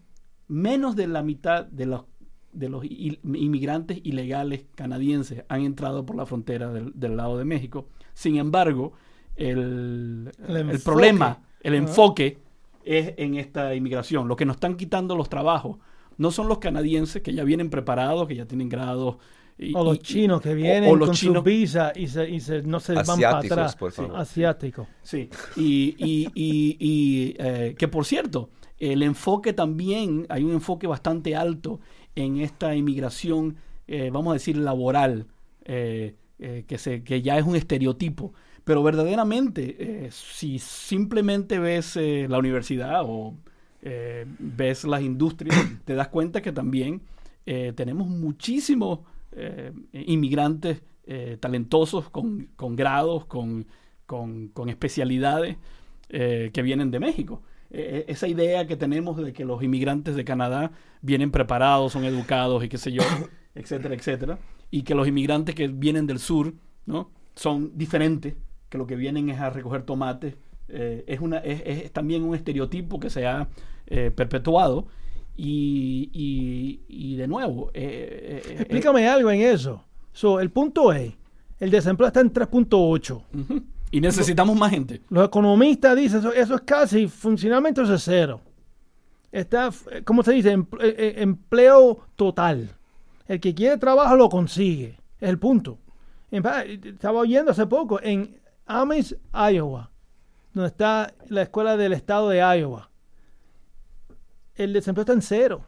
menos 0.48 0.96
de 0.96 1.06
la 1.08 1.22
mitad 1.22 1.64
de 1.66 1.86
los, 1.86 2.04
de 2.52 2.68
los 2.68 2.84
inmigrantes 2.84 4.00
ilegales 4.04 4.64
canadienses 4.74 5.44
han 5.48 5.62
entrado 5.62 6.06
por 6.06 6.16
la 6.16 6.26
frontera 6.26 6.72
del, 6.72 6.92
del 6.94 7.16
lado 7.16 7.36
de 7.38 7.44
México. 7.44 7.88
Sin 8.14 8.36
embargo, 8.36 8.92
el, 9.36 10.32
El 10.48 10.80
problema, 10.80 11.42
el 11.62 11.74
enfoque 11.74 12.38
es 12.84 13.14
en 13.16 13.34
esta 13.34 13.74
inmigración. 13.74 14.28
Lo 14.28 14.36
que 14.36 14.44
nos 14.46 14.56
están 14.56 14.76
quitando 14.76 15.16
los 15.16 15.28
trabajos 15.28 15.78
no 16.18 16.30
son 16.30 16.48
los 16.48 16.58
canadienses 16.58 17.20
que 17.22 17.34
ya 17.34 17.44
vienen 17.44 17.68
preparados, 17.68 18.26
que 18.28 18.36
ya 18.36 18.46
tienen 18.46 18.68
grados. 18.68 19.16
y- 19.58 19.74
O 19.74 19.82
los 19.84 19.96
y- 19.96 19.98
chinos 20.00 20.40
que 20.42 20.50
o- 20.52 20.54
vienen 20.54 20.90
o 20.90 20.96
los 20.96 21.08
con 21.08 21.14
chinos- 21.16 21.36
sus 21.36 21.44
visas 21.44 21.92
y, 21.96 22.06
se, 22.08 22.28
y 22.30 22.40
se- 22.40 22.62
no 22.62 22.78
se 22.80 22.92
van 22.94 23.04
para 23.06 23.12
Asiáticos, 23.14 23.52
atrás. 23.52 23.76
por 23.76 23.90
favor. 23.92 24.16
Asiáticos. 24.16 24.86
Sí, 25.02 25.28
y, 25.56 25.94
y, 25.98 26.28
y, 26.34 26.76
y, 26.78 27.36
eh, 27.38 27.74
que 27.78 27.88
por 27.88 28.04
cierto, 28.04 28.50
el 28.78 29.02
enfoque 29.02 29.52
también, 29.52 30.26
hay 30.28 30.44
un 30.44 30.52
enfoque 30.52 30.86
bastante 30.86 31.34
alto 31.34 31.80
en 32.14 32.38
esta 32.38 32.74
inmigración, 32.74 33.56
eh, 33.86 34.10
vamos 34.12 34.30
a 34.30 34.34
decir, 34.34 34.56
laboral, 34.56 35.26
eh, 35.64 36.14
eh, 36.38 36.64
que, 36.66 36.78
se, 36.78 37.02
que 37.02 37.22
ya 37.22 37.38
es 37.38 37.44
un 37.44 37.56
estereotipo. 37.56 38.34
Pero 38.64 38.82
verdaderamente, 38.82 40.08
si 40.10 40.58
simplemente 40.58 41.60
ves 41.60 41.94
la 41.94 42.36
universidad 42.36 43.02
o 43.04 43.36
ves 43.80 44.82
las 44.82 45.02
industrias, 45.02 45.56
te 45.84 45.94
das 45.94 46.08
cuenta 46.08 46.42
que 46.42 46.50
también 46.50 47.02
tenemos 47.44 48.08
muchísimos 48.08 48.98
inmigrantes 49.92 50.82
talentosos 51.38 52.10
con, 52.10 52.48
con 52.56 52.74
grados, 52.74 53.26
con, 53.26 53.68
con, 54.04 54.68
especialidades 54.68 55.58
que 56.08 56.62
vienen 56.64 56.90
de 56.90 56.98
México. 56.98 57.42
Eh, 57.70 58.04
esa 58.08 58.28
idea 58.28 58.66
que 58.66 58.76
tenemos 58.76 59.16
de 59.16 59.32
que 59.32 59.44
los 59.44 59.62
inmigrantes 59.62 60.14
de 60.14 60.24
Canadá 60.24 60.70
vienen 61.02 61.30
preparados, 61.30 61.92
son 61.92 62.04
educados 62.04 62.62
y 62.64 62.68
qué 62.68 62.78
sé 62.78 62.92
yo, 62.92 63.02
etcétera, 63.54 63.94
etcétera, 63.94 64.38
y 64.70 64.82
que 64.82 64.94
los 64.94 65.06
inmigrantes 65.08 65.54
que 65.54 65.68
vienen 65.68 66.06
del 66.06 66.18
sur, 66.18 66.54
¿no? 66.86 67.10
Son 67.34 67.72
diferentes, 67.76 68.34
que 68.68 68.78
lo 68.78 68.86
que 68.86 68.96
vienen 68.96 69.28
es 69.30 69.40
a 69.40 69.50
recoger 69.50 69.82
tomates. 69.82 70.36
eh, 70.68 71.04
es, 71.06 71.20
una, 71.20 71.38
es, 71.38 71.62
es 71.66 71.92
también 71.92 72.22
un 72.24 72.34
estereotipo 72.34 72.98
que 72.98 73.10
se 73.10 73.26
ha 73.26 73.48
eh, 73.86 74.10
perpetuado 74.10 74.86
y, 75.36 76.10
y, 76.12 76.80
y 76.88 77.16
de 77.16 77.28
nuevo... 77.28 77.70
eh, 77.74 78.42
Explícame 78.58 79.06
algo 79.08 79.30
en 79.30 79.42
eso. 79.42 79.84
So, 80.12 80.40
el 80.40 80.50
punto 80.50 80.92
es, 80.92 81.12
el 81.60 81.70
desempleo 81.70 82.06
está 82.08 82.20
en 82.20 82.32
3.8. 82.32 83.22
Ujú. 83.34 83.62
Y 83.90 84.00
necesitamos 84.00 84.56
más 84.56 84.70
gente. 84.70 85.02
Los 85.08 85.26
economistas 85.26 85.96
dicen 85.96 86.20
eso, 86.20 86.32
eso 86.32 86.54
es 86.56 86.60
casi, 86.62 87.08
funcionalmente 87.08 87.82
eso 87.82 87.94
es 87.94 88.02
cero. 88.02 88.40
Está, 89.32 89.70
eh, 89.90 90.02
¿cómo 90.04 90.22
se 90.22 90.32
dice? 90.32 90.52
Eh, 90.52 90.66
eh, 90.80 91.14
empleo 91.18 92.06
total. 92.16 92.70
El 93.26 93.40
que 93.40 93.54
quiere 93.54 93.76
trabajo 93.76 94.16
lo 94.16 94.28
consigue. 94.28 94.98
Es 95.20 95.28
el 95.28 95.38
punto. 95.38 95.78
Estaba 96.30 97.20
oyendo 97.20 97.52
hace 97.52 97.66
poco 97.66 98.00
en 98.02 98.40
Ames, 98.66 99.16
Iowa, 99.32 99.90
donde 100.52 100.68
está 100.68 101.14
la 101.28 101.42
escuela 101.42 101.76
del 101.76 101.92
estado 101.92 102.28
de 102.28 102.38
Iowa. 102.38 102.90
El 104.54 104.72
desempleo 104.72 105.02
está 105.02 105.12
en 105.12 105.22
cero. 105.22 105.64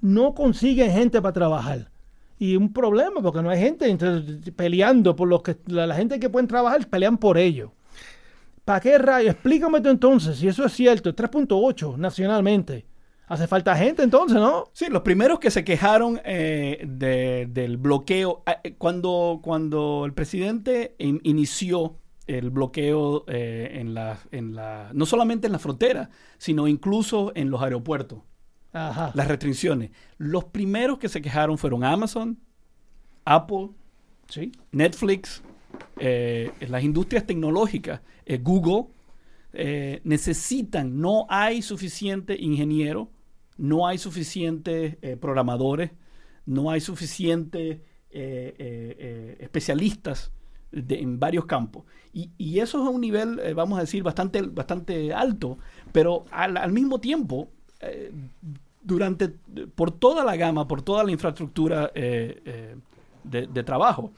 No 0.00 0.34
consiguen 0.34 0.92
gente 0.92 1.20
para 1.20 1.32
trabajar. 1.32 1.90
Y 2.38 2.56
un 2.56 2.72
problema 2.72 3.20
porque 3.22 3.42
no 3.42 3.50
hay 3.50 3.60
gente 3.60 3.96
peleando 4.56 5.16
por 5.16 5.28
los 5.28 5.42
que 5.42 5.56
la, 5.66 5.94
gente 5.94 6.20
que 6.20 6.30
pueden 6.30 6.46
trabajar 6.48 6.86
pelean 6.88 7.18
por 7.18 7.36
ellos. 7.38 7.70
¿Para 8.64 8.80
qué 8.80 8.98
rayo? 8.98 9.30
Explícame 9.30 9.80
tú 9.80 9.88
entonces 9.88 10.36
si 10.38 10.48
eso 10.48 10.64
es 10.64 10.72
cierto, 10.72 11.14
3.8 11.14 11.96
nacionalmente. 11.96 12.86
Hace 13.26 13.46
falta 13.46 13.76
gente 13.76 14.02
entonces, 14.02 14.38
¿no? 14.38 14.70
Sí, 14.72 14.86
los 14.88 15.02
primeros 15.02 15.38
que 15.38 15.50
se 15.50 15.62
quejaron 15.62 16.18
eh, 16.24 16.82
de- 16.88 17.46
del 17.50 17.76
bloqueo, 17.76 18.42
ah, 18.46 18.60
eh, 18.64 18.74
cuando, 18.78 19.40
cuando 19.42 20.04
el 20.06 20.14
presidente 20.14 20.94
in- 20.98 21.20
inició 21.24 21.96
el 22.26 22.48
bloqueo 22.50 23.24
eh, 23.26 23.70
en 23.80 23.92
la, 23.94 24.18
en 24.32 24.54
la, 24.54 24.90
no 24.94 25.04
solamente 25.06 25.46
en 25.46 25.52
la 25.52 25.58
frontera, 25.58 26.08
sino 26.38 26.68
incluso 26.68 27.32
en 27.34 27.50
los 27.50 27.60
aeropuertos, 27.62 28.20
Ajá. 28.72 29.12
las 29.14 29.28
restricciones. 29.28 29.90
Los 30.18 30.44
primeros 30.44 30.98
que 30.98 31.08
se 31.08 31.20
quejaron 31.22 31.56
fueron 31.58 31.84
Amazon, 31.84 32.38
Apple, 33.24 33.70
Sí. 34.28 34.52
Netflix, 34.72 35.42
eh, 35.98 36.50
las 36.68 36.82
industrias 36.84 37.26
tecnológicas, 37.26 38.02
eh, 38.26 38.38
Google, 38.38 38.88
eh, 39.54 40.00
necesitan, 40.04 41.00
no 41.00 41.26
hay 41.30 41.62
suficiente 41.62 42.36
ingeniero, 42.38 43.10
no 43.56 43.86
hay 43.86 43.96
suficientes 43.98 44.96
programadores, 45.20 45.90
no 46.46 46.70
hay 46.70 46.80
suficientes 46.80 47.80
especialistas 49.40 50.32
de- 50.70 51.00
en 51.00 51.18
varios 51.18 51.46
campos. 51.46 51.84
Y, 52.12 52.30
y 52.38 52.58
eso 52.60 52.80
es 52.82 52.86
a 52.86 52.90
un 52.90 53.00
nivel, 53.00 53.40
vamos 53.54 53.78
a 53.78 53.82
decir, 53.82 54.02
bastante, 54.02 54.42
bastante 54.42 55.12
alto, 55.12 55.58
pero 55.92 56.24
al, 56.30 56.56
al 56.56 56.72
mismo 56.72 57.00
tiempo, 57.00 57.50
eh, 57.80 58.12
durante, 58.82 59.28
por 59.74 59.90
toda 59.90 60.24
la 60.24 60.36
gama, 60.36 60.66
por 60.66 60.82
toda 60.82 61.04
la 61.04 61.12
infraestructura 61.12 61.90
eh, 61.94 62.40
eh, 62.44 62.76
de, 63.24 63.62
trabajo, 63.64 64.12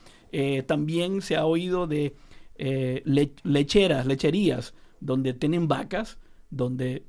también 0.66 1.22
se 1.22 1.36
ha 1.36 1.44
oído 1.44 1.88
de 1.88 2.14
le- 2.56 3.32
lecheras, 3.42 4.06
lecherías, 4.06 4.74
donde 5.00 5.32
tienen 5.32 5.66
vacas, 5.66 6.18
donde 6.50 7.02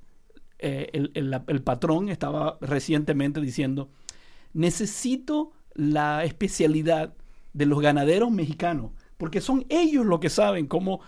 el, 0.58 1.62
patrón 1.64 2.10
estaba 2.10 2.58
recientemente 2.62 3.42
diciendo, 3.42 3.90
necesito 4.54 5.52
la 5.76 6.24
especialidad 6.24 7.14
de 7.54 7.66
los 7.68 7.80
ganaderos 7.80 8.32
mexicanos, 8.32 8.92
porque 9.18 9.40
son 9.40 9.66
ellos 9.70 10.06
los 10.06 10.20
que 10.20 10.32
saben 10.32 10.66
cómo 10.66 11.02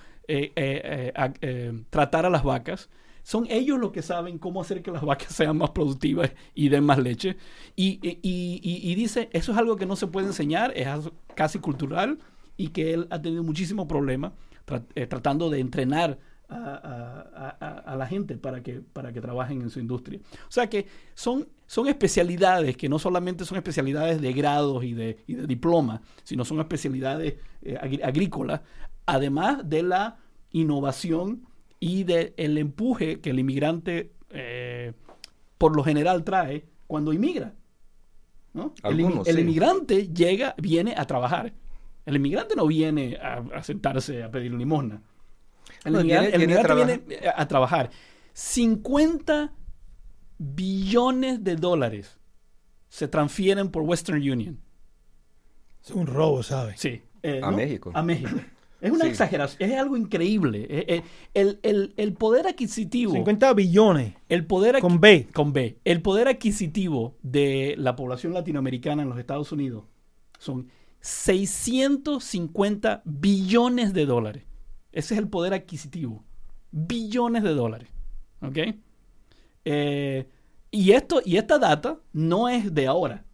tratar 1.90 2.28
a 2.28 2.30
las 2.30 2.44
vacas, 2.44 2.90
son 3.24 3.48
ellos 3.50 3.80
los 3.80 3.92
que 3.92 4.02
saben 4.02 4.38
cómo 4.38 4.62
hacer 4.62 4.82
que 4.84 4.92
las 4.92 5.04
vacas 5.04 5.34
sean 5.34 5.58
más 5.58 5.72
productivas 5.72 6.32
y 6.54 6.70
den 6.70 6.84
más 6.84 7.00
leche. 7.00 7.38
Y, 7.76 8.00
y- 8.04 8.20
y- 8.22 8.92
y- 8.92 8.96
dice, 8.96 9.30
eso 9.34 9.52
es 9.54 9.58
algo 9.58 9.76
que 9.78 9.86
no 9.86 9.96
se 9.96 10.08
puede 10.08 10.28
enseñar, 10.28 10.74
es 10.76 10.88
casi 11.36 11.60
cultural 11.60 12.20
y 12.58 12.68
que 12.70 12.94
él 12.94 13.08
ha 13.10 13.22
tenido 13.22 13.42
muchísimos 13.44 13.88
problemas 13.88 14.34
tra- 14.68 14.86
eh, 14.96 15.08
tratando 15.08 15.50
de 15.50 15.60
entrenar 15.60 16.20
a, 16.50 17.96
la 17.98 18.06
gente 18.08 18.38
para 18.38 18.62
que, 18.62 18.82
para 18.82 19.12
que 19.12 19.22
trabajen 19.22 19.62
en 19.62 19.70
su 19.70 19.80
industria. 19.80 20.20
O 20.48 20.52
sea 20.52 20.70
que 20.70 20.86
son, 21.16 21.48
son 21.66 21.88
especialidades 21.88 22.78
que 22.78 22.90
no 22.90 23.00
solamente 23.00 23.46
son 23.46 23.58
especialidades 23.58 24.22
de 24.22 24.34
grados 24.34 24.84
y 24.84 24.94
de, 24.94 25.18
y 25.28 25.34
de 25.36 25.48
diploma, 25.48 26.02
sino 26.24 26.46
son 26.46 26.60
especialidades 26.60 27.36
eh, 27.64 28.00
agrícolas, 28.04 28.62
además 29.06 29.68
de 29.68 29.84
la 29.84 30.18
innovación 30.52 31.48
y 31.86 32.04
del 32.06 32.58
empuje 32.58 33.20
que 33.20 33.32
el 33.32 33.40
inmigrante 33.40 34.14
eh, 34.30 34.94
por 35.58 35.76
lo 35.76 35.84
general 35.84 36.24
trae 36.24 36.66
cuando 36.88 37.12
inmigra. 37.12 37.56
¿no? 38.54 38.74
Algunos, 38.84 39.28
el 39.28 39.36
sí. 39.36 39.42
inmigrante 39.42 40.08
llega, 40.14 40.56
viene 40.58 40.94
a 40.96 41.06
trabajar. 41.06 41.54
El 42.06 42.16
inmigrante 42.16 42.56
no 42.56 42.68
viene 42.68 43.18
a, 43.18 43.44
a 43.56 43.64
sentarse 43.64 44.24
a 44.24 44.32
pedir 44.32 44.54
limosna. 44.54 45.02
El 45.84 45.94
No, 45.94 46.00
inmigrante, 46.02 46.30
viene- 46.30 46.36
el 46.44 46.48
viene 46.48 46.54
a 46.54 46.62
inmigrante 46.62 46.98
viene 47.08 47.28
a, 47.28 47.42
a 47.42 47.48
trabajar. 47.48 47.90
50 48.34 49.52
billones 50.38 51.44
de 51.44 51.56
dólares 51.56 52.18
se 52.90 53.08
transfieren 53.08 53.70
por 53.72 53.84
Western 53.84 54.18
Union. 54.20 54.60
Es 55.84 55.92
un 55.92 56.08
robo, 56.08 56.44
¿sabes? 56.44 56.80
Sí. 56.80 57.02
eh, 57.24 57.42
A 57.44 57.52
México. 57.52 57.92
A 57.94 58.04
México. 58.04 58.30
Es 58.84 58.92
una 58.92 59.06
Sí. 59.06 59.10
exageración, 59.12 59.70
es 59.72 59.78
algo 59.80 59.98
increíble. 59.98 60.68
Eh, 60.70 60.86
eh, 60.88 61.02
el, 61.34 61.60
el- 61.64 61.94
el 61.98 62.14
poder 62.14 62.48
adquisitivo. 62.48 63.14
50 63.14 63.54
billones. 63.54 64.14
El 64.30 64.46
poder 64.46 64.80
Con 64.80 65.00
B. 65.00 65.28
Con 65.34 65.54
B. 65.54 65.80
El 65.86 66.02
poder 66.02 66.28
adquisitivo 66.28 67.16
de 67.24 67.76
la 67.78 67.96
población 67.96 68.34
latinoamericana 68.34 69.02
en 69.04 69.10
los 69.10 69.18
Estados 69.18 69.52
Unidos 69.52 69.86
son 70.38 70.68
650 71.00 73.02
billones 73.06 73.94
de 73.94 74.06
dólares. 74.06 74.44
Ese 74.92 75.16
es 75.16 75.20
el 75.20 75.28
poder 75.28 75.54
adquisitivo. 75.54 76.24
Billones 76.72 77.44
de 77.44 77.54
dólares. 77.54 77.90
¿Ok? 78.42 78.58
Eh, 79.66 80.28
y, 80.72 80.92
esto, 80.92 81.22
y 81.24 81.38
esta 81.38 81.58
data 81.58 82.00
no 82.12 82.50
es 82.50 82.74
de 82.74 82.88
ahora. 82.88 83.26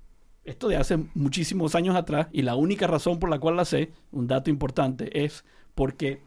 Esto 0.50 0.68
de 0.68 0.78
hace 0.78 0.98
muchísimos 1.14 1.76
años 1.76 1.96
atrás. 1.96 2.28
Y 2.32 2.42
la 2.42 2.56
única 2.56 2.88
razón 2.88 3.20
por 3.20 3.30
la 3.30 3.40
cual 3.40 3.56
la 3.56 3.66
sé, 3.66 3.92
un 4.12 4.28
dato 4.28 4.50
importante, 4.50 5.24
es 5.26 5.46
porque 5.76 6.22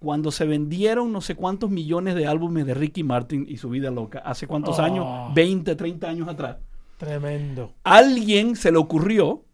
cuando 0.00 0.30
se 0.30 0.44
vendieron 0.44 1.12
no 1.12 1.20
sé 1.20 1.34
cuántos 1.34 1.70
millones 1.70 2.14
de 2.14 2.26
álbumes 2.26 2.66
de 2.66 2.74
Ricky 2.74 3.02
Martin 3.02 3.46
y 3.48 3.56
su 3.56 3.70
vida 3.70 3.90
loca, 3.90 4.18
hace 4.18 4.46
cuántos 4.46 4.78
Oh. 4.78 4.82
años, 4.82 5.34
20, 5.34 5.74
30 5.76 6.08
años 6.08 6.28
atrás, 6.28 6.58
Tremendo. 6.98 7.72
alguien 7.84 8.56
se 8.56 8.70
le 8.72 8.78
ocurrió 8.78 9.44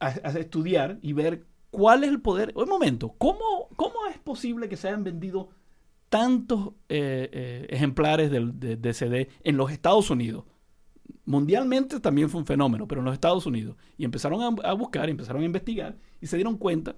a, 0.00 0.06
a 0.06 0.30
estudiar 0.38 0.98
y 1.02 1.12
ver 1.12 1.44
cuál 1.70 2.04
es 2.04 2.10
el 2.10 2.20
poder. 2.22 2.52
Un 2.54 2.68
momento, 2.68 3.14
¿cómo, 3.18 3.68
cómo 3.76 3.94
es 4.10 4.18
posible 4.18 4.68
que 4.68 4.76
se 4.76 4.88
hayan 4.88 5.04
vendido 5.04 5.48
tantos 6.08 6.68
eh, 6.88 7.28
eh, 7.32 7.66
ejemplares 7.70 8.30
del, 8.30 8.58
de, 8.58 8.76
de 8.76 8.94
CD 8.94 9.28
en 9.44 9.56
los 9.56 9.70
Estados 9.72 10.08
Unidos? 10.10 10.44
Mundialmente 11.24 12.00
también 12.00 12.28
fue 12.30 12.40
un 12.40 12.46
fenómeno, 12.46 12.86
pero 12.86 13.00
en 13.00 13.04
los 13.06 13.14
Estados 13.14 13.46
Unidos. 13.46 13.76
Y 13.98 14.04
empezaron 14.04 14.40
a, 14.42 14.68
a 14.68 14.72
buscar, 14.74 15.08
empezaron 15.08 15.42
a 15.42 15.46
investigar 15.46 15.96
y 16.20 16.26
se 16.26 16.36
dieron 16.36 16.56
cuenta 16.56 16.94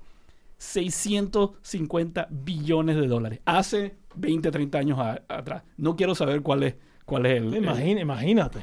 650 0.59 2.29
billones 2.31 2.97
de 2.97 3.07
dólares 3.07 3.41
hace 3.45 3.97
20, 4.17 4.51
30 4.51 4.79
años 4.79 4.99
a- 4.99 5.23
atrás. 5.29 5.63
No 5.77 5.97
quiero 5.97 6.15
saber 6.15 6.43
cuál 6.43 6.63
es, 6.65 6.77
cuál 7.05 7.27
es 7.27 7.39
el, 7.39 7.55
el- 7.55 7.65
Imagina- 7.65 8.01
imagínate. 8.01 8.61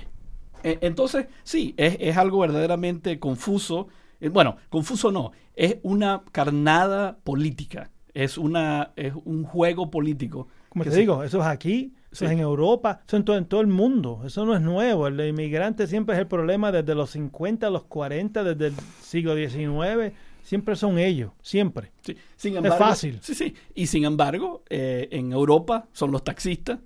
eh, 0.64 0.78
Entonces, 0.82 1.28
sí, 1.44 1.74
es, 1.78 1.98
es 2.00 2.18
algo 2.18 2.40
verdaderamente 2.40 3.20
confuso. 3.20 3.88
Eh, 4.20 4.30
Bueno, 4.30 4.58
confuso 4.70 5.12
no, 5.12 5.32
es 5.56 5.78
una 5.84 6.24
carnada 6.32 7.18
política, 7.24 7.92
es, 8.14 8.38
una, 8.38 8.92
es 8.96 9.14
un 9.26 9.44
juego 9.44 9.90
político. 9.90 10.48
Como 10.70 10.84
te 10.84 10.96
digo, 10.96 11.24
eso 11.24 11.40
es 11.40 11.46
aquí, 11.48 11.94
eso 12.16 12.20
Sí. 12.20 12.26
es 12.26 12.32
en 12.32 12.40
Europa, 12.40 13.02
eso 13.06 13.18
en 13.18 13.26
todo, 13.26 13.38
en 13.38 13.46
todo 13.46 13.62
el 13.62 13.68
mundo. 13.68 14.22
Eso 14.26 14.46
no 14.46 14.56
es 14.56 14.62
nuevo. 14.62 15.08
El 15.08 15.20
inmigrante 15.20 15.86
siempre 15.86 16.16
es 16.16 16.22
el 16.22 16.28
problema 16.28 16.72
desde 16.72 16.96
los 16.96 17.10
50, 17.12 17.70
los 17.70 17.84
40, 17.84 18.44
desde 18.44 18.68
el 18.68 18.74
siglo 19.02 19.36
XIX. 19.36 20.14
Siempre 20.42 20.76
son 20.76 20.98
ellos, 21.00 21.32
siempre. 21.42 21.92
sí, 22.02 22.16
sin 22.38 22.54
es 22.54 22.58
embargo, 22.58 22.78
fácil. 22.78 23.20
Sí, 23.22 23.34
sí. 23.36 23.54
Y 23.74 23.88
sin 23.88 24.06
embargo, 24.06 24.64
eh, 24.70 25.08
en 25.12 25.32
Europa 25.34 25.88
son 25.92 26.12
los 26.12 26.24
taxistas, 26.24 26.80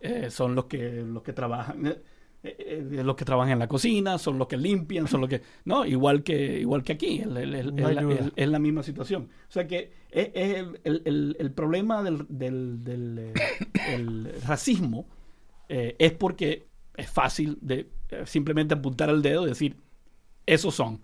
eh, 0.00 0.28
son 0.30 0.54
los 0.54 0.64
que, 0.64 1.02
los 1.06 1.22
que 1.22 1.32
trabajan. 1.32 1.96
Eh, 2.44 3.00
los 3.02 3.16
que 3.16 3.24
trabajan 3.24 3.52
en 3.52 3.58
la 3.58 3.68
cocina, 3.68 4.18
son 4.18 4.38
los 4.38 4.46
que 4.48 4.56
limpian, 4.56 5.08
son 5.08 5.22
los 5.22 5.30
que, 5.30 5.40
no, 5.64 5.84
igual 5.86 6.22
que 6.22 6.60
igual 6.60 6.82
que 6.82 6.92
aquí, 6.92 7.20
el- 7.20 7.36
el- 7.36 7.54
el- 7.54 7.74
No 7.74 7.88
hay 7.88 7.96
el- 7.96 8.04
duda. 8.04 8.14
el- 8.18 8.32
es 8.36 8.48
la 8.48 8.58
misma 8.58 8.82
situación. 8.82 9.30
O 9.48 9.52
sea 9.52 9.66
que 9.66 9.92
es, 10.10 10.30
es 10.34 10.56
el, 10.58 10.80
el- 10.84 11.02
el- 11.06 11.36
el 11.40 11.50
problema 11.52 12.02
del, 12.02 12.26
del- 12.28 12.84
del, 12.84 13.18
eh, 13.18 13.32
el 13.88 14.32
racismo 14.46 15.06
eh, 15.68 15.96
es 15.98 16.12
porque 16.12 16.66
es 16.96 17.10
fácil 17.10 17.56
de 17.62 17.88
simplemente 18.26 18.74
apuntar 18.74 19.08
el 19.10 19.22
dedo 19.22 19.46
y 19.46 19.48
decir, 19.48 19.76
esos 20.46 20.74
son. 20.74 21.00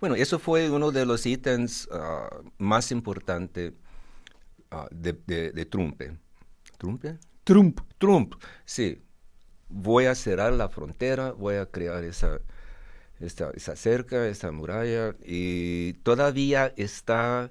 Bueno, 0.00 0.14
eso 0.14 0.38
fue 0.38 0.70
uno 0.70 0.90
de 0.90 1.04
los 1.04 1.26
ítems 1.26 1.88
ah, 1.92 2.28
más 2.56 2.90
importantes 2.92 3.72
ah, 4.70 4.88
de, 4.90 5.12
de- 5.26 5.52
de 5.52 5.64
Trump. 5.66 6.00
¿Trump? 6.78 7.04
Trump. 7.44 7.80
Trump, 7.98 8.34
sí. 8.64 9.02
Voy 9.68 10.06
a 10.06 10.14
cerrar 10.14 10.52
la 10.54 10.68
frontera, 10.68 11.32
voy 11.32 11.56
a 11.56 11.66
crear 11.66 12.02
esa, 12.04 12.40
esta, 13.20 13.50
esa 13.54 13.76
cerca, 13.76 14.26
esa 14.28 14.50
muralla, 14.52 15.14
y 15.24 15.94
todavía 16.04 16.72
está, 16.76 17.50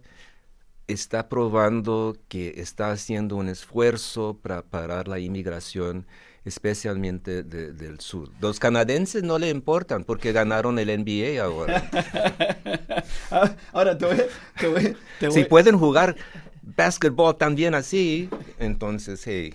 está 0.87 1.29
probando 1.29 2.15
que 2.27 2.55
está 2.57 2.91
haciendo 2.91 3.35
un 3.35 3.49
esfuerzo 3.49 4.39
para 4.41 4.63
parar 4.63 5.07
la 5.07 5.19
inmigración, 5.19 6.07
especialmente 6.45 7.43
de- 7.43 7.73
del 7.73 7.99
sur. 7.99 8.29
Los 8.41 8.59
canadienses 8.59 9.21
no 9.23 9.37
le 9.37 9.49
importan 9.49 10.03
porque 10.03 10.31
ganaron 10.31 10.79
el 10.79 10.89
NBA 10.89 11.43
ahora. 11.43 11.83
Ah, 13.29 13.55
Ahora 13.73 13.97
te 13.97 14.05
voy, 14.05 14.17
te 14.57 14.67
voy- 14.67 14.95
te 15.19 15.31
si 15.31 15.43
pueden 15.43 15.77
jugar 15.77 16.15
basketball 16.61 17.35
también 17.37 17.75
así, 17.75 18.29
entonces, 18.59 19.21
hey, 19.25 19.53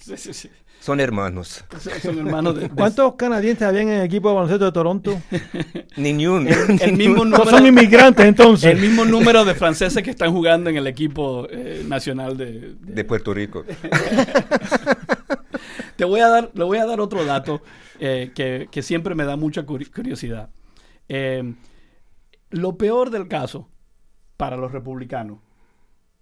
Sí, 0.00 0.16
sí, 0.16 0.32
sí. 0.34 0.50
Son 0.86 1.00
hermanos. 1.00 1.64
Son, 1.80 1.92
son 2.00 2.18
hermanos 2.18 2.54
de, 2.54 2.60
de- 2.62 2.68
¿Cuántos 2.70 3.16
canadienses 3.16 3.66
habían 3.66 3.88
en 3.88 3.94
el 3.98 4.04
equipo 4.04 4.28
de 4.28 4.34
baloncesto 4.36 4.64
de 4.66 4.70
Toronto? 4.72 5.20
Niñún. 5.96 6.46
el, 6.46 6.80
el 6.80 6.92
mismo 6.96 7.24
No 7.24 7.38
número, 7.38 7.50
son 7.50 7.66
inmigrantes 7.66 8.24
entonces. 8.28 8.72
el 8.72 8.80
mismo 8.80 9.04
número 9.04 9.44
de 9.44 9.54
franceses 9.56 10.00
que 10.04 10.10
están 10.10 10.32
jugando 10.32 10.70
en 10.70 10.76
el 10.76 10.86
equipo 10.86 11.48
eh, 11.50 11.84
nacional 11.88 12.36
de, 12.36 12.52
de- 12.60 12.74
de 12.94 13.04
Puerto 13.04 13.34
Rico. 13.34 13.64
Te 15.96 16.04
voy 16.04 16.20
a 16.20 16.28
dar, 16.28 16.50
le 16.54 16.64
voy 16.64 16.78
a 16.78 16.86
dar 16.86 17.00
otro 17.00 17.24
dato 17.24 17.62
eh, 17.98 18.30
que, 18.34 18.68
que 18.70 18.82
siempre 18.82 19.14
me 19.14 19.24
da 19.24 19.36
mucha 19.36 19.64
curi- 19.66 19.90
curiosidad. 19.92 20.50
Eh, 21.08 21.54
lo 22.50 22.76
peor 22.76 23.10
del 23.10 23.28
caso 23.28 23.68
para 24.36 24.56
los 24.56 24.70
republicanos, 24.72 25.38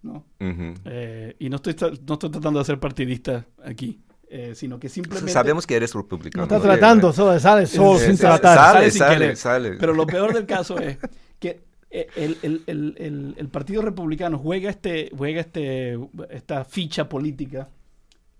¿no? 0.03 0.24
Eh, 0.40 1.35
y 1.38 1.48
no 1.50 1.57
estoy, 1.57 1.74
no 2.07 2.14
estoy 2.14 2.31
tratando 2.31 2.61
de 2.61 2.64
ser 2.64 2.79
partidista 2.79 3.46
aquí, 3.64 4.00
eh, 4.37 4.55
sino 4.57 4.81
que 4.81 4.88
simplemente... 4.88 5.31
Sabemos 5.31 5.64
que 5.64 5.77
eres 5.77 5.94
No 5.94 6.01
republicano. 6.03 6.42
está 6.42 6.61
tratando, 6.61 7.12
solo 7.12 7.38
sale 7.38 7.66
solo 7.66 8.01
sin 8.01 8.16
tratar. 8.16 8.57
Sale, 8.59 8.90
Sale 8.90 9.37
sale. 9.37 9.73
Pero 9.79 9.92
lo 9.94 10.07
peor 10.09 10.35
del 10.35 10.44
caso 10.57 10.77
es 10.79 10.99
que 11.38 11.62
eh, 11.88 12.09
el, 12.16 12.37
el- 12.42 12.62
el- 12.66 12.94
el- 12.99 13.35
el 13.38 13.49
Partido 13.49 13.81
Republicano 13.83 14.37
juega, 14.40 14.70
este, 14.70 15.11
juega 15.16 15.40
este, 15.40 15.97
esta 16.31 16.64
ficha 16.64 17.09
política 17.09 17.68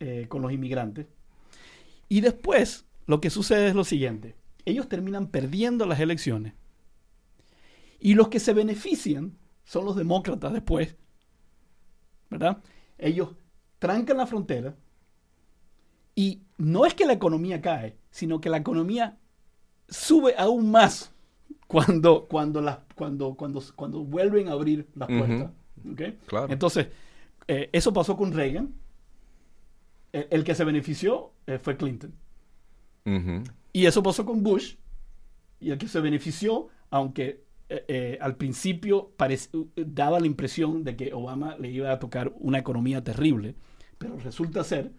eh, 0.01 0.27
con 0.29 0.43
los 0.43 0.51
inmigrantes. 0.51 1.07
Y 2.09 2.23
después 2.23 2.87
lo 3.07 3.21
que 3.21 3.31
sucede 3.31 3.69
es 3.69 3.77
lo 3.77 3.85
siguiente. 3.85 4.35
Ellos 4.65 4.89
terminan 4.89 5.29
perdiendo 5.29 5.87
las 5.87 6.01
elecciones. 6.01 6.55
Y 8.01 8.15
los 8.15 8.29
que 8.29 8.41
se 8.41 8.53
benefician 8.53 9.39
son 9.65 9.85
los 9.85 9.95
demócratas 9.95 10.53
después. 10.53 10.97
¿Verdad? 12.31 12.59
Ellos 12.99 13.37
trancan 13.79 14.17
la 14.17 14.27
frontera. 14.27 14.75
Y 16.15 16.43
no 16.59 16.87
es 16.87 16.95
que 16.95 17.07
la 17.07 17.13
economía 17.13 17.61
cae, 17.61 17.97
sino 18.11 18.41
que 18.41 18.49
la 18.49 18.59
economía 18.59 19.17
sube 19.89 20.35
aún 20.39 20.71
más 20.71 21.13
cuando, 21.67 22.27
cuando, 22.27 22.61
las, 22.61 22.79
cuando, 22.95 23.35
cuando, 23.35 23.63
cuando 23.75 24.05
vuelven 24.05 24.49
a 24.49 24.53
abrir 24.53 24.87
las 24.95 25.09
puertas. 25.09 25.51
¿ok? 25.91 26.03
Claro. 26.27 26.53
Entonces, 26.53 26.89
eh, 27.49 27.71
eso 27.73 27.93
pasó 27.93 28.17
con 28.17 28.33
Reagan. 28.33 28.73
El, 30.13 30.29
el 30.31 30.45
que 30.45 30.55
se 30.55 30.65
benefició 30.65 31.33
eh, 31.47 31.59
fue 31.59 31.77
Clinton. 31.77 32.13
Y 33.73 33.87
eso 33.87 34.03
pasó 34.03 34.25
con 34.25 34.43
Bush. 34.43 34.77
Y 35.61 35.71
el 35.71 35.79
que 35.79 35.89
se 35.89 36.01
benefició, 36.01 36.69
aunque 36.91 37.45
eh, 37.69 37.85
eh, 37.89 38.19
al 38.21 38.37
principio 38.37 39.13
daba 39.75 40.21
la 40.21 40.27
impresión 40.27 40.85
de 40.85 40.97
que 40.97 41.15
Obama 41.15 41.57
le 41.59 41.71
iba 41.71 41.91
a 41.91 41.99
tocar 41.99 42.33
una 42.39 42.59
economía 42.59 43.03
terrible, 43.03 43.55
pero 43.97 44.19
resulta 44.19 44.63
ser 44.65 44.93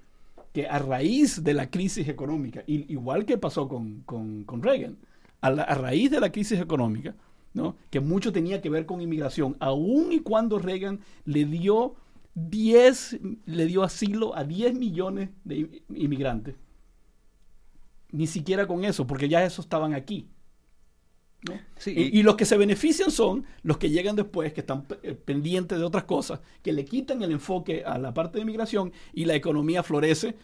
que 0.56 0.68
a 0.68 0.80
raíz 0.80 1.44
de 1.44 1.54
la 1.54 1.70
crisis 1.70 2.08
económica, 2.08 2.64
igual 2.68 3.26
que 3.26 3.38
pasó 3.38 3.68
con, 3.68 4.04
con- 4.06 4.46
Reagan, 4.64 4.98
a, 5.42 5.52
raíz 5.76 6.10
de 6.12 6.22
la 6.22 6.32
crisis 6.32 6.62
económica, 6.62 7.14
¿no? 7.54 7.76
que 7.92 8.00
mucho 8.00 8.32
tenía 8.32 8.62
que 8.62 8.70
ver 8.70 8.86
con 8.86 9.02
inmigración, 9.02 9.58
aun 9.60 10.14
y 10.14 10.22
cuando 10.22 10.58
Reagan 10.58 11.02
le 11.26 11.44
dio 11.46 11.96
10, 12.36 13.20
le 13.46 13.66
dio 13.66 13.84
asilo 13.84 14.34
a 14.36 14.46
10 14.46 14.76
millones 14.76 15.30
de 15.44 15.56
in- 15.58 15.82
inmigrantes, 15.94 16.56
ni 18.12 18.28
siquiera 18.28 18.68
con 18.68 18.84
eso, 18.86 19.06
porque 19.08 19.28
ya 19.30 19.44
esos 19.44 19.66
estaban 19.66 19.94
aquí. 19.94 20.30
¿No? 21.46 21.60
Sí, 21.78 21.94
y, 21.96 22.20
y 22.20 22.24
los 22.24 22.36
que 22.36 22.46
se 22.46 22.58
benefician 22.58 23.12
son 23.12 23.46
los 23.64 23.78
que 23.78 23.90
llegan 23.90 24.16
después, 24.16 24.54
que 24.54 24.62
están 24.62 24.86
eh, 25.04 25.14
pendientes 25.14 25.78
de 25.78 25.84
otras 25.84 26.04
cosas, 26.04 26.40
que 26.62 26.74
le 26.74 26.86
quitan 26.86 27.22
el 27.22 27.32
enfoque 27.32 27.84
a 27.86 27.98
la 27.98 28.14
parte 28.14 28.40
de 28.40 28.46
migración 28.46 28.92
y 29.14 29.26
la 29.26 29.36
economía 29.36 29.84
florece 29.84 30.36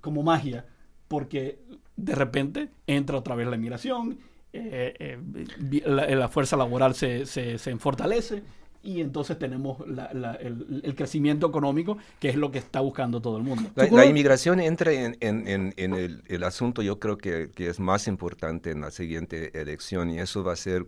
como 0.00 0.22
magia, 0.22 0.66
porque 1.08 1.58
de 1.96 2.14
repente 2.14 2.68
entra 2.86 3.18
otra 3.18 3.34
vez 3.34 3.48
la 3.48 3.56
inmigración, 3.56 4.18
eh, 4.52 4.94
eh, 4.98 6.16
la 6.16 6.28
fuerza 6.28 6.56
laboral 6.56 6.94
se, 6.94 7.26
se, 7.26 7.58
se 7.58 7.76
fortalece 7.76 8.42
y 8.82 9.00
entonces 9.00 9.38
tenemos 9.38 9.86
la- 9.88 10.12
la- 10.14 10.34
el, 10.34 10.80
el 10.84 10.94
crecimiento 10.94 11.46
económico, 11.48 11.98
que 12.20 12.28
es 12.28 12.36
lo 12.36 12.50
que 12.50 12.58
está 12.58 12.80
buscando 12.80 13.20
todo 13.20 13.36
el 13.36 13.42
mundo. 13.42 13.70
La, 13.74 13.84
la 13.84 14.04
inmigración 14.10 14.60
entra 14.60 14.92
en, 14.92 15.16
en- 15.20 15.46
en- 15.48 15.74
en 15.76 15.94
el, 15.94 16.22
el 16.26 16.44
asunto, 16.44 16.82
yo 16.82 16.98
creo 16.98 17.18
que, 17.18 17.50
que 17.54 17.68
es 17.68 17.80
más 17.80 18.06
importante 18.06 18.70
en 18.70 18.80
la 18.80 18.90
siguiente 18.90 19.58
elección 19.60 20.10
y 20.10 20.20
eso 20.20 20.44
va 20.44 20.52
a 20.52 20.56
ser 20.56 20.86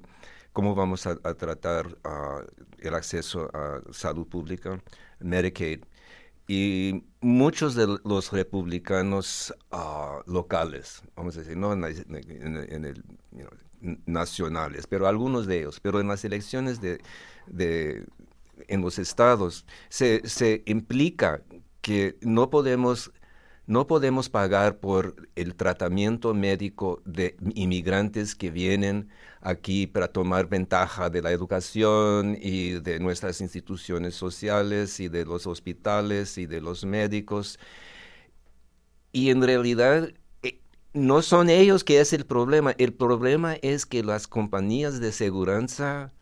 cómo 0.52 0.74
vamos 0.74 1.06
a, 1.06 1.18
a 1.22 1.34
tratar 1.34 1.96
el 2.78 2.94
acceso 2.94 3.50
a 3.54 3.80
salud 3.92 4.26
pública, 4.26 4.80
Medicaid. 5.20 5.84
Y 6.48 7.04
muchos 7.20 7.76
de 7.76 7.86
los 8.04 8.32
republicanos 8.32 9.54
ah, 9.70 10.20
locales, 10.26 11.02
vamos 11.14 11.36
a 11.36 11.40
decir, 11.40 11.56
no 11.56 11.72
en, 11.72 11.80
la- 11.82 11.90
en- 11.90 12.66
en 12.72 12.84
el, 12.84 12.96
you 13.30 13.46
know, 13.46 13.50
nacionales, 14.06 14.86
pero 14.86 15.06
algunos 15.06 15.46
de 15.46 15.60
ellos, 15.60 15.80
pero 15.80 16.00
en 16.00 16.08
las 16.08 16.24
elecciones 16.24 16.80
de, 16.80 17.00
en 18.68 18.80
los 18.80 18.98
estados 18.98 19.66
se, 19.88 20.26
se 20.28 20.62
implica 20.66 21.42
que 21.80 22.16
no 22.20 22.50
podemos 22.50 23.12
no 23.70 23.86
podemos 23.86 24.28
pagar 24.28 24.80
por 24.80 25.28
el 25.36 25.54
tratamiento 25.54 26.34
médico 26.34 27.02
de 27.04 27.36
inmigrantes 27.54 28.34
que 28.34 28.50
vienen 28.50 29.10
aquí 29.40 29.86
para 29.86 30.08
tomar 30.08 30.48
ventaja 30.48 31.08
de 31.08 31.22
la 31.22 31.30
educación 31.30 32.36
y 32.40 32.80
de 32.80 32.98
nuestras 32.98 33.40
instituciones 33.40 34.16
sociales 34.16 34.98
y 34.98 35.08
de 35.08 35.24
los 35.24 35.46
hospitales 35.46 36.36
y 36.36 36.46
de 36.46 36.60
los 36.60 36.84
médicos. 36.84 37.60
Y 39.12 39.30
en 39.30 39.40
realidad 39.42 40.10
no 40.92 41.22
son 41.22 41.50
ellos 41.50 41.84
que 41.84 42.00
es 42.00 42.12
el 42.12 42.26
problema. 42.26 42.72
El 42.78 42.92
problema 42.94 43.54
es 43.62 43.86
que 43.86 44.02
las 44.02 44.26
compañías 44.26 45.00
de 45.00 45.12
seguridad 45.12 46.12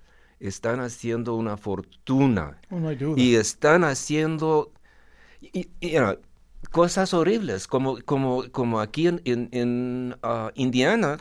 están 0.40 0.81
haciendo 0.81 1.35
una 1.35 1.57
fortuna 1.57 2.61
Oh, 2.70 2.78
no 2.81 2.90
y 3.16 3.35
están 3.37 3.85
haciendo 3.85 4.72
y- 5.40 5.70
y, 5.81 5.90
you 5.92 5.98
know, 6.00 6.18
cosas 6.72 7.14
horribles, 7.14 7.66
como, 7.68 7.98
como, 8.04 8.44
como 8.52 8.81
aquí 8.81 9.09
en, 9.09 9.20
en- 9.24 9.48
en, 9.52 10.16
ah, 10.22 10.52
Indiana 10.57 11.18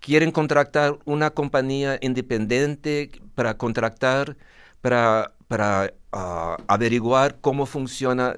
quieren 0.00 0.30
contratar 0.30 0.98
una 1.04 1.30
compañía 1.30 1.98
independiente 2.02 3.10
para 3.34 3.56
contratar, 3.56 4.36
para, 4.80 5.34
para 5.48 5.94
ah, 6.12 6.56
averiguar 6.68 7.38
cómo 7.40 7.66
funciona 7.66 8.36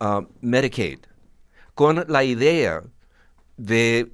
ah, 0.00 0.26
Medicaid, 0.40 1.00
con 1.74 2.04
la 2.08 2.24
idea 2.24 2.84
de 3.58 4.10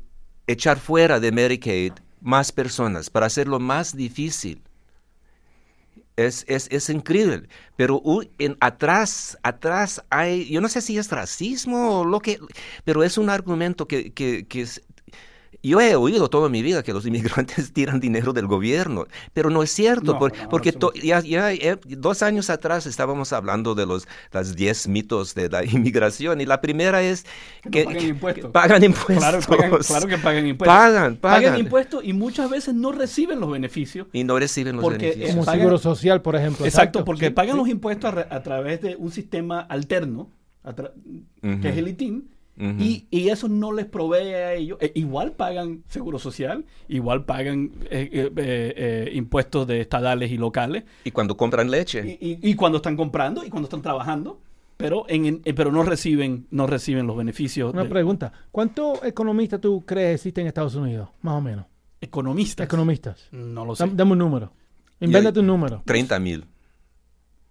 echar 0.48 0.80
fuera 0.80 1.20
de 1.20 1.30
Medicaid 1.30 1.92
más 2.20 2.50
personas, 2.50 3.11
para 3.11 3.26
hacerlo 3.26 3.61
más 3.61 3.94
difícil. 3.94 4.62
Es, 6.16 6.44
es, 6.48 6.68
es 6.70 6.90
increíble, 6.90 7.48
pero 7.76 8.00
en, 8.38 8.57
atrás, 8.61 9.37
atrás 9.42 10.02
hay, 10.11 10.48
yo 10.48 10.61
no 10.61 10.68
sé 10.68 10.80
si 10.80 10.96
es 10.96 11.11
racismo 11.11 12.00
o 12.00 12.04
lo 12.04 12.20
que, 12.20 12.38
pero 12.85 13.02
es 13.02 13.18
un 13.18 13.30
argumento 13.30 13.88
que, 13.88 14.12
que, 14.12 14.46
que 14.46 14.64
yo 15.68 15.81
he 15.81 15.96
oído 15.96 16.29
toda 16.29 16.48
mi 16.48 16.62
vida 16.62 16.83
que 16.83 16.92
los 16.92 17.07
inmigrantes 17.07 17.72
tiran 17.72 17.98
dinero 18.00 18.33
del 18.33 18.46
gobierno, 18.46 19.07
pero 19.33 19.50
no 19.50 19.62
es 19.62 19.70
cierto, 19.70 20.12
No, 20.12 20.18
por- 20.18 20.37
no, 20.37 20.48
porque 20.48 20.68
eso 20.70 20.79
to- 20.79 20.92
ya, 20.94 21.20
ya, 21.20 21.53
eh, 21.53 21.79
dos 21.87 22.22
años 22.22 22.50
atrás 22.50 22.87
estábamos 22.87 23.33
hablando 23.33 23.74
de 23.74 23.87
los 23.87 24.07
las 24.33 24.55
10 24.55 24.88
mitos 24.88 25.35
de 25.35 25.48
la 25.48 25.64
inmigración 25.64 26.40
y 26.40 26.46
la 26.46 26.61
primera 26.61 27.03
es 27.03 27.24
Que 27.70 27.85
no 27.85 27.90
pagan 27.90 28.05
impuestos. 28.09 28.50
pagan 28.53 28.85
impuestos. 28.85 29.16
Claro, 29.18 29.40
pagan- 29.40 29.81
claro 29.83 30.07
que 30.09 30.18
pagan 30.18 30.46
impuestos. 30.46 30.77
Pagan, 30.77 31.16
pagan. 31.16 31.59
impuestos 31.59 32.05
y 32.05 32.12
muchas 32.12 32.50
veces 32.50 32.74
no 32.74 32.92
reciben 32.92 33.40
los 33.40 33.50
beneficios. 33.50 34.07
Y 34.12 34.24
no 34.24 34.38
reciben 34.38 34.77
los 34.77 34.83
Porque, 34.83 34.98
beneficios. 35.07 35.31
Como 35.31 35.44
pagan- 35.44 35.61
seguro 35.61 35.79
social, 35.79 36.22
por 36.22 36.37
ejemplo. 36.37 36.66
Exacto, 36.66 37.05
porque 37.05 37.27
Sí, 37.29 37.33
pagan 37.33 37.53
sí. 37.53 37.59
los 37.59 37.68
impuestos 37.68 38.14
a, 38.31 38.42
través 38.42 38.81
de 38.83 38.96
un 38.96 39.11
sistema 39.11 39.61
alterno, 39.61 40.31
que 41.42 41.68
es 41.68 41.77
el 41.77 41.88
ITIN, 41.88 42.29
Y, 42.57 43.07
y 43.11 43.30
eso 43.30 43.48
no 43.48 43.72
les 43.72 43.84
provee 43.86 44.32
a 44.34 44.55
ellos. 44.55 44.78
Eh, 44.80 44.92
igual 44.94 45.32
pagan 45.32 45.82
seguro 45.88 46.18
social, 46.20 46.64
igual 46.88 47.24
pagan 47.24 47.72
eh, 47.90 48.09
eh, 48.12 48.30
eh, 48.36 48.74
eh, 48.76 49.11
impuestos 49.14 49.66
de 49.66 49.80
estadales 49.80 50.30
y 50.30 50.36
locales, 50.38 50.84
Y 51.05 51.11
cuando 51.11 51.36
compran 51.36 51.70
leche. 51.70 52.18
y, 52.20 52.30
y- 52.30 52.38
y 52.50 52.55
cuando 52.55 52.76
están 52.76 52.96
comprando 52.96 53.44
y 53.44 53.50
cuando 53.50 53.66
están 53.66 53.82
trabajando, 53.82 54.40
pero, 54.76 55.05
en, 55.09 55.26
en- 55.26 55.42
pero 55.57 55.72
no, 55.72 55.82
reciben, 55.82 56.46
no 56.50 56.66
reciben 56.68 57.07
los 57.09 57.16
beneficios 57.16 57.72
Una 57.72 57.82
de- 57.84 57.88
pregunta. 57.90 58.32
¿Cuántos 58.52 59.02
economistas 59.05 59.61
tú 59.61 59.82
crees 59.84 60.16
existen 60.20 60.42
en 60.42 60.48
Estados 60.48 60.76
Unidos? 60.76 61.09
Más 61.22 61.34
o 61.34 61.40
menos. 61.40 61.66
economistas. 62.00 62.64
Economistas. 62.66 63.28
No 63.32 63.64
lo 63.64 63.74
sé. 63.74 63.82
Dame, 63.84 63.96
dame 63.96 64.12
un 64.12 64.18
número. 64.18 64.52
Invéntate 65.00 65.40
un 65.40 65.46
número. 65.48 65.82
30 65.86 66.20
mil. 66.20 66.44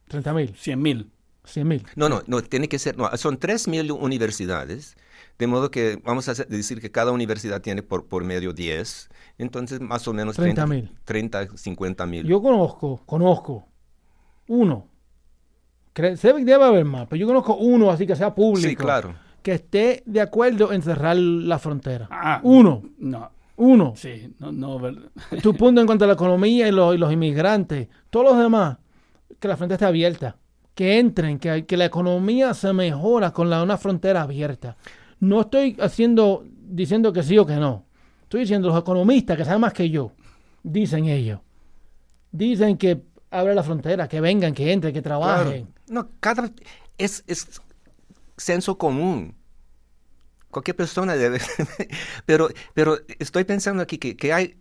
30 0.08 0.34
mil, 0.34 0.54
100 0.56 0.82
mil. 0.82 1.10
100 1.46 1.68
mil. 1.68 1.86
No, 1.96 2.08
no, 2.10 2.22
no, 2.28 2.42
tiene 2.42 2.68
que 2.70 2.80
ser, 2.80 2.98
no, 2.98 3.10
son 3.18 3.38
3 3.38 3.68
mil 3.68 3.92
universidades, 3.92 4.96
de 5.38 5.48
modo 5.48 5.72
que 5.72 6.00
vamos 6.04 6.28
a 6.30 6.32
hacer- 6.34 6.48
decir 6.48 6.80
que 6.80 6.92
cada 6.92 7.12
universidad 7.12 7.62
tiene 7.62 7.84
por, 7.84 8.06
por 8.08 8.24
medio 8.24 8.54
10, 8.54 9.10
entonces 9.38 9.82
más 9.82 10.08
o 10.08 10.14
menos 10.14 10.38
30.000. 10.38 10.90
30, 11.06 11.48
50 11.58 12.06
mil. 12.06 12.26
Yo 12.26 12.42
conozco, 12.42 13.02
conozco 13.06 13.68
uno. 14.48 14.88
Cre- 15.94 16.16
debe 16.44 16.64
haber 16.64 16.86
más, 16.86 17.08
pero 17.08 17.20
yo 17.20 17.28
conozco 17.28 17.56
uno 17.56 17.92
así 17.92 18.08
que 18.08 18.16
sea 18.16 18.34
público. 18.34 18.68
Sí, 18.70 18.76
claro. 18.76 19.16
que 19.42 19.54
esté 19.54 20.02
de 20.06 20.22
acuerdo 20.22 20.72
en 20.72 20.82
cerrar 20.82 21.18
la 21.18 21.60
frontera. 21.60 22.08
Ah, 22.10 22.40
Uno, 22.44 22.82
No, 22.98 23.30
uno. 23.58 23.94
sí, 23.96 24.34
no, 24.40 24.52
no, 24.52 24.80
Tu 25.42 25.54
punto 25.56 25.82
en 25.82 25.88
cuanto 25.88 26.06
a 26.06 26.08
la 26.08 26.14
economía 26.14 26.68
y 26.68 26.72
los, 26.72 26.96
y 26.96 26.98
los 26.98 27.12
inmigrantes, 27.12 27.90
todos 28.10 28.26
los 28.32 28.38
demás, 28.42 28.78
que 29.40 29.48
la 29.48 29.58
frontera 29.58 29.76
esté 29.76 29.86
abierta, 29.86 30.38
que 30.76 31.00
entren, 31.00 31.40
que, 31.40 31.66
que 31.66 31.78
la 31.78 31.86
economía 31.86 32.54
se 32.54 32.74
mejora 32.74 33.32
con 33.32 33.50
la, 33.50 33.64
una 33.64 33.78
frontera 33.78 34.22
abierta. 34.22 34.76
No 35.20 35.42
estoy 35.42 35.78
haciendo, 35.80 36.46
diciendo 36.48 37.14
que 37.14 37.24
sí 37.24 37.38
o 37.38 37.46
que 37.46 37.56
no. 37.56 37.86
Estoy 38.24 38.42
diciendo 38.42 38.70
los 38.70 38.80
economistas 38.80 39.38
que 39.38 39.46
saben 39.46 39.62
más 39.62 39.74
que 39.74 39.90
yo, 39.90 40.12
dicen 40.64 41.06
ellos. 41.06 41.40
Dicen 42.32 42.78
que 42.78 43.02
abre 43.30 43.54
la 43.54 43.64
frontera, 43.64 44.08
que 44.08 44.20
vengan, 44.20 44.54
que 44.54 44.72
entren, 44.72 44.94
que 44.94 45.02
trabajen. 45.02 45.68
No, 45.88 46.10
cada 46.20 46.52
es, 46.98 47.24
es 47.28 47.62
senso 48.38 48.78
común. 48.78 49.36
Cualquier 50.50 50.76
persona 50.76 51.16
debe. 51.16 51.40
pero, 52.26 52.50
pero 52.74 52.98
estoy 53.20 53.44
pensando 53.44 53.84
aquí 53.84 53.98
que, 53.98 54.16
que 54.16 54.34
hay, 54.34 54.58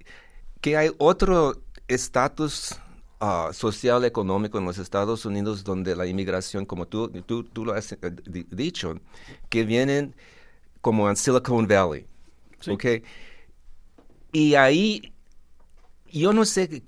que 0.61 0.77
hay 0.77 0.91
otro 0.99 1.63
estatus 1.89 2.79
ah, 3.23 3.51
social 3.55 4.05
económico 4.05 4.59
en 4.59 4.67
los 4.67 4.79
Estados 4.79 5.25
Unidos 5.27 5.65
donde 5.65 5.97
la 5.97 6.07
inmigración, 6.07 6.67
como 6.67 6.87
tú, 6.89 7.09
tú, 7.27 7.45
tú 7.45 7.65
lo 7.67 7.75
has 7.75 7.93
eh, 7.95 7.99
di- 8.27 8.47
dicho, 8.51 8.97
que 9.51 9.65
vienen 9.65 10.15
como 10.83 11.09
en 11.11 11.17
Silicon 11.17 11.67
Valley. 11.69 12.07
¿ok? 12.69 12.87
Y 14.33 14.55
ahí, 14.55 15.13
yo 16.13 16.33
no 16.33 16.45
sé 16.45 16.83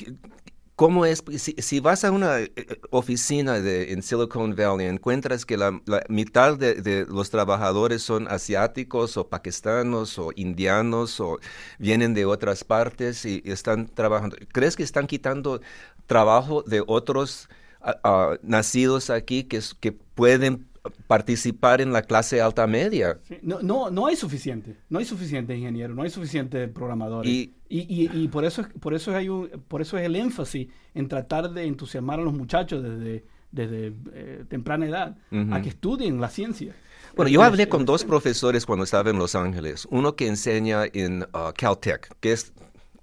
cómo 0.77 1.07
es, 1.07 1.25
si, 1.39 1.55
si 1.59 1.81
vas 1.81 2.05
a 2.05 2.11
una 2.13 2.41
eh, 2.41 2.53
eh, 2.57 2.81
oficina 2.91 3.61
de, 3.61 3.93
en 3.93 4.03
Silicon 4.03 4.57
Valley, 4.57 4.89
encuentras 4.89 5.47
que 5.47 5.57
la, 5.59 5.81
la 5.87 6.05
mitad 6.09 6.59
de, 6.59 6.77
de 6.77 7.07
los 7.09 7.31
trabajadores 7.31 8.03
son 8.03 8.29
asiáticos 8.29 9.17
o 9.19 9.29
pakistanos 9.29 10.19
o 10.19 10.33
indianos 10.37 11.21
o 11.21 11.39
vienen 11.79 12.15
de 12.15 12.27
otras 12.27 12.65
partes 12.65 13.25
y, 13.27 13.43
y 13.45 13.53
están 13.53 13.89
trabajando. 13.89 14.37
¿Crees 14.53 14.77
que 14.77 14.85
están 14.85 15.07
quitando 15.07 15.61
trabajo 16.07 16.63
de 16.63 16.83
otros 16.87 17.49
ah, 17.81 18.37
nacidos 18.43 19.11
aquí 19.11 19.45
que, 19.45 19.61
que 19.81 19.93
pueden 19.93 20.67
participar 21.07 21.81
en 21.81 21.93
la 21.93 22.03
clase 22.03 22.41
alta 22.41 22.67
media? 22.67 23.19
Sí, 23.27 23.39
No, 23.43 23.61
no, 23.63 23.91
no 23.91 24.07
hay 24.07 24.17
suficiente, 24.17 24.77
no 24.91 24.99
hay 24.99 25.05
suficiente 25.05 25.57
ingeniero, 25.57 25.95
no 25.95 26.03
hay 26.03 26.11
suficiente 26.11 26.69
programadores. 26.69 27.31
Y- 27.31 27.55
Y, 27.69 27.81
y, 27.89 28.11
y 28.23 28.29
por 28.29 28.45
eso 28.45 28.61
es, 28.63 28.69
por 28.81 28.95
eso 28.95 29.17
hay 29.17 29.29
un, 29.29 29.49
por 29.67 29.81
eso 29.83 29.99
es 29.99 30.05
el 30.05 30.15
énfasis 30.15 30.69
en 30.95 31.09
tratar 31.09 31.51
de 31.51 31.65
entusiasmar 31.65 32.21
a 32.21 32.23
los 32.23 32.33
muchachos 32.33 32.83
desde, 32.85 33.25
desde 33.51 33.93
eh, 34.13 34.45
temprana 34.49 34.87
edad 34.87 35.17
a 35.33 35.37
Ujú. 35.37 35.63
que 35.63 35.69
estudien 35.71 36.21
la 36.21 36.29
ciencia. 36.29 36.73
Bueno, 37.17 37.29
El- 37.29 37.35
yo 37.35 37.43
hablé 37.43 37.69
con 37.69 37.85
dos 37.85 38.05
profesores 38.05 38.65
cuando 38.65 38.85
estaba 38.85 39.11
en 39.11 39.19
Los 39.19 39.35
Ángeles. 39.35 39.89
Uno 39.91 40.15
que 40.15 40.29
enseña 40.29 40.83
en 40.93 41.23
uh, 41.23 41.53
Caltech, 41.57 42.09
que 42.21 42.33
es, 42.33 42.53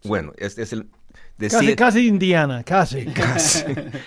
bueno, 0.05 0.31
es, 0.37 0.57
es 0.57 0.71
el... 0.71 0.87
Casi, 1.49 1.65
decir- 1.67 1.75
casi 1.75 2.07
Indiana, 2.07 2.63
casi. 2.65 3.05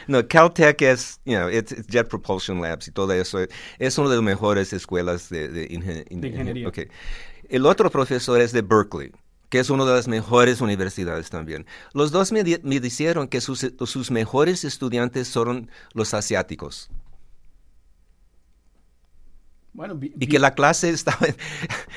no, 0.07 0.26
Caltech 0.26 0.80
es, 0.82 1.20
you 1.24 1.37
know, 1.37 1.49
it's, 1.49 1.72
it's 1.72 1.87
Jet 1.89 2.09
Propulsion 2.09 2.61
Labs 2.61 2.89
y 2.89 2.91
todo 2.93 3.12
eso. 3.12 3.39
Es 3.78 3.99
una 3.99 4.09
de 4.11 4.16
las 4.16 4.24
mejores 4.24 4.72
escuelas 4.72 5.28
de, 5.28 5.49
de, 5.49 5.68
ingen- 5.68 6.05
De 6.09 6.28
ingeniería. 6.28 6.70
El 7.49 7.66
otro 7.66 7.91
profesor 7.91 8.41
es 8.41 8.53
de 8.53 8.62
Berkeley, 8.62 9.12
que 9.51 9.59
es 9.59 9.70
una 9.70 9.85
de 9.85 9.93
las 9.93 10.09
mejores 10.09 10.61
universidades 10.61 11.30
también. 11.30 11.66
Los 11.93 12.11
dos 12.11 12.32
me, 12.32 12.43
di- 12.43 12.59
me 12.62 12.80
dijeron 12.80 13.28
que 13.28 13.41
sus, 13.41 13.66
sus 13.85 14.11
mejores 14.11 14.64
estudiantes 14.64 15.28
son 15.28 15.70
los 15.93 16.14
asiáticos. 16.14 16.91
Bueno, 19.75 19.97
vi- 19.97 20.14
Y 20.18 20.27
que 20.29 20.39
la 20.39 20.55
clase 20.55 20.89
estaba, 20.99 21.27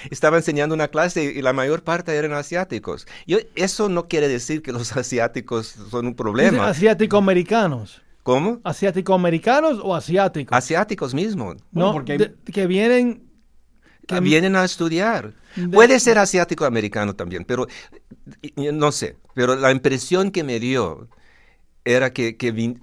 estaba 0.10 0.38
enseñando 0.38 0.76
una 0.76 0.88
clase 0.90 1.24
y 1.24 1.42
la 1.42 1.54
mayor 1.54 1.84
parte 1.84 2.14
eran 2.16 2.34
asiáticos. 2.34 3.08
Yo, 3.26 3.38
eso 3.56 3.88
no 3.88 4.08
quiere 4.08 4.28
decir 4.28 4.62
que 4.62 4.72
los 4.74 4.92
asiáticos 4.98 5.68
son 5.90 6.08
un 6.08 6.16
problema. 6.16 6.68
Asiático-americanos. 6.68 8.02
¿Cómo? 8.24 8.60
¿Asiático-americanos 8.66 9.80
o 9.82 9.96
asiáticos? 9.96 10.58
Asiáticos 10.58 11.14
mismos. 11.14 11.58
no, 11.72 11.94
porque 11.94 12.18
de- 12.18 12.36
que 12.52 12.68
vienen... 12.68 13.24
que- 14.06 14.20
Vienen 14.22 14.56
a 14.56 14.64
estudiar. 14.66 15.34
de- 15.56 15.68
Puede 15.70 16.00
ser 16.00 16.18
asiático-americano 16.18 17.16
también, 17.16 17.46
pero 17.46 17.68
no 18.56 18.92
sé. 18.92 19.18
Pero 19.34 19.56
la 19.56 19.72
impresión 19.72 20.32
que 20.32 20.44
me 20.44 20.60
dio 20.60 21.08
era 21.86 22.12
que, 22.12 22.36
que 22.38 22.54
vin- 22.54 22.82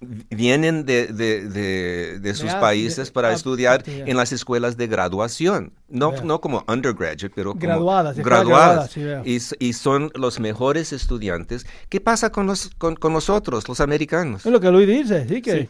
vienen 0.00 0.84
de, 0.84 1.06
de- 1.06 1.48
de- 1.48 2.18
de 2.20 2.34
sus 2.34 2.52
países 2.54 3.06
de- 3.06 3.12
para 3.12 3.32
estudiar 3.32 3.82
en 3.86 4.16
las 4.16 4.32
escuelas 4.32 4.76
de 4.76 4.86
graduación. 4.86 5.72
No, 5.88 6.12
no 6.22 6.40
como 6.40 6.64
undergraduate, 6.68 7.30
pero 7.30 7.52
como 7.52 7.60
Graduadas, 7.60 8.16
graduadas. 8.18 8.96
y, 9.24 9.38
y 9.58 9.72
son 9.72 10.10
los 10.14 10.38
mejores 10.40 10.92
estudiantes. 10.92 11.66
¿Qué 11.88 12.00
pasa 12.00 12.30
con, 12.30 12.46
los, 12.46 12.70
con, 12.76 12.96
con 12.96 13.12
nosotros, 13.12 13.66
los 13.68 13.80
americanos? 13.80 14.44
Es 14.44 14.52
lo 14.52 14.60
que 14.60 14.70
Luis 14.70 14.86
dice, 14.86 15.26
sí 15.28 15.40
que... 15.40 15.60
sí. 15.62 15.68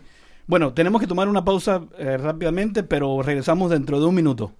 Bueno, 0.49 0.72
tenemos 0.72 1.01
que 1.01 1.09
tomar 1.09 1.29
una 1.29 1.45
pausa 1.45 1.83
eh, 1.99 2.16
rápidamente, 2.18 2.85
pero 2.85 3.20
regresamos 3.20 3.68
dentro 3.70 3.99
de 3.99 4.07
un 4.07 4.14
minuto. 4.14 4.53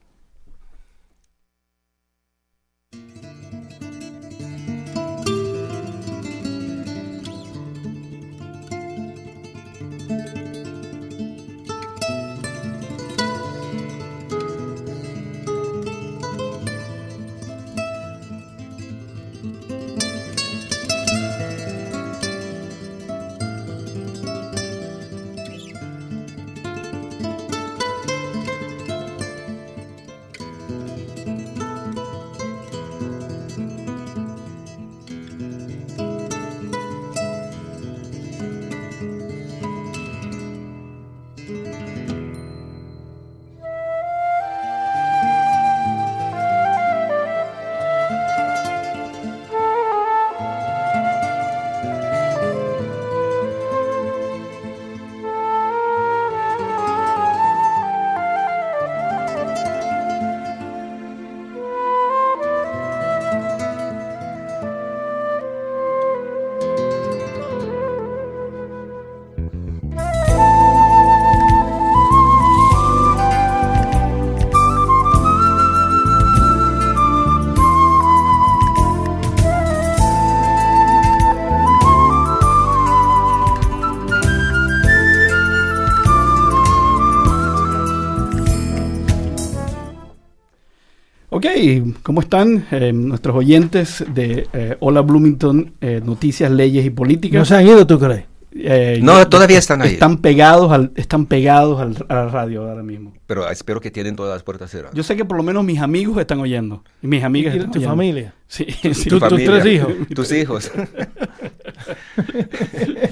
¿Cómo 92.03 92.21
están 92.21 92.67
eh, 92.71 92.93
nuestros 92.93 93.37
oyentes 93.37 94.05
de 94.14 94.47
eh, 94.53 94.77
Hola 94.81 95.01
Bloomington, 95.03 95.73
eh, 95.81 96.01
Noticias, 96.05 96.51
Leyes 96.51 96.85
y 96.85 96.91
Políticas? 96.91 97.39
No 97.41 97.45
se 97.45 97.55
han 97.57 97.67
ido, 97.67 97.87
¿tú 97.87 97.99
crees? 97.99 98.25
Eh, 98.59 99.01
No, 99.03 99.19
yo- 99.19 99.29
todavía 99.29 99.59
están 99.59 99.83
ahí. 99.83 99.93
Están 99.95 100.19
pegados 100.19 100.73
al, 100.73 100.91
están 100.97 101.27
pegados 101.27 101.79
al, 101.81 101.97
a 102.09 102.14
la 102.14 102.29
radio 102.29 102.67
ahora 102.69 102.83
mismo. 102.83 103.12
Pero 103.27 103.49
espero 103.51 103.81
que 103.81 103.91
tienen 103.91 104.17
todas 104.17 104.33
las 104.35 104.43
puertas 104.43 104.71
cerradas. 104.71 104.95
Yo 104.95 105.03
sé 105.03 105.14
que 105.17 105.25
por 105.27 105.37
lo 105.37 105.43
menos 105.43 105.62
mis 105.64 105.81
amigos 105.81 106.19
están 106.19 106.41
oyendo. 106.41 106.83
Y 107.03 107.07
mis 107.07 107.23
amigas 107.23 107.55
Y 107.55 107.59
están 107.59 107.73
tu 107.73 107.79
oyendo. 107.81 107.93
familia. 107.97 108.35
Sí, 108.49 108.64
Tu 108.83 108.95
sí. 108.95 109.09
tus 109.11 109.21
familia, 109.21 109.47
tres 109.61 109.67
hijos. 109.67 109.93
Tus 110.14 110.33
hijos. 110.33 110.73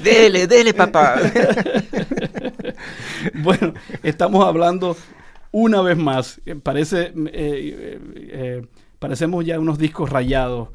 dele, 0.02 0.46
dele, 0.46 0.72
papá. 0.74 1.16
bueno, 3.42 3.74
estamos 4.02 4.44
hablando 4.46 4.96
una 5.56 5.82
vez 5.82 5.96
más. 5.96 6.40
eh, 6.46 6.56
Parece, 6.56 7.12
eh, 7.32 7.98
eh, 8.16 8.66
parecemos 8.98 9.44
ya 9.44 9.60
unos 9.60 9.78
discos 9.78 10.10
rayados 10.10 10.68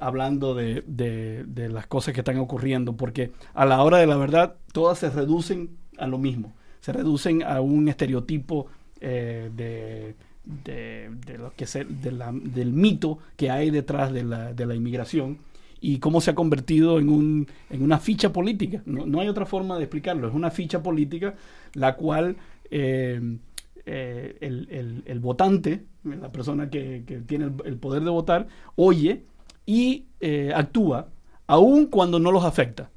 hablando 0.00 0.54
de, 0.54 0.82
de- 0.86 1.68
las 1.70 1.86
cosas 1.86 2.12
que 2.12 2.20
están 2.20 2.36
ocurriendo, 2.38 2.96
porque 2.96 3.30
a 3.54 3.64
la 3.64 3.82
hora 3.82 3.96
de 3.96 4.06
la 4.06 4.16
verdad 4.18 4.56
todas 4.72 4.98
se 4.98 5.08
reducen 5.08 5.70
a 5.96 6.06
lo 6.06 6.18
mismo. 6.18 6.52
Se 6.80 6.92
reducen 6.92 7.42
a 7.42 7.62
un 7.62 7.88
estereotipo 7.88 8.66
de, 9.00 10.14
de, 10.44 11.38
lo 11.38 11.54
que 11.56 11.66
se, 11.66 11.84
del 11.86 12.72
mito 12.72 13.18
que 13.38 13.50
hay 13.50 13.70
detrás 13.70 14.12
de 14.12 14.24
la, 14.24 14.52
la 14.52 14.74
inmigración 14.74 15.38
y 15.80 15.98
cómo 15.98 16.20
se 16.20 16.32
ha 16.32 16.34
convertido 16.34 16.98
en, 16.98 17.08
un, 17.08 17.46
en 17.70 17.82
una 17.82 17.98
ficha 17.98 18.32
política. 18.32 18.82
No, 18.84 19.06
no 19.06 19.20
hay 19.20 19.28
otra 19.28 19.46
forma 19.46 19.78
de 19.78 19.84
explicarlo. 19.84 20.28
Es 20.28 20.34
una 20.34 20.50
ficha 20.50 20.82
política 20.82 21.36
la 21.72 21.96
cual 21.96 22.36
eh, 22.70 23.38
eh, 23.86 24.36
el, 24.40 24.68
el- 24.70 25.02
el 25.06 25.20
votante, 25.20 25.84
la 26.04 26.30
persona 26.32 26.70
que, 26.70 27.04
que 27.06 27.20
tiene 27.20 27.46
el, 27.46 27.54
el 27.64 27.76
poder 27.76 28.02
de 28.04 28.10
votar, 28.10 28.46
oye 28.76 29.24
y 29.66 30.06
eh, 30.20 30.52
actúa, 30.54 31.08
aun 31.46 31.86
cuando 31.86 32.18
no 32.18 32.30
los 32.32 32.44
afecta. 32.44 32.90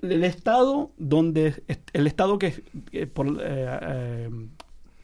El 0.00 0.24
estado 0.24 0.90
donde 0.98 1.62
el 1.92 2.06
estado 2.08 2.38
que 2.38 2.64
eh, 2.90 3.06
por 3.06 3.38
eh, 3.40 4.28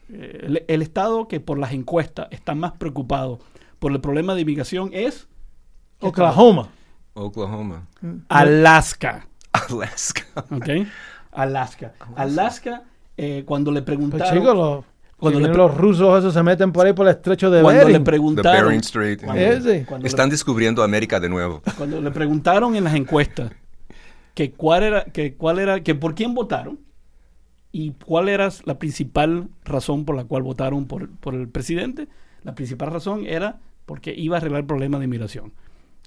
el, 0.08 0.64
el 0.66 0.82
estado 0.82 1.28
que 1.28 1.38
por 1.40 1.58
las 1.58 1.72
encuestas 1.72 2.26
está 2.30 2.54
más 2.54 2.72
preocupado 2.72 3.38
por 3.78 3.92
el 3.92 4.00
problema 4.00 4.34
de 4.34 4.40
inmigración 4.40 4.90
es 4.92 5.28
Oklahoma. 6.00 6.70
Oklahoma. 7.14 7.86
Alaska. 8.28 9.28
Alaska. 9.52 10.22
¿ok? 10.50 10.68
Alaska. 11.32 11.92
Alaska, 12.16 12.82
eh, 13.18 13.42
cuando 13.44 13.70
le 13.70 13.82
Pues 13.82 13.86
preguntaron. 13.86 14.32
chicos, 14.32 14.56
los, 14.56 14.84
Cuando 15.18 15.38
si 15.38 15.42
le 15.42 15.48
vienen 15.48 15.52
pre- 15.52 15.58
los 15.66 15.76
rusos 15.76 16.18
esos 16.20 16.32
se 16.32 16.42
meten 16.42 16.72
por 16.72 16.86
ahí 16.86 16.92
por 16.94 17.06
el 17.06 17.14
estrecho 17.14 17.50
de 17.50 17.60
cuando 17.60 17.84
Bering. 17.84 18.04
Preguntaron. 18.04 18.66
Bering 18.68 18.82
Strait. 18.84 19.22
Cuando, 19.22 19.42
Ese. 19.42 19.84
cuando 19.86 20.04
le- 20.04 20.08
Están 20.08 20.30
descubriendo 20.30 20.82
América 20.82 21.18
de 21.20 21.28
nuevo. 21.28 21.60
cuando 21.76 22.00
le 22.00 22.10
preguntaron 22.12 22.74
en 22.76 22.84
las 22.84 22.94
encuestas 22.94 23.50
que 24.34 24.52
cuál 24.52 24.84
era, 24.84 25.04
que 25.04 25.34
cuál 25.34 25.58
era, 25.58 25.82
que 25.82 25.94
por 25.96 26.14
quién 26.14 26.32
votaron 26.34 26.78
y 27.72 27.90
cuál 28.04 28.28
era 28.28 28.48
la 28.64 28.78
principal 28.78 29.48
razón 29.64 30.04
por 30.04 30.14
la 30.16 30.24
cual 30.24 30.42
votaron 30.44 30.86
por, 30.86 31.10
por 31.10 31.34
el 31.34 31.48
presidente, 31.48 32.08
la 32.44 32.54
principal 32.54 32.90
razón 32.90 33.26
era 33.26 33.58
porque 33.84 34.14
iba 34.16 34.36
a 34.36 34.38
arreglar 34.38 34.60
el 34.60 34.66
problema 34.66 34.98
de 34.98 35.04
inmigración 35.06 35.52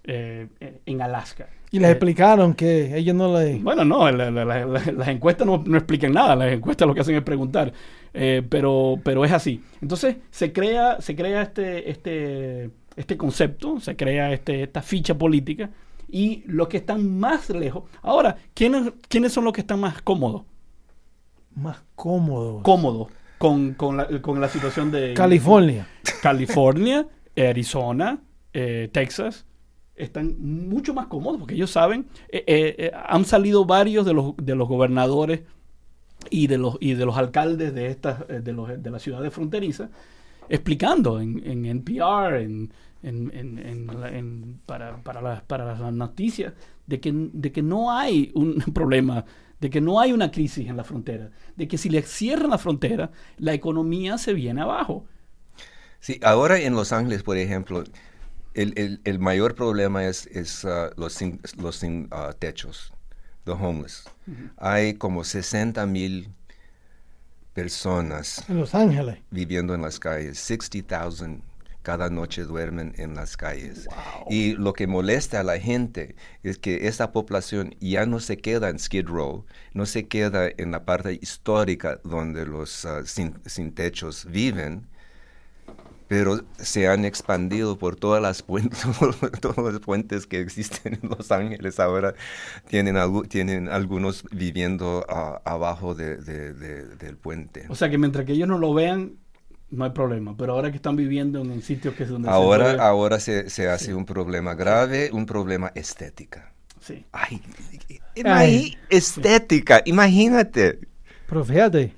eh, 0.03 0.47
eh, 0.59 0.79
en 0.85 1.01
Alaska. 1.01 1.47
Y 1.71 1.79
les 1.79 1.89
Eh, 1.89 1.91
explicaron 1.93 2.53
que 2.53 2.97
ellos 2.97 3.15
no 3.15 3.37
le... 3.39 3.59
Bueno, 3.59 3.85
no, 3.85 4.09
la- 4.11 4.29
la- 4.31 4.43
la- 4.45 4.65
la- 4.65 4.91
las 4.91 5.07
encuestas 5.07 5.47
no, 5.47 5.63
no 5.65 5.77
explican 5.77 6.11
nada, 6.11 6.35
las 6.35 6.51
encuestas 6.51 6.87
lo 6.87 6.93
que 6.93 7.01
hacen 7.01 7.15
es 7.15 7.23
preguntar, 7.23 7.71
Eh, 8.13 8.43
pero, 8.49 8.99
pero 9.05 9.23
es 9.23 9.31
así. 9.31 9.63
Entonces 9.81 10.17
se 10.31 10.51
crea, 10.51 10.99
se 10.99 11.15
crea 11.15 11.41
este, 11.43 11.89
este, 11.89 12.69
este 12.97 13.15
concepto, 13.15 13.79
se 13.79 13.95
crea 13.95 14.33
este, 14.33 14.63
esta 14.63 14.81
ficha 14.81 15.17
política 15.17 15.69
y 16.09 16.43
los 16.45 16.67
que 16.67 16.75
están 16.77 17.19
más 17.19 17.49
lejos. 17.51 17.83
Ahora, 18.01 18.35
¿quiénes, 18.53 18.91
¿quiénes 19.07 19.31
son 19.31 19.45
los 19.45 19.53
que 19.53 19.61
están 19.61 19.79
más 19.79 20.01
cómodos? 20.01 20.43
Más 21.55 21.77
cómodos. 21.95 22.63
Cómodos 22.63 23.07
con, 23.37 23.73
con, 23.75 23.95
la, 23.97 24.07
con 24.21 24.39
la 24.41 24.49
situación 24.49 24.91
de 24.91 25.13
California. 25.13 25.87
California, 26.21 27.07
Arizona, 27.37 28.19
eh, 28.53 28.89
Texas, 28.91 29.45
están 30.03 30.35
mucho 30.41 30.93
más 30.93 31.07
cómodos 31.07 31.39
porque 31.39 31.55
ellos 31.55 31.71
saben, 31.71 32.07
eh, 32.29 32.43
eh, 32.47 32.75
eh, 32.77 32.91
han 33.07 33.25
salido 33.25 33.65
varios 33.65 34.05
de 34.05 34.13
los, 34.13 34.35
de 34.37 34.55
los 34.55 34.67
gobernadores 34.67 35.41
y 36.29 36.47
de 36.47 36.57
los, 36.57 36.77
y 36.79 36.93
de 36.93 37.05
los 37.05 37.17
alcaldes 37.17 37.73
de, 37.73 37.87
estas, 37.87 38.27
de, 38.27 38.53
los, 38.53 38.81
de 38.81 38.91
las 38.91 39.01
ciudades 39.01 39.33
fronterizas 39.33 39.89
explicando 40.49 41.19
en, 41.21 41.41
en 41.45 41.65
NPR, 41.65 42.41
en, 42.41 42.73
en- 43.03 43.31
en- 43.33 44.59
para, 44.65 44.97
para, 45.03 45.21
las, 45.21 45.41
para 45.43 45.65
las 45.65 45.93
noticias, 45.93 46.53
de 46.87 46.99
que, 46.99 47.11
de 47.13 47.51
que 47.51 47.61
no 47.63 47.91
hay 47.91 48.31
un 48.35 48.55
problema, 48.73 49.25
de 49.59 49.69
que 49.69 49.81
no 49.81 49.99
hay 49.99 50.11
una 50.13 50.31
crisis 50.31 50.67
en 50.69 50.77
la 50.77 50.83
frontera, 50.83 51.31
de 51.55 51.67
que 51.67 51.77
si 51.77 51.89
le 51.89 52.01
cierran 52.03 52.49
la 52.51 52.57
frontera, 52.57 53.11
la 53.37 53.53
economía 53.53 54.17
se 54.17 54.33
viene 54.33 54.61
abajo. 54.61 55.05
Sí, 55.99 56.19
ahora 56.23 56.59
en 56.59 56.73
Los 56.75 56.91
Ángeles, 56.91 57.23
por 57.23 57.37
ejemplo, 57.37 57.83
el, 58.53 58.73
el- 58.77 59.01
el 59.03 59.19
mayor 59.19 59.55
problema 59.55 60.05
es, 60.05 60.27
es, 60.27 60.65
ah, 60.65 60.91
los 60.97 61.13
sin, 61.13 61.39
los 61.57 61.77
sin 61.77 62.07
ah, 62.11 62.33
techos, 62.37 62.91
the 63.45 63.51
homeless. 63.51 64.03
Hay 64.57 64.93
como 64.95 65.23
60 65.23 65.85
mil 65.85 66.29
personas 67.53 68.43
En 68.49 68.57
Los 68.59 68.73
Ángeles. 68.75 69.17
viviendo 69.29 69.73
en 69.75 69.81
las 69.81 69.99
calles, 69.99 70.39
60,000 70.39 71.41
cada 71.83 72.11
noche 72.11 72.43
duermen 72.43 72.93
en 72.97 73.15
las 73.15 73.35
calles. 73.35 73.87
Y 74.29 74.53
lo 74.53 74.71
que 74.73 74.85
molesta 74.85 75.39
a 75.39 75.43
la 75.43 75.57
gente 75.59 76.15
es 76.43 76.59
que 76.59 76.87
esta 76.87 77.11
población 77.11 77.73
ya 77.79 78.05
no 78.05 78.19
se 78.19 78.37
queda 78.37 78.69
en 78.69 78.77
Skid 78.77 79.07
Row, 79.07 79.45
no 79.73 79.87
se 79.87 80.07
queda 80.07 80.47
en 80.57 80.69
la 80.69 80.85
parte 80.85 81.17
histórica 81.19 81.99
donde 82.03 82.45
los 82.45 82.87
sin, 83.05 83.33
sin 83.47 83.73
techos 83.73 84.25
viven, 84.29 84.87
pero 86.11 86.41
se 86.57 86.89
han 86.89 87.05
expandido 87.05 87.77
por 87.77 87.95
todas 87.95 88.21
las 88.21 88.41
puentes, 88.43 88.81
todos 89.41 89.55
los 89.73 89.79
puentes 89.79 90.27
que 90.27 90.41
existen 90.41 90.99
en 91.01 91.09
Los 91.09 91.31
Ángeles. 91.31 91.79
Ahora 91.79 92.15
tienen, 92.67 92.97
algu- 92.97 93.29
tienen 93.29 93.69
algunos 93.69 94.25
viviendo 94.29 95.05
ah, 95.07 95.39
abajo 95.45 95.95
de- 95.95 96.17
de- 96.17 96.51
de- 96.53 96.85
del 96.97 97.15
puente. 97.15 97.63
O 97.69 97.75
sea 97.75 97.89
que 97.89 97.97
mientras 97.97 98.25
que 98.25 98.33
ellos 98.33 98.49
no 98.49 98.57
lo 98.57 98.73
vean, 98.73 99.13
no 99.69 99.85
hay 99.85 99.91
problema. 99.91 100.35
Pero 100.35 100.51
ahora 100.51 100.69
que 100.69 100.75
están 100.75 100.97
viviendo 100.97 101.39
en 101.39 101.49
un 101.49 101.61
sitio 101.61 101.95
que 101.95 102.03
es 102.03 102.09
donde 102.09 102.27
se 102.27 102.33
Ahora, 102.33 102.65
puede- 102.65 102.79
ahora 102.81 103.19
se, 103.21 103.49
se 103.49 103.69
hace 103.69 103.93
un 103.95 104.05
problema 104.05 104.53
grave, 104.53 105.11
un 105.13 105.25
problema 105.25 105.71
estética. 105.75 106.51
Sí. 106.81 107.05
Ay, 107.13 107.41
Ay. 108.25 108.77
estética, 108.89 109.81
imagínate. 109.85 110.79
Pero 111.29 111.45
fíjate, 111.45 111.93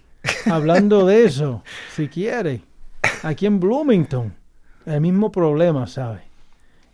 hablando 0.45 1.07
de 1.07 1.25
eso, 1.25 1.63
si 1.95 2.07
quiere, 2.09 2.61
aquí 3.23 3.45
en 3.45 3.59
Bloomington, 3.59 4.33
el 4.85 5.01
mismo 5.01 5.31
problema, 5.31 5.87
¿sabes? 5.87 6.21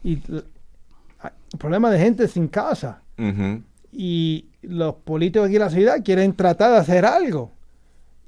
Y 0.03 0.21
l- 0.32 0.43
hay 1.19 1.32
un 1.53 1.59
problema 1.59 1.89
de 1.91 1.99
gente 1.99 2.27
sin 2.27 2.47
casa. 2.47 3.01
Y 3.91 4.45
los 4.61 4.95
políticos 4.95 5.47
aquí 5.47 5.55
en 5.55 5.61
la 5.61 5.69
ciudad 5.69 6.03
quieren 6.03 6.34
tratar 6.34 6.71
de 6.71 6.77
hacer 6.77 7.05
algo. 7.05 7.51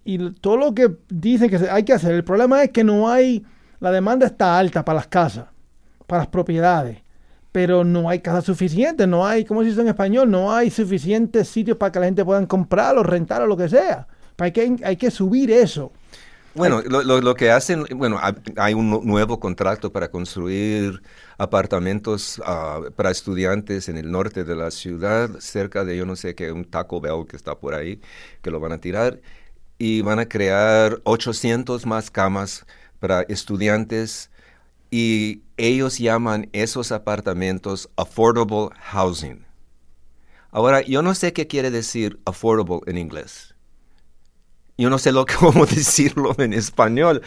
Y 0.04 0.32
todo 0.32 0.58
lo 0.58 0.74
que 0.74 0.92
dicen 1.10 1.50
que 1.50 1.58
hay 1.70 1.84
que 1.84 1.94
hacer, 1.94 2.14
el 2.14 2.24
problema 2.24 2.64
es 2.64 2.72
que 2.72 2.84
no 2.84 3.08
hay, 3.10 3.46
la 3.80 3.92
demanda 3.92 4.26
está 4.26 4.58
alta 4.58 4.84
para 4.84 4.96
las 4.98 5.08
casas, 5.08 5.46
para 6.08 6.24
las 6.24 6.28
propiedades, 6.28 6.98
pero 7.52 7.84
no 7.84 8.10
hay 8.10 8.20
casas 8.20 8.46
suficientes, 8.46 9.08
no 9.08 9.26
hay, 9.28 9.46
¿cómo 9.46 9.62
se 9.62 9.70
dice 9.70 9.82
en 9.82 9.90
español? 9.90 10.32
No 10.32 10.52
hay 10.52 10.72
suficientes 10.72 11.48
sitios 11.50 11.78
para 11.78 11.92
que 11.92 12.00
la 12.00 12.06
gente 12.06 12.26
pueda 12.26 12.46
comprar 12.48 12.98
o 12.98 13.04
rentar 13.04 13.44
o 13.44 13.46
lo 13.48 13.56
que 13.56 13.70
sea. 13.70 14.08
Hay 14.40 14.52
que, 14.52 14.76
hay 14.84 14.96
que 14.98 15.12
subir 15.12 15.52
eso. 15.52 15.92
Bueno, 16.54 16.82
lo, 16.82 17.02
lo- 17.04 17.22
lo 17.22 17.36
que 17.36 17.50
hacen, 17.50 17.86
bueno, 17.96 18.18
ha- 18.20 18.36
hay 18.58 18.74
un 18.74 18.90
nu- 18.90 19.02
nuevo 19.06 19.40
contrato 19.40 19.92
para 19.94 20.12
construir 20.12 21.02
apartamentos 21.38 22.42
ah, 22.46 22.82
para 22.96 23.10
estudiantes 23.12 23.88
en 23.88 23.98
el 23.98 24.12
norte 24.12 24.44
de 24.44 24.56
la 24.56 24.70
ciudad, 24.72 25.30
cerca 25.40 25.86
de 25.86 25.96
yo 25.96 26.06
no 26.06 26.16
sé 26.18 26.36
qué, 26.36 26.52
un 26.52 26.66
Taco 26.66 27.00
Bell 27.00 27.26
que 27.28 27.38
está 27.38 27.58
por 27.58 27.74
ahí, 27.74 28.02
que 28.42 28.52
lo 28.52 28.60
van 28.60 28.74
a 28.74 28.80
tirar, 28.82 29.22
y 29.78 30.02
van 30.02 30.20
a 30.20 30.28
crear 30.30 31.02
800 31.06 31.86
más 31.86 32.12
camas 32.12 32.66
para 33.00 33.22
estudiantes, 33.24 34.32
y 34.92 35.44
ellos 35.58 36.00
llaman 36.00 36.50
esos 36.54 36.92
apartamentos 36.94 37.90
affordable 37.98 38.70
housing. 38.80 39.46
Ahora, 40.52 40.82
yo 40.82 41.02
no 41.02 41.16
sé 41.16 41.34
qué 41.34 41.48
quiere 41.48 41.72
decir 41.72 42.20
affordable 42.26 42.82
en 42.88 42.98
inglés. 42.98 43.51
Yo 44.78 44.90
no 44.90 44.98
sé 44.98 45.12
lo 45.12 45.26
cómo 45.26 45.66
decirlo 45.68 46.34
en 46.38 46.54
español, 46.54 47.22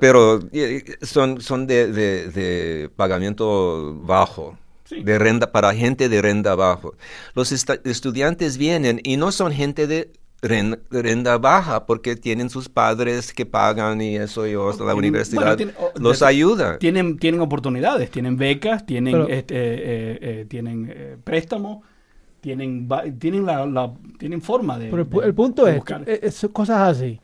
pero 0.00 0.40
eh, 0.52 0.84
son, 1.02 1.40
son 1.40 1.66
de, 1.66 1.90
de- 1.92 2.28
de 2.28 2.88
pagamiento 2.96 3.94
bajo, 4.02 4.58
Sí. 4.84 5.02
de 5.04 5.18
renta 5.20 5.52
para 5.52 5.72
gente 5.72 6.08
de 6.08 6.20
renta 6.20 6.56
bajo. 6.56 6.94
Los 7.34 7.52
estudiantes 7.52 8.58
vienen 8.58 9.00
y 9.04 9.16
no 9.16 9.30
son 9.30 9.52
gente 9.52 9.86
de 9.86 10.10
ren- 10.42 10.80
de 10.90 11.02
renta 11.02 11.38
baja 11.38 11.86
porque 11.86 12.16
tienen 12.16 12.50
sus 12.50 12.68
padres 12.68 13.32
que 13.32 13.46
pagan 13.46 14.00
y 14.00 14.16
eso 14.16 14.48
y 14.48 14.50
eso, 14.50 14.84
la 14.84 14.96
universidad 14.96 15.42
bueno, 15.42 15.56
tiene- 15.56 15.72
o- 15.78 15.92
los 15.96 16.18
de- 16.20 16.26
ayuda. 16.26 16.78
Tienen, 16.78 17.18
tienen 17.18 17.40
oportunidades, 17.40 18.10
tienen 18.10 18.36
becas, 18.36 18.84
tienen, 18.84 19.12
Pero- 19.12 19.28
este, 19.28 19.54
eh, 19.54 20.18
eh, 20.20 20.46
tienen 20.48 20.90
eh, 20.92 21.16
préstamos, 21.22 21.84
tienen, 22.40 22.88
tienen, 23.18 23.44
la, 23.46 23.66
la- 23.66 23.92
tienen 24.18 24.40
forma 24.40 24.78
de. 24.78 24.88
Pero 24.90 25.02
el, 25.02 25.10
pu- 25.10 25.20
de- 25.20 25.26
el 25.28 25.34
punto 25.34 25.64
de 25.64 25.76
es, 25.76 25.82
eh, 26.06 26.20
es 26.22 26.48
cosas 26.52 26.96
así. 26.96 27.20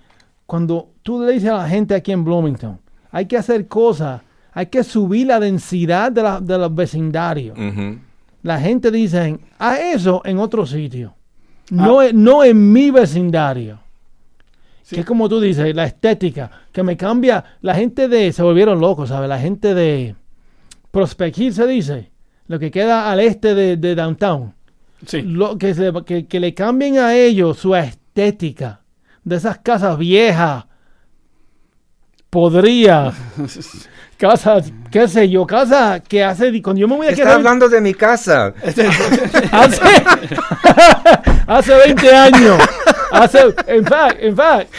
Cuando 0.47 0.91
tú 1.03 1.23
le 1.23 1.33
dices 1.33 1.51
a 1.51 1.59
la 1.59 1.69
gente 1.69 1.95
aquí 1.95 2.13
en 2.13 2.25
Bloomington, 2.25 2.79
hay 3.11 3.27
que 3.27 3.37
hacer 3.37 3.67
cosas, 3.67 4.21
hay 4.53 4.67
que 4.67 4.85
subir 4.85 5.27
la 5.27 5.41
densidad 5.41 6.13
de, 6.13 6.23
la- 6.23 6.41
de 6.41 6.59
los 6.59 6.75
vecindarios. 6.75 7.57
La 8.43 8.61
gente 8.61 8.91
dice, 8.91 9.39
haz 9.59 9.79
eso 9.81 10.23
en 10.25 10.39
otro 10.39 10.65
sitio. 10.67 11.15
Ah. 11.73 11.75
No, 11.87 12.03
en- 12.03 12.23
no 12.23 12.45
en 12.45 12.73
mi 12.73 12.91
vecindario. 12.91 13.81
Sí. 14.83 14.95
Que 14.95 15.01
es 15.01 15.07
como 15.07 15.29
tú 15.29 15.41
dices, 15.41 15.75
la 15.75 15.85
estética, 15.85 16.49
que 16.71 16.85
me 16.85 16.97
cambia. 16.97 17.43
La 17.61 17.75
gente 17.75 18.07
de, 18.07 18.33
se 18.33 18.43
volvieron 18.45 18.79
locos, 18.79 19.09
¿sabes? 19.09 19.29
La 19.29 19.41
gente 19.41 19.75
de 19.75 20.15
Prospect 20.93 21.37
Hill 21.39 21.53
se 21.55 21.67
dice, 21.67 22.11
lo 22.47 22.61
que 22.61 22.71
queda 22.71 23.11
al 23.11 23.19
este 23.19 23.57
de, 23.57 23.77
de 23.77 23.95
downtown. 23.97 24.55
Sí. 25.07 25.23
Lo, 25.23 25.59
que, 25.59 25.75
se- 25.75 25.93
que, 26.07 26.27
que 26.27 26.41
le 26.41 26.55
cambien 26.55 26.99
a 26.99 27.15
ellos 27.15 27.59
su 27.59 27.75
estética 27.75 28.81
de 29.25 29.37
esas 29.37 29.59
casas 29.59 29.99
viejas. 29.99 30.65
podría. 32.31 33.13
Casas, 34.17 34.73
qué 34.91 35.07
sé 35.09 35.29
yo, 35.29 35.47
casa 35.47 36.01
que 36.01 36.25
hace, 36.25 36.63
cuando 36.63 36.81
yo 36.81 36.89
me 36.89 36.97
voy 36.97 37.07
a 37.07 37.11
Está 37.11 37.23
quedar 37.23 37.35
hablando 37.37 37.69
de 37.69 37.83
mi 37.83 37.93
casa. 37.93 38.55
hace, 39.53 39.81
hace 41.47 41.75
20 41.75 42.15
años, 42.17 42.59
hace, 43.13 43.41
en 43.67 43.85
fact, 43.85 44.17
en 44.19 44.35
fact, 44.35 44.73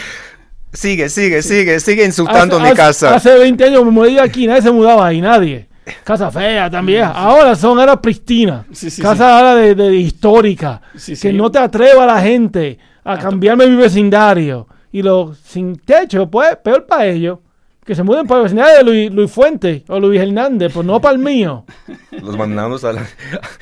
Sigue, 0.73 1.07
sigue, 1.09 1.43
sigue, 1.43 1.79
sigue 1.79 2.03
insultando 2.05 2.55
hace, 2.55 2.63
mi 2.63 2.69
hace- 2.69 2.77
casa. 2.77 3.15
Hace 3.15 3.37
20 3.37 3.63
años 3.63 3.85
me 3.85 3.91
mudé 3.91 4.19
aquí, 4.19 4.47
nadie 4.47 4.63
se 4.63 4.71
mudaba 4.71 5.05
ahí, 5.05 5.21
nadie. 5.21 5.67
Casa 6.03 6.31
fea 6.31 6.69
también. 6.69 7.03
Ahora 7.05 7.55
son 7.55 7.79
ahora 7.79 8.01
pristina. 8.01 8.65
Sí, 8.71 8.89
sí, 8.89 9.01
casa 9.01 9.37
ahora 9.37 9.55
de, 9.55 9.75
de 9.75 9.95
histórica. 9.95 10.81
Sí, 10.95 11.15
que 11.15 11.31
no 11.33 11.49
te 11.51 11.59
atreva 11.59 12.05
la 12.05 12.21
gente 12.21 12.77
a 13.03 13.17
cambiarme 13.17 13.67
mi 13.67 13.75
vecindario. 13.75 14.67
Y 14.91 15.01
los 15.01 15.37
sin 15.37 15.75
techo, 15.77 16.29
pues, 16.29 16.55
peor 16.63 16.85
para 16.85 17.05
ellos. 17.07 17.39
Que 17.85 17.95
se 17.95 18.03
muden 18.03 18.27
para 18.27 18.39
el 18.39 18.43
vecindario 18.43 18.77
de 18.79 18.83
Luis, 18.83 19.11
Luis 19.11 19.31
Fuentes 19.31 19.83
o 19.87 19.97
Luis 19.97 20.19
Hernández, 20.19 20.73
pues 20.73 20.85
no 20.85 20.99
para 20.99 21.13
el 21.15 21.19
mío. 21.23 21.63
Los 22.11 22.35
mandamos 22.37 22.83
a, 22.83 22.91
la- 22.91 23.07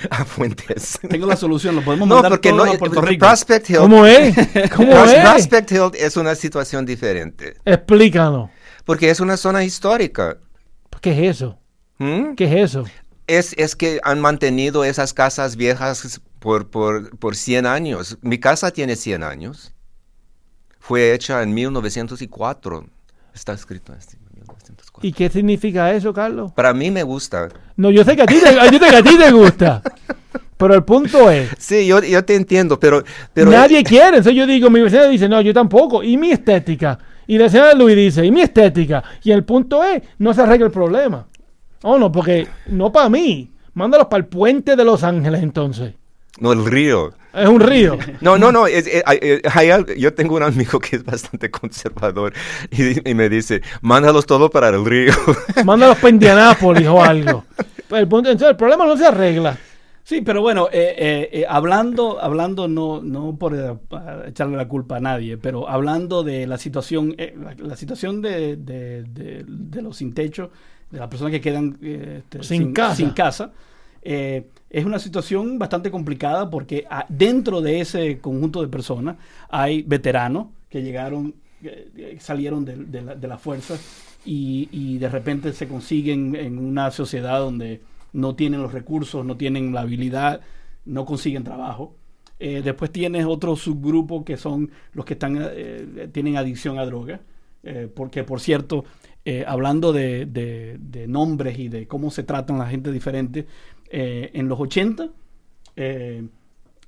a 0.10 0.26
Fuentes. 0.26 0.98
Tengo 1.08 1.28
la 1.28 1.36
solución, 1.36 1.76
lo 1.76 1.84
podemos 1.84 2.08
No, 2.08 2.16
mandar 2.16 2.32
porque 2.32 2.50
todos 2.50 2.66
no, 2.66 2.74
a 2.74 2.78
Puerto 2.78 3.02
Rico. 3.02 3.24
Prospect 3.28 3.70
Hill, 3.70 3.78
¿Cómo 3.78 4.04
es? 4.08 4.36
¿Cómo 4.76 4.92
Pros- 4.92 5.14
es? 5.14 5.20
Prospect 5.30 5.72
Hill 5.74 5.92
es 6.00 6.18
una 6.18 6.34
situación 6.34 6.88
diferente. 6.88 7.58
Explícanos. 7.66 8.50
Porque 8.84 9.12
es 9.12 9.20
una 9.20 9.38
zona 9.38 9.64
histórica. 9.64 10.38
¿Qué 11.02 11.12
es 11.12 11.36
eso? 11.38 11.60
¿Mm? 11.98 12.36
¿Qué 12.36 12.46
es 12.46 12.72
eso? 12.72 12.84
Es, 13.28 13.54
es 13.58 13.76
que 13.76 14.00
han 14.04 14.20
mantenido 14.22 14.84
esas 14.84 15.14
casas 15.14 15.56
viejas 15.56 16.22
por, 16.39 16.70
por, 16.70 17.18
por 17.18 17.36
100 17.36 17.66
años. 17.66 18.18
Mi 18.22 18.39
casa 18.39 18.72
tiene 18.72 18.96
100 18.96 19.24
años. 19.24 19.74
Fue 20.80 21.14
hecha 21.14 21.41
en 21.41 21.54
1904. 21.54 22.86
Está 23.34 23.54
escrito 23.54 23.93
así. 23.93 24.18
1904. 24.36 25.08
¿Y 25.08 25.12
qué 25.12 25.30
significa 25.30 25.91
eso, 25.91 26.14
Carlos? 26.14 26.52
Para 26.52 26.74
mí 26.74 26.91
me 26.91 27.02
gusta. 27.02 27.50
No, 27.76 27.89
yo 27.89 28.04
sé 28.04 28.16
que 28.16 28.22
a 28.22 28.26
ti 28.26 28.39
te, 28.39 28.54
yo 28.54 28.80
sé 28.80 28.89
que 28.91 28.96
a 28.96 29.04
ti 29.04 29.18
te 29.18 29.32
gusta. 29.32 29.82
Pero 30.58 30.76
el 30.76 30.84
punto 30.84 31.30
es, 31.30 31.50
Sí, 31.58 31.88
yo, 31.88 32.02
yo 32.02 32.24
te 32.24 32.36
entiendo, 32.36 32.80
pero... 32.80 33.04
pero 33.34 33.52
nadie 33.52 33.84
quiere. 33.84 34.18
Entonces 34.18 34.36
yo 34.36 34.46
digo, 34.46 34.70
mi 34.70 34.82
vecina 34.82 35.06
dice, 35.08 35.28
no, 35.28 35.41
yo 35.41 35.54
tampoco. 35.54 36.04
¿Y 36.04 36.16
mi 36.18 36.32
estética? 36.32 36.98
Y 37.28 37.38
la 37.38 37.50
señora 37.50 37.74
Luis 37.74 37.96
dice, 37.96 38.26
¿y 38.26 38.32
mi 38.32 38.41
estética? 38.41 39.04
Y 39.24 39.32
el 39.32 39.43
punto 39.43 39.84
es, 39.84 40.04
no 40.20 40.34
se 40.34 40.41
arregla 40.41 40.68
el 40.68 40.72
problema. 40.72 41.28
Oh, 41.84 41.98
no, 41.98 42.12
porque 42.12 42.48
no 42.68 42.92
para 42.92 43.10
mí. 43.10 43.52
Mándalos 43.74 44.08
para 44.08 44.20
el 44.24 44.26
puente 44.28 44.76
de 44.76 44.86
Los 44.86 45.04
Ángeles 45.04 45.44
entonces. 45.44 45.94
No, 46.40 46.52
el 46.54 46.66
río. 46.66 47.14
Es 47.34 47.48
un 47.48 47.60
río. 47.60 47.98
No, 48.22 48.38
no, 48.38 48.52
no. 48.52 48.68
es- 48.68 48.88
es- 48.88 49.04
hay- 49.06 49.20
eh, 49.22 49.42
hay 49.54 49.70
al- 49.70 49.86
yo 49.98 50.14
tengo 50.14 50.36
un 50.36 50.44
amigo 50.44 50.80
que 50.80 50.96
es 50.98 51.04
bastante 51.04 51.52
conservador 51.52 52.34
y, 52.72 53.10
y 53.10 53.14
me 53.14 53.28
dice, 53.30 53.62
mándalos 53.82 54.26
todo 54.26 54.50
para 54.50 54.70
el 54.70 54.86
río. 54.86 55.14
Mándalos 55.66 55.98
para 55.98 56.10
Indianápolis 56.10 56.88
o 56.88 57.02
algo. 57.04 57.44
El 57.90 58.00
entonces 58.04 58.42
el 58.50 58.56
problema 58.56 58.86
no 58.86 58.98
se 58.98 59.06
arregla. 59.06 59.58
Sí, 60.04 60.22
pero 60.22 60.42
bueno, 60.42 60.68
eh, 60.72 60.96
eh, 60.98 61.30
eh, 61.32 61.46
hablando, 61.50 62.22
hablando 62.22 62.68
no, 62.68 63.02
no 63.02 63.36
por 63.38 63.56
eh, 63.56 63.74
echarle 64.28 64.56
la 64.56 64.68
culpa 64.68 64.98
a 64.98 65.00
nadie, 65.00 65.38
pero 65.38 65.68
hablando 65.68 66.22
de 66.24 66.46
la 66.48 66.58
situación, 66.60 67.16
eh, 67.18 67.36
la, 67.38 67.56
la 67.58 67.76
situación 67.76 68.22
de, 68.22 68.56
de- 68.56 69.04
de- 69.04 69.44
de 69.48 69.82
los 69.82 69.98
sin 69.98 70.14
techo, 70.14 70.52
de 70.96 71.00
las 71.02 71.10
personas 71.10 71.32
que 71.32 71.41
quedan 71.41 71.78
eh, 71.82 72.22
este, 72.24 72.41
Sin 72.41 72.72
casa. 72.72 72.96
sin 72.96 73.10
casa, 73.10 73.52
eh, 74.02 74.48
es 74.70 74.86
una 74.86 74.98
situación 74.98 75.60
bastante 75.60 75.91
complicada 75.91 76.50
porque 76.50 76.86
ah, 76.89 77.06
dentro 77.10 77.62
de 77.62 77.82
ese 77.82 78.20
conjunto 78.20 78.62
de 78.62 78.70
personas 78.70 79.18
hay 79.50 79.82
veteranos 79.84 80.48
que 80.70 80.82
llegaron, 80.82 81.36
eh, 81.64 82.18
salieron 82.20 82.64
de, 82.64 82.78
de 82.78 83.02
la, 83.02 83.16
de 83.16 83.28
la 83.28 83.38
fuerza 83.38 83.76
y, 84.26 84.70
y 84.72 84.98
de 85.00 85.10
repente 85.10 85.52
se 85.52 85.68
consiguen 85.68 86.34
en 86.36 86.60
una 86.60 86.91
sociedad 86.91 87.39
donde 87.39 87.82
no 88.14 88.36
tienen 88.36 88.62
los 88.62 88.72
recursos, 88.72 89.26
no 89.26 89.36
tienen 89.36 89.74
la 89.74 89.82
habilidad, 89.82 90.39
no 90.86 91.06
consiguen 91.06 91.43
trabajo. 91.43 91.93
Eh, 92.39 92.62
después 92.64 92.91
tienes 92.91 93.26
otro 93.26 93.58
subgrupo 93.58 94.24
que 94.24 94.38
son 94.38 94.72
los 94.93 95.04
que 95.04 95.14
están, 95.14 95.39
tienen 96.14 96.38
adicción 96.38 96.80
a 96.80 96.86
drogas. 96.86 97.20
porque, 97.96 98.24
por 98.24 98.39
cierto, 98.39 98.86
eh, 99.26 99.44
hablando 99.48 99.92
de, 99.94 100.26
de- 100.26 100.78
de 100.80 101.08
nombres 101.08 101.58
y 101.60 101.68
de 101.70 101.88
cómo 101.88 102.12
se 102.12 102.24
tratan 102.24 102.60
la 102.60 102.68
gente 102.68 102.92
diferente, 102.92 103.48
eh, 103.90 104.32
en 104.34 104.48
los 104.48 104.60
80 104.60 105.10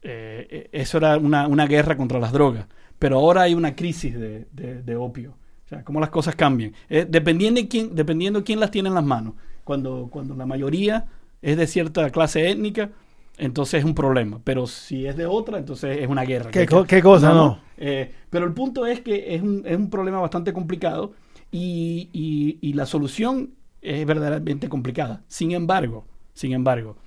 eh, 0.03 0.69
eso 0.71 0.97
era 0.97 1.17
una, 1.17 1.47
una 1.47 1.67
guerra 1.67 1.97
contra 1.97 2.19
las 2.19 2.31
drogas, 2.31 2.65
pero 2.99 3.17
ahora 3.19 3.41
hay 3.43 3.53
una 3.53 3.75
crisis 3.75 4.13
de, 4.17 4.47
de- 4.51 4.81
de 4.83 4.95
opio. 4.95 5.31
O 5.65 5.69
sea, 5.69 5.83
cómo 5.83 5.99
las 5.99 6.09
cosas 6.09 6.35
cambian. 6.35 6.71
Dependiendo, 7.09 7.59
de 7.59 7.67
quién, 7.67 7.93
dependiendo 7.93 8.41
quién 8.43 8.59
las 8.61 8.71
tiene 8.71 8.87
en 8.87 8.95
las 8.95 9.03
manos. 9.03 9.33
Cuando, 9.65 10.07
cuando 10.09 10.33
la 10.33 10.45
mayoría 10.45 11.07
es 11.41 11.57
de 11.57 11.67
cierta 11.67 12.09
clase 12.09 12.49
étnica, 12.49 12.91
entonces 13.37 13.79
es 13.79 13.83
un 13.85 13.93
problema. 13.93 14.39
Pero 14.45 14.65
si 14.65 15.05
es 15.05 15.17
de 15.17 15.25
otra, 15.25 15.57
entonces 15.57 15.97
es 16.01 16.07
una 16.07 16.23
guerra. 16.23 16.51
¿Qué 16.51 16.65
qué 16.87 17.01
cosa, 17.01 17.33
no? 17.33 17.59
Eh, 17.77 18.09
pero 18.29 18.45
el 18.45 18.53
punto 18.53 18.85
es 18.85 19.01
que 19.01 19.35
es 19.35 19.41
un, 19.41 19.61
es 19.65 19.75
un 19.75 19.89
problema 19.89 20.21
bastante 20.21 20.53
complicado 20.53 21.11
y, 21.51 22.73
la 22.73 22.85
solución 22.85 23.51
es 23.81 24.05
verdaderamente 24.05 24.69
complicada. 24.69 25.23
Sin 25.27 25.51
embargo, 25.51 26.05
sin 26.33 26.53
embargo, 26.53 26.97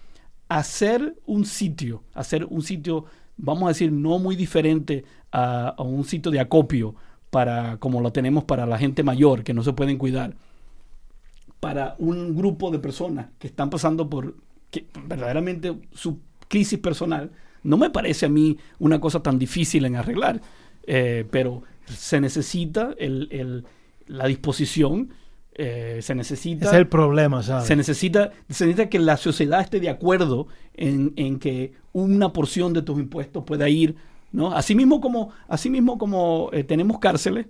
hacer 0.49 1.17
un 1.27 1.45
sitio, 1.45 2.03
hacer 2.15 2.45
un 2.47 2.63
sitio, 2.63 3.05
vamos 3.37 3.65
a 3.65 3.69
decir, 3.69 3.93
no 3.93 4.19
muy 4.19 4.37
diferente 4.37 5.05
a, 5.33 5.75
un 5.79 6.05
sitio 6.05 6.31
de 6.31 6.41
acopio 6.41 6.95
para 7.31 7.77
como 7.79 8.01
lo 8.01 8.13
tenemos 8.13 8.45
para 8.45 8.67
la 8.67 8.79
gente 8.79 9.05
mayor 9.05 9.45
que 9.45 9.55
no 9.55 9.63
se 9.63 9.73
pueden 9.73 9.99
cuidar, 9.99 10.35
para 11.61 11.95
un 11.99 12.35
grupo 12.35 12.71
de 12.71 12.81
personas 12.81 13.27
que 13.39 13.47
están 13.47 13.71
pasando 13.71 14.09
por 14.09 14.35
verdaderamente 15.07 15.79
su 15.93 16.19
crisis 16.49 16.79
personal, 16.79 17.31
no 17.63 17.77
me 17.77 17.91
parece 17.91 18.27
a 18.27 18.29
mí 18.29 18.57
una 18.79 19.01
cosa 19.01 19.23
tan 19.23 19.39
difícil 19.39 19.85
en 19.85 19.97
arreglar, 19.97 20.41
eh, 20.87 21.27
pero 21.31 21.63
se 21.87 22.21
necesita 22.21 22.95
el- 22.99 23.65
la 24.11 24.27
disposición, 24.27 25.11
eh, 25.55 26.01
se 26.03 26.15
necesita... 26.15 26.67
Ese 26.67 26.75
es 26.75 26.81
el 26.81 26.89
problema, 26.89 27.43
¿sabes? 27.43 27.67
Se 27.67 27.77
necesita, 27.77 28.31
se 28.49 28.67
necesita 28.67 28.89
que 28.89 28.99
la 28.99 29.17
sociedad 29.17 29.61
esté 29.61 29.81
de 29.81 29.89
acuerdo 29.89 30.49
en, 30.75 31.13
en 31.17 31.39
que 31.39 31.73
una 31.93 32.33
porción 32.33 32.73
de 32.73 32.83
tus 32.83 32.99
impuestos 32.99 33.45
pueda 33.45 33.69
ir, 33.69 33.97
¿no? 34.33 34.53
Así 34.53 34.75
mismo 34.75 35.01
como, 35.01 35.31
así 35.49 35.71
mismo 35.71 35.99
como 35.99 36.51
eh, 36.53 36.65
tenemos 36.65 36.99
cárceles, 36.99 37.47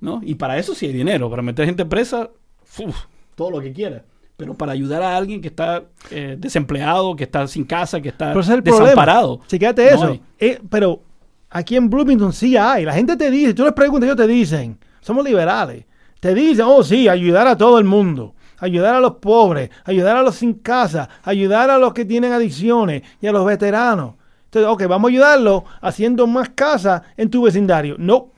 ¿no? 0.00 0.20
Y 0.24 0.34
para 0.34 0.58
eso 0.58 0.74
sí 0.74 0.86
hay 0.86 0.92
dinero, 0.92 1.30
para 1.30 1.42
meter 1.42 1.66
gente 1.66 1.84
presa, 1.84 2.30
uf, 2.78 3.04
todo 3.34 3.50
lo 3.50 3.60
que 3.60 3.72
quiera. 3.72 4.04
Pero 4.36 4.54
para 4.54 4.72
ayudar 4.72 5.02
a 5.02 5.16
alguien 5.16 5.40
que 5.40 5.48
está 5.48 5.84
eh, 6.10 6.36
desempleado, 6.38 7.14
que 7.14 7.24
está 7.24 7.46
sin 7.46 7.64
casa, 7.64 8.00
que 8.00 8.08
está 8.08 8.32
es 8.32 8.64
desamparado. 8.64 9.40
Chequéate 9.46 9.84
no 9.84 9.90
eso. 9.90 10.20
Eh, 10.38 10.58
pero 10.68 11.02
aquí 11.50 11.76
en 11.76 11.88
Bloomington 11.88 12.32
sí 12.32 12.56
hay. 12.56 12.84
La 12.84 12.94
gente 12.94 13.16
te 13.16 13.30
dice, 13.30 13.54
tú 13.54 13.62
les 13.62 13.72
preguntas, 13.72 14.06
ellos 14.06 14.16
te 14.16 14.26
dicen, 14.26 14.78
somos 15.02 15.24
liberales. 15.24 15.84
Te 16.20 16.34
dicen, 16.34 16.64
oh 16.66 16.82
sí, 16.82 17.08
ayudar 17.08 17.46
a 17.46 17.56
todo 17.56 17.78
el 17.78 17.84
mundo. 17.84 18.34
Ayudar 18.58 18.94
a 18.94 19.00
los 19.00 19.16
pobres, 19.16 19.70
ayudar 19.84 20.16
a 20.16 20.22
los 20.22 20.36
sin 20.36 20.54
casa, 20.54 21.08
ayudar 21.24 21.68
a 21.68 21.78
los 21.78 21.92
que 21.92 22.04
tienen 22.04 22.32
adicciones 22.32 23.02
y 23.20 23.26
a 23.26 23.32
los 23.32 23.44
veteranos. 23.44 24.14
Entonces, 24.44 24.70
ok, 24.70 24.86
vamos 24.86 25.08
a 25.08 25.12
ayudarlos 25.12 25.64
haciendo 25.80 26.26
más 26.26 26.50
casas 26.50 27.02
en 27.16 27.28
tu 27.28 27.42
vecindario. 27.42 27.96
No, 27.98 28.30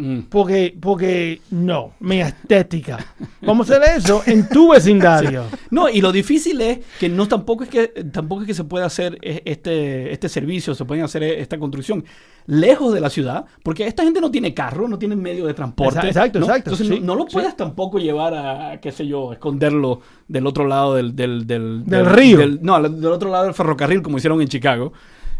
Mm. 0.00 0.20
porque, 0.30 0.76
porque 0.80 1.40
no, 1.50 1.94
mi 1.98 2.20
estética. 2.20 3.04
Vamos 3.42 3.68
a 3.68 3.76
hacer 3.78 3.96
eso 3.98 4.22
en 4.26 4.48
tu 4.48 4.68
vecindario. 4.72 5.44
No, 5.70 5.88
y 5.88 6.00
lo 6.00 6.12
difícil 6.12 6.60
es 6.60 6.78
que 7.00 7.08
no 7.08 7.26
tampoco 7.26 7.64
es 7.64 7.68
que 7.68 7.88
tampoco 7.88 8.42
es 8.42 8.46
que 8.46 8.54
se 8.54 8.62
pueda 8.62 8.86
hacer 8.86 9.18
e- 9.22 9.42
este, 9.44 10.12
este 10.12 10.28
servicio, 10.28 10.74
se 10.76 10.84
puede 10.84 11.02
hacer 11.02 11.24
e- 11.24 11.40
esta 11.40 11.58
construcción 11.58 12.04
lejos 12.46 12.94
de 12.94 13.00
la 13.00 13.10
ciudad, 13.10 13.44
porque 13.64 13.86
esta 13.88 14.04
gente 14.04 14.20
no 14.20 14.30
tiene 14.30 14.54
carro, 14.54 14.86
no 14.86 14.98
tiene 14.98 15.16
medio 15.16 15.46
de 15.46 15.52
transporte. 15.54 15.98
Exa- 15.98 16.06
exacto, 16.06 16.38
¿no? 16.38 16.46
exacto, 16.46 16.70
Entonces 16.70 16.86
sí, 16.96 17.00
no, 17.00 17.06
no 17.06 17.14
lo 17.16 17.22
sí. 17.24 17.30
puedes 17.32 17.56
tampoco 17.56 17.98
llevar 17.98 18.34
a, 18.34 18.80
qué 18.80 18.92
sé 18.92 19.04
yo, 19.06 19.32
esconderlo 19.32 20.00
del 20.28 20.46
otro 20.46 20.64
lado 20.66 20.94
del, 20.94 21.16
del, 21.16 21.44
del, 21.46 21.84
Del 21.84 22.06
río. 22.06 22.38
no, 22.62 22.80
del 22.88 23.06
otro 23.12 23.30
lado 23.30 23.46
del 23.46 23.54
ferrocarril, 23.54 24.00
como 24.00 24.16
hicieron 24.18 24.40
en 24.40 24.48
Chicago 24.48 24.92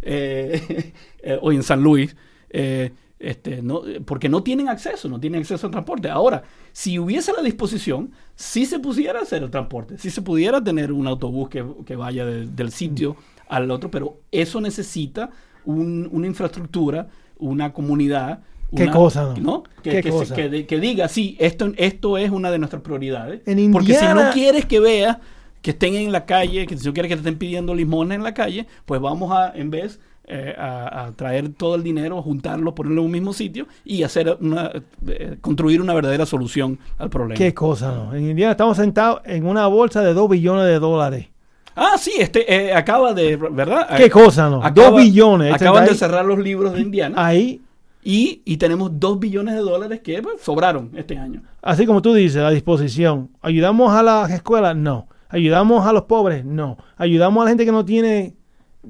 eh, 0.02 0.92
eh, 1.22 1.38
o 1.40 1.52
en 1.52 1.62
San 1.62 1.80
Luis. 1.82 2.14
eh, 2.50 2.90
este, 3.20 3.62
no, 3.62 3.82
porque 4.04 4.28
no 4.28 4.42
tienen 4.42 4.68
acceso, 4.68 5.08
no 5.08 5.18
tienen 5.18 5.40
acceso 5.40 5.66
al 5.66 5.70
transporte. 5.72 6.08
Ahora, 6.08 6.42
si 6.72 6.98
hubiese 6.98 7.32
la 7.32 7.42
disposición, 7.42 8.12
si 8.36 8.64
se 8.66 8.78
pudiera 8.78 9.20
hacer 9.20 9.42
el 9.42 9.50
transporte, 9.50 9.98
si 9.98 10.10
se 10.10 10.22
pudiera 10.22 10.62
tener 10.62 10.92
un 10.92 11.06
autobús 11.06 11.48
que, 11.48 11.64
que 11.84 11.96
vaya 11.96 12.24
de- 12.24 12.46
del 12.46 12.70
sitio 12.70 13.16
al 13.48 13.70
otro, 13.70 13.90
pero 13.90 14.18
eso 14.30 14.60
necesita 14.60 15.30
un- 15.64 16.08
una 16.12 16.26
infraestructura, 16.26 17.08
una 17.38 17.72
comunidad. 17.72 18.40
¿Qué 18.76 18.90
cosa, 18.90 19.34
no? 19.34 19.42
¿no? 19.42 19.62
Que, 19.82 19.90
¿Qué 19.90 20.02
que 20.02 20.08
se- 20.12 20.66
que 20.66 20.78
diga, 20.80 21.08
sí, 21.08 21.36
esto, 21.40 21.72
esto 21.76 22.18
es 22.18 22.30
una 22.30 22.50
de 22.50 22.58
nuestras 22.58 22.82
prioridades. 22.82 23.40
En 23.46 23.72
porque 23.72 23.94
si 23.94 24.04
no 24.14 24.30
quieres 24.32 24.66
que 24.66 24.78
vea 24.78 25.20
que 25.62 25.70
estén 25.72 25.94
en 25.94 26.12
la 26.12 26.24
calle, 26.26 26.66
que 26.66 26.76
si 26.76 26.86
no 26.86 26.92
quiere 26.92 27.08
que 27.08 27.16
te 27.16 27.20
estén 27.20 27.38
pidiendo 27.38 27.74
limosna 27.74 28.14
en 28.14 28.22
la 28.22 28.34
calle, 28.34 28.66
pues 28.84 29.00
vamos 29.00 29.32
a, 29.32 29.50
en 29.56 29.70
vez, 29.70 29.98
eh, 30.29 30.55
a, 30.59 31.07
a 31.07 31.12
traer 31.12 31.51
todo 31.55 31.74
el 31.74 31.83
dinero, 31.83 32.20
juntarlo, 32.22 32.74
ponerlo 32.74 33.01
en 33.01 33.07
un 33.07 33.12
mismo 33.12 33.33
sitio 33.33 33.66
y 33.85 34.03
hacer 34.03 34.37
una, 34.41 34.70
eh, 35.07 35.37
construir 35.41 35.81
una 35.81 35.95
verdadera 35.95 36.26
solución 36.26 36.79
al 36.99 37.11
problema. 37.11 37.37
Qué 37.39 37.55
cosa, 37.55 37.93
¿no? 37.93 38.14
En 38.14 38.31
Indiana 38.31 38.53
estamos 38.53 38.76
sentados 38.76 39.20
en 39.24 39.47
una 39.47 39.66
bolsa 39.66 40.03
de 40.03 40.14
2 40.14 40.29
billones 40.31 40.66
de 40.66 40.79
dólares. 40.79 41.26
Ah, 41.74 41.95
sí, 41.97 42.12
este 42.18 42.53
eh, 42.53 42.74
acaba 42.74 43.14
de, 43.14 43.37
¿verdad? 43.37 43.97
Qué 43.97 44.11
cosa, 44.11 44.51
¿no? 44.51 44.62
Acaba- 44.64 44.91
2 44.91 44.97
billones. 45.03 45.53
Este 45.53 45.64
Acaban 45.64 45.87
de 45.87 45.95
cerrar 45.95 46.24
los 46.24 46.39
libros 46.39 46.72
de 46.74 46.81
Indiana 46.81 47.14
Ahí, 47.24 47.61
y, 48.03 48.43
y 48.45 48.57
tenemos 48.57 48.91
2 48.99 49.20
billones 49.20 49.55
de 49.55 49.61
dólares 49.61 50.01
que 50.03 50.20
pues, 50.22 50.41
sobraron 50.41 50.91
este 50.97 51.16
año. 51.18 51.43
así 51.62 51.87
como 51.87 52.03
tú 52.03 52.14
dices, 52.14 52.43
a 52.43 52.51
disposición. 52.51 53.31
¿Ayudamos 53.43 53.93
a 53.93 54.03
las 54.03 54.31
escuelas? 54.31 54.74
No. 54.76 55.07
¿Ayudamos 55.29 55.87
a 55.87 55.93
los 55.93 56.05
pobres? 56.05 56.45
No. 56.45 56.79
¿Ayudamos 56.97 57.43
a 57.43 57.45
la 57.45 57.51
gente 57.51 57.64
que 57.66 57.70
no 57.72 57.85
tiene, 57.85 58.35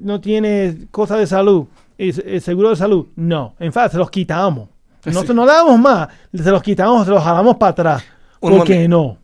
no 0.01 0.19
tiene 0.21 0.87
cosas 0.91 1.19
de 1.19 1.27
salud? 1.27 1.65
eh, 1.97 2.39
¿Seguro 2.39 2.69
de 2.69 2.75
salud? 2.77 3.07
No. 3.15 3.55
En 3.59 3.73
fact, 3.73 3.91
se 3.91 3.97
los 3.97 4.09
quitamos. 4.09 4.69
No, 5.05 5.21
Sí. 5.21 5.27
se- 5.27 5.33
no 5.33 5.45
le 5.45 5.51
damos 5.51 5.79
más. 5.79 6.09
Se 6.33 6.49
los 6.51 6.61
quitamos, 6.63 7.05
se 7.05 7.11
los 7.11 7.23
jalamos 7.23 7.57
para 7.57 7.71
atrás. 7.71 8.03
Un 8.39 8.57
¿Por 8.57 8.67
qué 8.67 8.87
no? 8.87 9.17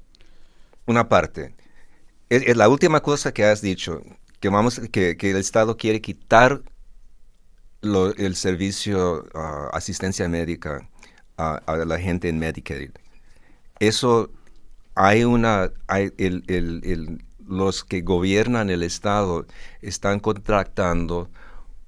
Una 0.85 1.07
parte. 1.07 1.55
Es, 2.29 2.43
es 2.47 2.57
la 2.57 2.67
última 2.69 2.99
cosa 3.01 3.33
que 3.33 3.45
has 3.45 3.61
dicho, 3.61 4.01
que, 4.39 4.49
vamos, 4.49 4.79
que, 4.91 5.15
que 5.17 5.31
el 5.31 5.37
Estado 5.37 5.77
quiere 5.77 6.01
quitar 6.01 6.61
lo- 7.81 8.13
el 8.15 8.35
servicio 8.35 9.25
ah, 9.35 9.69
asistencia 9.73 10.27
médica 10.27 10.89
a, 11.37 11.55
a 11.65 11.75
la 11.77 11.99
gente 11.99 12.29
en 12.29 12.39
Medicaid. 12.39 12.91
Eso 13.79 14.31
hay 14.95 15.23
una, 15.23 15.71
hay 15.87 16.11
el- 16.17 16.43
el- 16.47 16.81
el- 16.83 17.24
los 17.47 17.83
que 17.83 18.01
gobiernan 18.01 18.69
el 18.69 18.83
Estado 18.83 19.45
están 19.81 20.19
contratando 20.19 21.29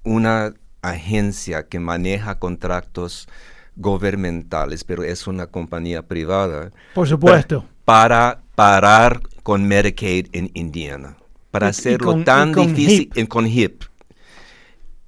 una 0.04 0.54
agencia 0.82 1.68
que 1.68 1.80
maneja 1.80 2.40
contratos 2.40 3.28
gubernamentales, 3.76 4.84
pero 4.84 5.04
es 5.04 5.28
una 5.28 5.48
compañía 5.48 6.02
privada 6.08 6.72
Por 6.94 7.08
supuesto. 7.08 7.66
para 7.86 8.42
parar 8.56 9.22
con 9.44 9.68
Medicaid 9.68 10.28
en 10.34 10.50
Indiana, 10.54 11.18
para 11.52 11.68
Y- 11.68 11.70
y 11.70 11.72
hacerlo 11.72 12.08
con- 12.08 12.24
tan 12.24 12.54
con 12.54 12.68
difícil 12.68 13.00
HIP. 13.02 13.18
en- 13.18 13.28
con 13.28 13.46
HIP. 13.46 13.84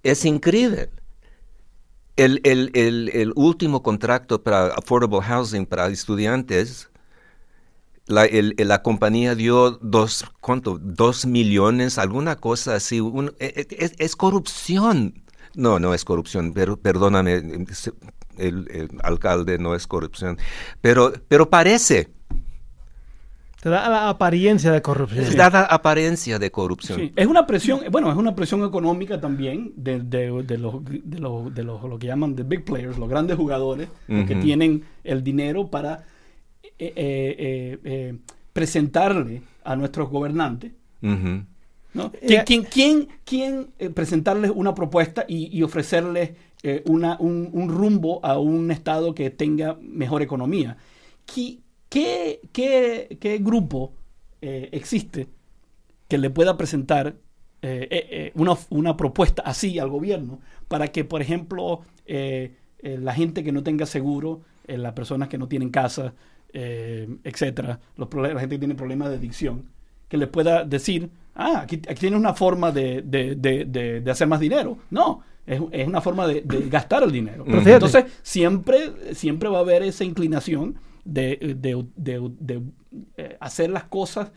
Es 0.03 0.25
increíble. 0.25 0.89
El, 2.15 2.41
el- 2.43 2.71
el- 2.73 3.09
el 3.13 3.31
último 3.35 3.81
contrato 3.81 4.41
para 4.43 4.67
affordable 4.67 5.21
housing 5.21 5.65
para 5.65 5.87
estudiantes, 5.87 6.88
la, 8.09 8.25
el- 8.25 8.55
el- 8.57 8.67
la 8.67 8.81
compañía 8.83 9.35
dio 9.35 9.71
dos, 9.81 10.25
¿cuánto? 10.41 10.77
Dos 10.81 11.25
millones, 11.25 11.97
alguna 11.97 12.35
cosa 12.35 12.75
así. 12.75 12.99
un- 12.99 13.33
e- 13.39 13.53
e- 13.69 13.75
es, 13.85 13.93
es 13.97 14.15
corrupción. 14.15 15.13
No, 15.55 15.79
no 15.79 15.93
es 15.93 16.03
corrupción, 16.05 16.53
pero 16.53 16.77
perdóname, 16.77 17.35
el, 18.37 18.67
el 18.71 18.89
alcalde 19.03 19.57
no 19.57 19.73
es 19.75 19.87
corrupción, 19.87 20.37
pero, 20.81 21.11
pero 21.27 21.49
parece. 21.49 22.09
Te 23.61 23.69
da 23.69 23.89
la 23.89 24.07
apariencia 24.09 24.71
de 24.71 24.81
corrupción. 24.81 25.25
Es 25.25 25.35
dada 25.35 25.63
apariencia 25.65 26.39
de 26.39 26.49
corrupción. 26.49 26.97
Sí, 26.97 27.11
es 27.13 27.27
una 27.27 27.45
presión, 27.45 27.81
bueno, 27.91 28.09
es 28.09 28.15
una 28.15 28.33
presión 28.33 28.63
económica 28.63 29.19
también 29.19 29.73
de, 29.75 29.99
de- 29.99 30.43
de 30.43 30.57
los, 30.57 30.85
de, 30.85 31.19
los, 31.19 31.53
de 31.53 31.63
los- 31.63 31.83
lo 31.83 31.99
que 31.99 32.07
llaman 32.07 32.35
the 32.37 32.43
big 32.43 32.63
players, 32.63 32.97
los 32.97 33.09
grandes 33.09 33.35
jugadores, 33.35 33.89
los 34.07 34.25
que 34.27 34.35
tienen 34.35 34.85
el 35.03 35.23
dinero 35.25 35.67
para 35.67 35.95
eh, 35.95 35.97
eh, 35.97 35.99
eh, 35.99 36.05
eh, 36.05 36.05
presentarle 38.53 39.41
a 39.63 39.75
nuestros 39.75 40.09
gobernantes. 40.09 40.71
Eh, 41.01 42.19
¿Quién, 42.25 42.43
quién, 42.45 42.63
quién, 42.65 43.07
quién, 43.25 43.67
eh, 43.79 43.89
presentarles 43.89 44.51
una 44.53 44.73
propuesta 44.75 45.25
y, 45.27 45.55
y 45.57 45.63
ofrecerles 45.63 46.31
eh, 46.63 46.83
una, 46.85 47.17
un, 47.19 47.49
un 47.51 47.69
rumbo 47.69 48.23
a 48.23 48.37
un 48.37 48.71
Estado 48.71 49.13
que 49.15 49.29
tenga 49.31 49.77
mejor 49.81 50.21
economía? 50.21 50.77
¿Qué, 51.25 51.59
qué, 51.89 52.41
qué- 52.51 53.17
qué 53.19 53.37
grupo 53.39 53.93
eh, 54.41 54.69
existe 54.71 55.27
que 56.07 56.17
le 56.17 56.29
pueda 56.29 56.57
presentar 56.57 57.15
eh, 57.61 57.87
eh, 57.91 58.07
eh, 58.11 58.31
una, 58.35 58.53
una 58.69 58.95
propuesta 58.97 59.41
así 59.43 59.79
al 59.79 59.89
gobierno 59.89 60.39
para 60.67 60.89
que, 60.89 61.03
por 61.05 61.21
ejemplo, 61.21 61.81
eh, 62.05 62.55
eh, 62.79 62.97
la 63.01 63.13
gente 63.13 63.43
que 63.43 63.51
no 63.51 63.63
tenga 63.63 63.85
seguro, 63.85 64.41
eh, 64.67 64.77
las 64.77 64.93
personas 64.93 65.29
que 65.29 65.37
no 65.37 65.47
tienen 65.47 65.69
casa, 65.69 66.13
eh, 66.53 67.07
etcétera, 67.23 67.79
los 67.97 68.07
la 68.13 68.39
gente 68.39 68.55
que 68.55 68.59
tiene 68.59 68.75
problemas 68.75 69.09
de 69.09 69.15
adicción, 69.17 69.65
que 70.07 70.17
le 70.17 70.27
pueda 70.27 70.63
decir, 70.65 71.09
ah, 71.35 71.61
aquí, 71.63 71.75
aquí 71.87 71.95
tienes 72.01 72.19
una 72.19 72.33
forma 72.33 72.71
de, 72.71 73.01
de- 73.03 73.35
de- 73.35 73.65
de- 73.65 74.01
de 74.01 74.11
hacer 74.11 74.27
más 74.27 74.39
dinero. 74.39 74.77
No, 74.89 75.21
es, 75.45 75.61
es 75.71 75.87
una 75.87 76.01
forma 76.01 76.27
de, 76.27 76.41
de 76.41 76.67
gastar 76.69 77.03
el 77.03 77.11
dinero. 77.11 77.43
Pero 77.45 77.59
fíjate. 77.59 77.85
Entonces, 77.85 78.05
siempre, 78.23 79.13
siempre 79.15 79.49
va 79.49 79.57
a 79.59 79.61
haber 79.61 79.83
esa 79.83 80.03
inclinación 80.03 80.75
de, 81.05 81.37
de- 81.59 81.85
de- 81.95 82.31
de, 82.39 82.61
eh, 83.17 83.37
hacer 83.39 83.69
las 83.69 83.83
cosas 83.85 84.31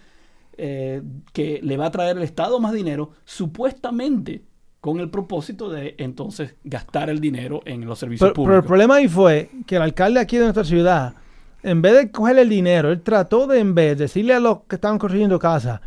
eh, 0.59 1.03
que 1.33 1.61
le 1.63 1.77
va 1.79 1.87
a 1.87 1.91
traer 1.91 2.19
el 2.19 2.23
Estado 2.23 2.61
más 2.61 2.73
dinero, 2.75 3.13
supuestamente 3.25 4.43
con 4.81 4.99
el 5.01 5.11
propósito 5.11 5.71
de 5.71 5.95
entonces 5.99 6.57
gastar 6.65 7.09
el 7.09 7.21
dinero 7.21 7.63
en 7.65 7.87
los 7.87 7.99
servicios 7.99 8.31
Pero, 8.31 8.35
pero 8.35 8.43
el 8.43 8.49
públicos. 8.63 8.67
problema 8.69 8.97
ahí 8.97 9.09
fue 9.09 9.49
que 9.67 9.77
el 9.77 9.83
alcalde 9.83 10.19
aquí 10.21 10.37
de 10.37 10.43
nuestra 10.45 10.65
ciudad, 10.65 11.15
en 11.63 11.83
vez 11.83 11.95
de 11.95 12.11
coger 12.11 12.39
el 12.39 12.49
dinero, 12.49 12.91
él 12.91 13.01
trató 13.03 13.47
de, 13.47 13.59
en 13.61 13.75
vez, 13.75 13.97
decirle 13.99 14.35
a 14.35 14.41
los 14.41 14.61
que 14.69 14.77
estaban 14.77 14.99
construyendo 14.99 15.39
casas, 15.39 15.81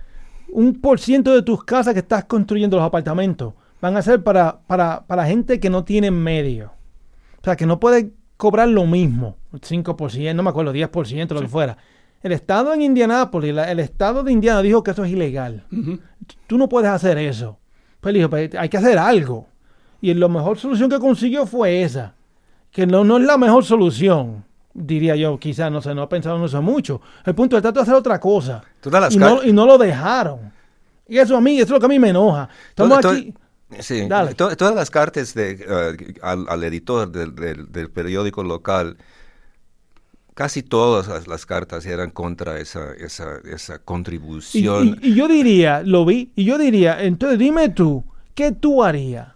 un 0.49 0.79
por 0.79 0.99
ciento 0.99 1.33
de 1.33 1.41
tus 1.41 1.63
casas 1.63 1.93
que 1.93 1.99
estás 1.99 2.25
construyendo, 2.25 2.77
los 2.77 2.85
apartamentos, 2.85 3.53
van 3.81 3.97
a 3.97 4.01
ser 4.01 4.23
para, 4.23 4.59
para, 4.67 5.05
para 5.05 5.25
gente 5.25 5.59
que 5.59 5.69
no 5.69 5.83
tiene 5.83 6.11
medio. 6.11 6.71
O 7.41 7.43
sea, 7.43 7.55
que 7.55 7.65
no 7.65 7.79
puede 7.79 8.11
cobrar 8.37 8.67
lo 8.69 8.85
mismo, 8.85 9.37
5%, 9.53 10.33
no 10.35 10.43
me 10.43 10.49
acuerdo, 10.49 10.73
10%, 10.73 11.33
lo 11.33 11.41
que 11.41 11.47
fuera. 11.47 11.77
El 12.23 12.31
estado 12.31 12.73
en 12.73 12.81
Indianápolis, 12.81 13.53
la- 13.53 13.71
el 13.71 13.79
estado 13.79 14.23
de 14.23 14.31
Indiana 14.31 14.61
dijo 14.61 14.81
que 14.83 14.91
eso 14.91 15.03
es 15.03 15.11
ilegal. 15.11 15.63
Tú 16.47 16.57
no 16.57 16.67
puedes 16.67 16.89
hacer 16.89 17.17
eso. 17.19 17.59
Pues 18.01 18.15
dijo, 18.15 18.29
"Pues, 18.29 18.53
hay 18.55 18.67
que 18.69 18.77
hacer 18.77 18.97
algo. 18.97 19.47
Y 20.01 20.13
la 20.13 20.27
mejor 20.27 20.57
solución 20.57 20.89
que 20.89 20.99
consiguió 20.99 21.45
fue 21.45 21.83
esa. 21.83 22.15
Que 22.71 22.87
no, 22.87 23.03
no 23.03 23.17
es 23.17 23.23
la 23.23 23.37
mejor 23.37 23.63
solución, 23.63 24.43
diría 24.75 25.15
yo, 25.15 25.39
quizás, 25.39 25.71
no 25.71 25.81
sé, 25.81 25.95
no 25.95 26.07
en 26.11 26.43
eso 26.43 26.61
mucho. 26.61 27.01
El 27.25 27.33
punto 27.33 27.55
es 27.55 27.61
tratar 27.63 27.77
de 27.77 27.81
hacer 27.83 27.95
otra 27.95 28.19
cosa. 28.19 28.61
Y 29.09 29.17
no, 29.17 29.43
y 29.43 29.51
no 29.53 29.65
lo 29.65 29.77
dejaron. 29.77 30.51
Y 31.07 31.17
eso 31.17 31.35
a 31.37 31.41
mí, 31.41 31.55
eso 31.55 31.63
es 31.65 31.69
lo 31.71 31.79
que 31.79 31.85
a 31.85 31.89
mí 31.89 31.97
me 31.97 32.09
enoja. 32.09 32.49
Estamos 32.69 32.99
Todo- 32.99 33.11
aquí. 33.13 33.33
Sí, 33.79 34.07
Dale. 34.07 34.35
to- 34.35 34.55
todas 34.55 34.75
las 34.75 34.91
cartas 34.91 35.33
de, 35.33 35.51
eh, 35.67 36.13
al, 36.21 36.45
al 36.47 36.63
editor 36.63 37.11
del, 37.11 37.33
del- 37.33 37.71
del 37.71 37.89
periódico 37.89 38.43
local, 38.43 38.97
casi 40.33 40.61
todas 40.63 41.07
las, 41.07 41.27
las 41.27 41.45
cartas 41.45 41.85
eran 41.85 42.11
contra 42.11 42.59
esa, 42.59 42.93
esa, 42.93 43.37
esa 43.51 43.75
Y, 43.75 43.79
contribución. 43.85 44.99
y- 45.01 45.09
y 45.09 45.15
yo 45.15 45.27
diría, 45.27 45.81
lo 45.83 46.05
vi, 46.05 46.31
y 46.35 46.43
yo 46.45 46.57
diría, 46.57 47.01
entonces 47.03 47.39
dime 47.39 47.69
tú, 47.69 48.03
¿qué 48.33 48.51
tú 48.51 48.83
harías? 48.83 49.29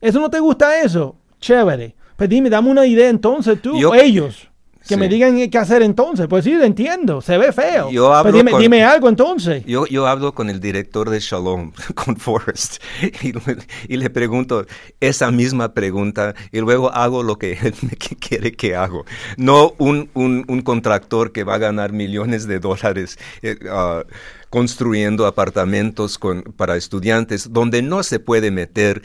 ¿Eso 0.00 0.18
no 0.20 0.28
te 0.30 0.40
gusta 0.40 0.80
eso? 0.80 1.16
Chévere. 1.38 1.94
Pues 2.16 2.28
dime, 2.28 2.50
dame 2.50 2.70
una 2.70 2.86
idea 2.86 3.08
entonces 3.08 3.60
tú, 3.62 3.78
Yo- 3.78 3.90
o 3.90 3.94
ellos, 3.94 4.48
que 4.86 4.94
Sí. 4.94 4.96
me 5.00 5.08
digan 5.08 5.48
qué 5.50 5.58
hacer 5.58 5.82
entonces. 5.82 6.26
Pues 6.28 6.44
sí, 6.44 6.54
lo 6.54 6.64
entiendo, 6.64 7.20
se 7.20 7.38
ve 7.38 7.52
feo. 7.52 7.90
Yo 7.90 8.12
hablo 8.12 8.32
Pues 8.32 8.40
dime, 8.40 8.50
con- 8.52 8.60
dime 8.60 8.84
algo 8.84 9.08
entonces. 9.08 9.64
Yo, 9.64 9.86
yo 9.86 10.06
hablo 10.06 10.34
con 10.34 10.50
el 10.50 10.60
director 10.60 11.08
de 11.10 11.20
Shalom, 11.20 11.72
con 11.94 12.16
Forrest, 12.16 12.82
y, 13.22 13.32
le- 13.32 13.40
y 13.88 13.96
le 13.96 14.10
pregunto 14.10 14.66
esa 15.00 15.30
misma 15.30 15.72
pregunta 15.74 16.34
y 16.50 16.60
luego 16.60 16.92
hago 16.92 17.22
lo 17.22 17.38
que 17.38 17.52
él 17.52 17.74
me 17.82 17.96
quiere 17.96 18.52
que 18.52 18.74
hago. 18.76 19.04
No 19.36 19.74
un, 19.78 20.10
un, 20.14 20.44
un 20.48 20.62
contractor 20.62 21.32
que 21.32 21.44
va 21.44 21.54
a 21.54 21.58
ganar 21.58 21.92
millones 21.92 22.46
de 22.46 22.58
dólares 22.58 23.18
eh, 23.42 23.56
ah, 23.70 24.04
construyendo 24.50 25.26
apartamentos 25.26 26.18
con, 26.18 26.42
para 26.42 26.76
estudiantes 26.76 27.52
donde 27.52 27.80
no 27.82 28.02
se 28.02 28.20
puede 28.20 28.50
meter 28.50 29.02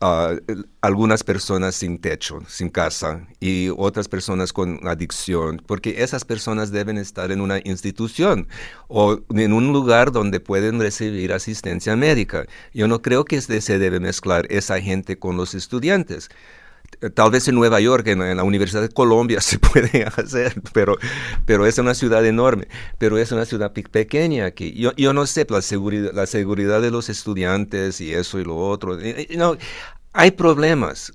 el- 0.00 0.68
algunas 0.80 1.24
personas 1.24 1.74
sin 1.74 1.98
techo, 1.98 2.40
sin 2.46 2.68
casa 2.68 3.26
y 3.40 3.68
otras 3.76 4.08
personas 4.08 4.52
con 4.52 4.80
adicción, 4.86 5.60
porque 5.66 6.02
esas 6.02 6.24
personas 6.24 6.70
deben 6.70 6.98
estar 6.98 7.32
en 7.32 7.40
una 7.40 7.58
institución 7.64 8.46
o 8.86 9.20
en 9.34 9.52
un 9.52 9.72
lugar 9.72 10.12
donde 10.12 10.40
pueden 10.40 10.80
recibir 10.80 11.32
asistencia 11.32 11.96
médica. 11.96 12.46
Yo 12.72 12.86
no 12.88 13.02
creo 13.02 13.24
que 13.24 13.40
se 13.40 13.78
debe 13.78 13.98
mezclar 14.00 14.46
esa 14.50 14.80
gente 14.80 15.18
con 15.18 15.36
los 15.36 15.54
estudiantes. 15.54 16.28
Tal 17.14 17.30
vez 17.30 17.46
en 17.46 17.54
Nueva 17.54 17.80
York, 17.80 18.08
en, 18.08 18.36
la 18.36 18.42
Universidad 18.42 18.82
de 18.82 18.88
Colombia, 18.88 19.40
se 19.42 19.58
puede 19.58 20.04
hacer, 20.04 20.60
pero, 20.72 20.96
pero 21.46 21.64
es 21.66 21.78
una 21.78 21.94
ciudad 21.94 22.24
enorme, 22.26 22.66
pero 22.98 23.18
es 23.18 23.30
una 23.30 23.44
ciudad 23.44 23.72
pe- 23.72 23.84
pequeña 23.84 24.46
aquí. 24.46 24.72
Yo, 24.74 24.92
yo 24.96 25.12
no 25.12 25.26
sé 25.26 25.46
la 25.48 25.62
seguridad, 25.62 26.12
la 26.12 26.26
seguridad 26.26 26.82
de 26.82 26.90
los 26.90 27.08
estudiantes 27.08 28.00
y 28.00 28.12
eso 28.12 28.40
y 28.40 28.44
lo 28.44 28.56
otro. 28.56 28.98
No, 29.36 29.56
hay 30.12 30.32
problemas, 30.32 31.12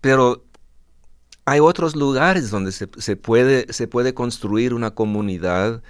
pero 0.00 0.44
hay 1.44 1.60
otros 1.60 1.96
lugares 1.96 2.50
donde 2.50 2.72
se, 2.72 2.88
se 2.98 3.16
puede, 3.16 3.72
se 3.72 3.88
puede 3.88 4.14
construir 4.14 4.74
una 4.74 4.92
comunidad 4.92 5.82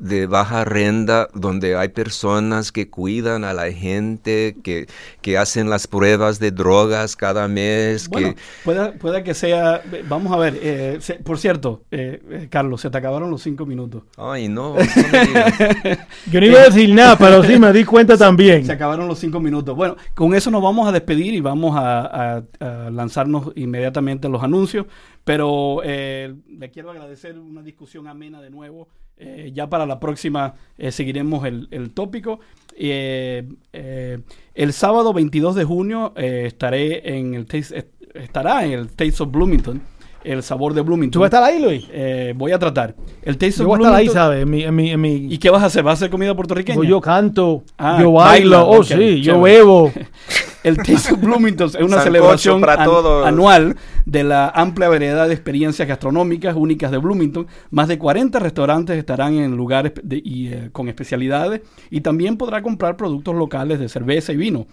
de 0.00 0.26
baja 0.26 0.64
renta 0.64 1.28
donde 1.34 1.76
hay 1.76 1.88
personas 1.88 2.72
que 2.72 2.90
cuidan 2.90 3.44
a 3.44 3.52
la 3.52 3.70
gente, 3.70 4.56
que, 4.64 4.86
que 5.20 5.38
hacen 5.38 5.70
las 5.70 5.86
pruebas 5.86 6.38
de 6.40 6.50
drogas 6.50 7.14
cada 7.16 7.46
mes. 7.48 8.08
Bueno, 8.08 8.34
que, 8.34 8.40
puede, 8.64 8.92
puede 8.92 9.22
que 9.22 9.34
sea, 9.34 9.82
vamos 10.08 10.32
a 10.32 10.36
ver, 10.38 10.58
eh, 10.62 10.98
se- 11.00 11.14
por 11.14 11.38
cierto, 11.38 11.82
eh, 11.90 12.20
eh, 12.30 12.48
Carlos, 12.50 12.80
se 12.80 12.90
te 12.90 12.98
acabaron 12.98 13.30
los 13.30 13.42
cinco 13.42 13.66
minutos. 13.66 14.02
ay, 14.16 14.48
no, 14.48 14.74
no 14.74 14.80
me 15.12 15.26
digas. 15.26 15.98
Yo 16.30 16.40
no 16.40 16.46
iba 16.46 16.60
a 16.60 16.64
decir 16.64 16.92
nada, 16.94 17.16
pero 17.18 17.42
sí 17.44 17.58
me 17.58 17.72
di 17.72 17.84
cuenta 17.84 18.16
también. 18.16 18.64
Se 18.64 18.72
acabaron 18.72 19.06
los 19.06 19.18
cinco 19.18 19.38
minutos. 19.40 19.76
Bueno, 19.76 19.96
con 20.14 20.34
eso 20.34 20.50
nos 20.50 20.62
vamos 20.62 20.88
a 20.88 20.92
despedir 20.92 21.34
y 21.34 21.40
vamos 21.40 21.76
a, 21.76 22.00
a- 22.38 22.42
a 22.60 22.90
lanzarnos 22.90 23.52
inmediatamente 23.54 24.26
a 24.26 24.30
los 24.30 24.42
anuncios. 24.42 24.86
Pero 25.24 25.82
eh, 25.84 26.34
le 26.48 26.70
quiero 26.70 26.90
agradecer 26.90 27.38
una 27.38 27.62
discusión 27.62 28.08
amena 28.08 28.40
de 28.40 28.48
nuevo. 28.50 28.88
Eh, 29.22 29.52
ya 29.54 29.68
para 29.68 29.84
la 29.84 30.00
próxima 30.00 30.54
eh, 30.78 30.90
seguiremos 30.92 31.44
el, 31.44 31.68
el 31.70 31.90
tópico. 31.90 32.40
Eh, 32.74 33.46
eh, 33.74 34.18
el 34.54 34.72
sábado 34.72 35.12
22 35.12 35.54
de 35.54 35.64
junio 35.64 36.14
eh, 36.16 36.44
estaré 36.46 37.16
en 37.18 37.34
el 37.34 37.46
Taste- 37.46 37.86
estará 38.14 38.64
en 38.64 38.72
el 38.72 38.88
Taste 38.88 39.22
of 39.22 39.30
Bloomington, 39.30 39.82
el 40.24 40.42
sabor 40.42 40.72
de 40.72 40.80
Bloomington. 40.80 41.12
¿Tú 41.12 41.20
vas 41.20 41.26
a 41.32 41.36
estar 41.36 41.42
ahí, 41.44 41.62
Luis? 41.62 41.86
Eh, 41.92 42.32
voy 42.34 42.52
a 42.52 42.58
tratar. 42.58 42.94
El 43.22 43.36
Taste 43.36 43.58
Yo 43.58 43.64
of 43.64 43.68
voy 43.68 43.76
a 43.76 43.82
estar 43.88 43.94
ahí, 43.94 44.06
Bloomington- 44.06 44.12
¿sabes? 44.14 44.42
En 44.44 44.50
mi, 44.50 44.62
en 44.62 44.74
mi, 44.74 44.90
en 44.90 45.00
mi- 45.00 45.32
¿Y 45.34 45.36
qué 45.38 45.50
vas 45.50 45.62
a 45.62 45.66
hacer? 45.66 45.82
¿Vas 45.82 45.92
a 45.92 45.94
hacer 45.96 46.10
comida 46.10 46.34
puertorriqueña? 46.34 46.76
Pues 46.76 46.88
yo 46.88 47.00
canto, 47.02 47.62
Ah, 47.76 47.98
yo 48.00 48.12
baila, 48.12 48.58
bailo, 48.64 48.70
oh 48.70 48.82
sí, 48.84 49.20
yo 49.20 49.40
bebo. 49.42 49.92
El 50.62 50.76
Taste 50.76 51.14
of 51.14 51.20
Bloomington 51.20 51.68
es 51.68 51.74
una 51.76 52.00
celebración 52.02 52.60
para 52.60 52.74
an- 52.74 52.84
todos. 52.84 53.26
anual 53.26 53.76
de 54.04 54.24
la 54.24 54.48
amplia 54.50 54.88
variedad 54.88 55.26
de 55.26 55.32
experiencias 55.34 55.88
gastronómicas 55.88 56.54
únicas 56.54 56.90
de 56.90 56.98
Bloomington. 56.98 57.46
Más 57.70 57.88
de 57.88 57.98
40 57.98 58.38
restaurantes 58.38 58.98
estarán 58.98 59.34
en 59.34 59.56
lugares 59.56 59.92
de- 60.02 60.20
y, 60.22 60.48
eh, 60.48 60.68
con 60.72 60.88
especialidades 60.88 61.62
y 61.90 62.02
también 62.02 62.36
podrá 62.36 62.60
comprar 62.62 62.96
productos 62.96 63.34
locales 63.34 63.78
de 63.78 63.88
cerveza 63.88 64.32
y 64.32 64.36
vino. 64.36 64.66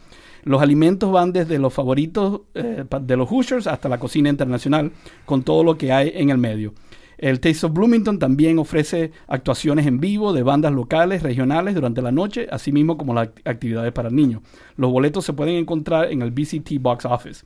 Los 0.44 0.62
alimentos 0.62 1.12
van 1.12 1.32
desde 1.34 1.58
los 1.60 1.74
favoritos 1.74 2.42
eh, 2.54 2.84
de 3.02 3.18
los 3.18 3.30
Hoosiers 3.30 3.68
hasta 3.68 3.90
la 3.90 3.98
cocina 3.98 4.30
internacional, 4.30 4.92
con 5.26 5.44
todo 5.44 5.64
lo 5.64 5.78
que 5.78 5.92
hay 5.92 6.12
en 6.16 6.30
el 6.30 6.38
medio. 6.38 6.74
El 7.18 7.40
Taste 7.40 7.66
of 7.66 7.74
Bloomington 7.74 8.20
también 8.20 8.60
ofrece 8.60 9.12
actuaciones 9.28 9.88
en 9.88 10.00
vivo 10.00 10.34
de 10.34 10.44
bandas 10.44 10.72
locales, 10.74 11.24
regionales 11.24 11.74
durante 11.76 12.02
la 12.02 12.12
noche, 12.12 12.48
así 12.52 12.72
mismo 12.72 12.98
como 12.98 13.14
las 13.14 13.30
act- 13.30 13.42
actividades 13.46 13.92
para 13.92 14.10
niños. 14.10 14.42
Los 14.76 14.92
boletos 14.92 15.26
se 15.26 15.34
pueden 15.34 15.56
encontrar 15.56 16.12
en 16.12 16.22
el 16.22 16.32
BCT 16.32 16.80
Box 16.80 17.06
Office. 17.06 17.46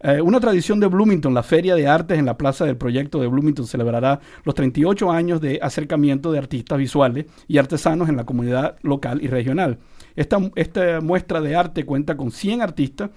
Eh, 0.00 0.20
una 0.20 0.38
tradición 0.38 0.80
de 0.80 0.86
Bloomington, 0.86 1.32
la 1.32 1.42
Feria 1.42 1.74
de 1.76 1.86
Artes 1.86 2.18
en 2.18 2.26
la 2.26 2.36
Plaza 2.36 2.66
del 2.66 2.76
Proyecto 2.76 3.20
de 3.20 3.26
Bloomington 3.26 3.66
celebrará 3.66 4.20
los 4.44 4.54
38 4.54 5.10
años 5.10 5.40
de 5.40 5.58
acercamiento 5.62 6.30
de 6.30 6.38
artistas 6.38 6.76
visuales 6.78 7.24
y 7.48 7.56
artesanos 7.56 8.08
en 8.10 8.16
la 8.16 8.24
comunidad 8.26 8.76
local 8.82 9.20
y 9.22 9.28
regional. 9.28 9.78
Esta, 10.14 10.38
esta 10.56 11.00
muestra 11.00 11.40
de 11.40 11.56
arte 11.56 11.86
cuenta 11.86 12.16
con 12.18 12.30
100 12.32 12.60
artistas 12.60 13.10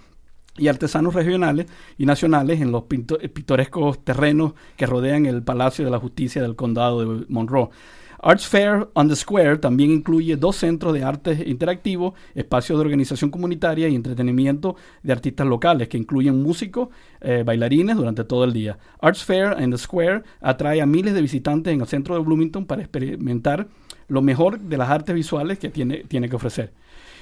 y 0.58 0.68
artesanos 0.68 1.14
regionales 1.14 1.68
y 1.97 2.05
nacionales 2.05 2.62
en 2.62 2.72
los 2.72 2.84
eh, 2.84 3.30
pintorescos 3.30 4.03
terrenos 4.03 4.53
que 4.76 4.86
rodean 4.86 5.26
el 5.26 5.43
Palacio 5.43 5.86
de 5.86 5.91
la 5.91 5.99
Justicia 5.99 6.41
del 6.41 6.55
Condado 6.55 6.99
de 7.01 7.26
Monroe. 7.30 7.70
Arts 8.20 8.47
Fair 8.47 8.89
on 8.93 9.08
the 9.08 9.16
Square 9.16 9.60
también 9.60 9.91
incluye 9.91 10.36
dos 10.38 10.55
centros 10.55 10.93
de 10.93 11.03
arte 11.03 11.43
interactivos, 11.45 12.14
espacios 12.34 12.80
de 12.80 12.86
organización 12.86 13.30
comunitaria 13.30 13.88
y 13.88 13.95
entretenimiento 13.95 14.76
de 15.03 15.14
artistas 15.14 15.45
locales 15.45 15.88
que 15.88 15.97
incluyen 15.97 16.41
músicos, 16.41 16.89
eh, 17.22 17.43
bailarines 17.45 17.95
durante 17.95 18.24
todo 18.24 18.43
el 18.43 18.53
día. 18.53 18.80
Arts 18.99 19.24
Fair 19.24 19.55
on 19.62 19.70
the 19.70 19.78
Square 19.78 20.24
atrae 20.41 20.82
a 20.82 20.86
miles 20.86 21.14
de 21.14 21.22
visitantes 21.22 21.74
en 21.74 21.82
el 21.82 21.88
centro 21.88 22.16
de 22.16 22.22
Bloomington 22.22 22.66
para 22.66 22.82
experimentar 22.82 23.68
lo 24.08 24.22
mejor 24.22 24.60
de 24.60 24.78
las 24.78 24.89
artes 24.89 25.14
visuales 25.14 25.60
que 25.60 25.70
tiene, 25.70 26.03
tiene 26.08 26.28
que 26.28 26.36
ofrecer. 26.36 26.74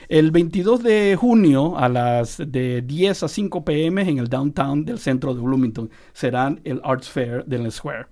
El 0.08 0.30
22 0.30 0.84
de 0.84 1.18
junio 1.20 1.80
a 1.80 1.90
las 1.90 2.38
de 2.38 2.84
10 2.84 3.24
a 3.24 3.28
5 3.28 3.66
pm 3.66 4.04
en 4.04 4.20
el 4.20 4.28
downtown 4.28 4.86
del 4.86 5.00
centro 5.00 5.34
de 5.34 5.42
Bloomington 5.42 5.90
será 6.14 6.56
el 6.64 6.80
Arts 6.84 7.10
Fair 7.10 7.44
del 7.46 7.72
Square. 7.72 8.06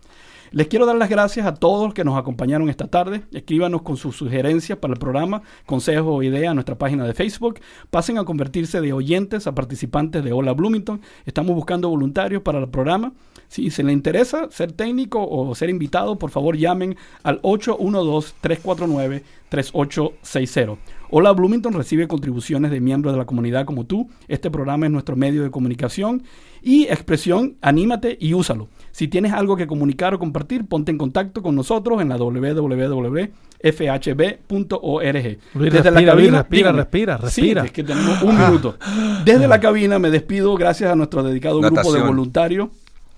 Les 0.50 0.68
quiero 0.68 0.86
dar 0.86 0.96
las 0.96 1.10
gracias 1.10 1.46
a 1.46 1.56
todos 1.56 1.86
los 1.86 1.94
que 1.96 2.04
nos 2.04 2.18
acompañaron 2.18 2.70
esta 2.70 2.88
tarde. 2.88 3.24
Escríbanos 3.32 3.82
con 3.82 3.98
sus 3.98 4.16
sugerencias 4.16 4.78
para 4.78 4.94
el 4.94 5.00
programa, 5.00 5.42
consejos 5.66 6.08
o 6.08 6.22
ideas 6.22 6.52
a 6.52 6.54
nuestra 6.54 6.78
página 6.78 7.06
de 7.06 7.16
Facebook. 7.16 7.60
Pasen 7.90 8.20
a 8.20 8.24
convertirse 8.24 8.80
de 8.80 8.94
oyentes 8.94 9.48
a 9.48 9.56
participantes 9.56 10.24
de 10.24 10.32
Hola 10.32 10.54
Bloomington. 10.54 11.02
Estamos 11.26 11.56
buscando 11.56 11.90
voluntarios 11.90 12.44
para 12.44 12.60
el 12.60 12.70
programa. 12.70 13.14
Si 13.48 13.70
se 13.72 13.84
les 13.84 13.94
interesa 13.94 14.48
ser 14.52 14.72
técnico 14.72 15.28
o 15.28 15.54
ser 15.56 15.70
invitado, 15.72 16.20
por 16.20 16.30
favor 16.30 16.56
llamen 16.56 16.98
al 17.24 17.40
812-349-3860. 19.54 20.78
Hola 21.16 21.32
Bloomington 21.32 21.74
recibe 21.74 22.08
contribuciones 22.08 22.72
de 22.72 22.82
miembros 22.82 23.14
de 23.14 23.20
la 23.20 23.26
comunidad 23.26 23.66
como 23.66 23.86
tú. 23.86 24.10
Este 24.28 24.50
programa 24.50 24.88
es 24.88 24.92
nuestro 24.92 25.16
medio 25.16 25.44
de 25.44 25.52
comunicación 25.52 26.24
y 26.64 26.86
expresión. 26.86 27.56
Anímate 27.62 28.18
y 28.20 28.34
úsalo. 28.34 28.68
Si 28.92 29.08
tienes 29.08 29.32
algo 29.32 29.56
que 29.56 29.68
comunicar 29.68 30.16
o 30.16 30.20
compartir, 30.20 30.66
ponte 30.66 30.92
en 30.92 30.98
contacto 30.98 31.44
con 31.44 31.54
nosotros 31.54 32.02
en 32.02 32.10
la 32.10 32.18
www.fhb.org. 32.18 33.38
Luis, 35.54 35.74
respira, 35.74 36.16
Luis, 36.16 36.32
respira, 36.32 36.72
respira, 36.72 37.18
respira. 37.18 37.66
Es 37.66 37.72
que 37.72 37.84
tenemos 37.84 38.24
un 38.24 38.36
minuto. 38.36 38.76
Desde 39.24 39.48
la 39.48 39.60
cabina 39.60 40.00
me 40.00 40.10
despido 40.10 40.56
gracias 40.56 40.92
a 40.92 40.96
nuestro 40.96 41.22
dedicado 41.22 41.60
grupo 41.60 41.94
de 41.94 42.02
voluntarios, 42.02 42.70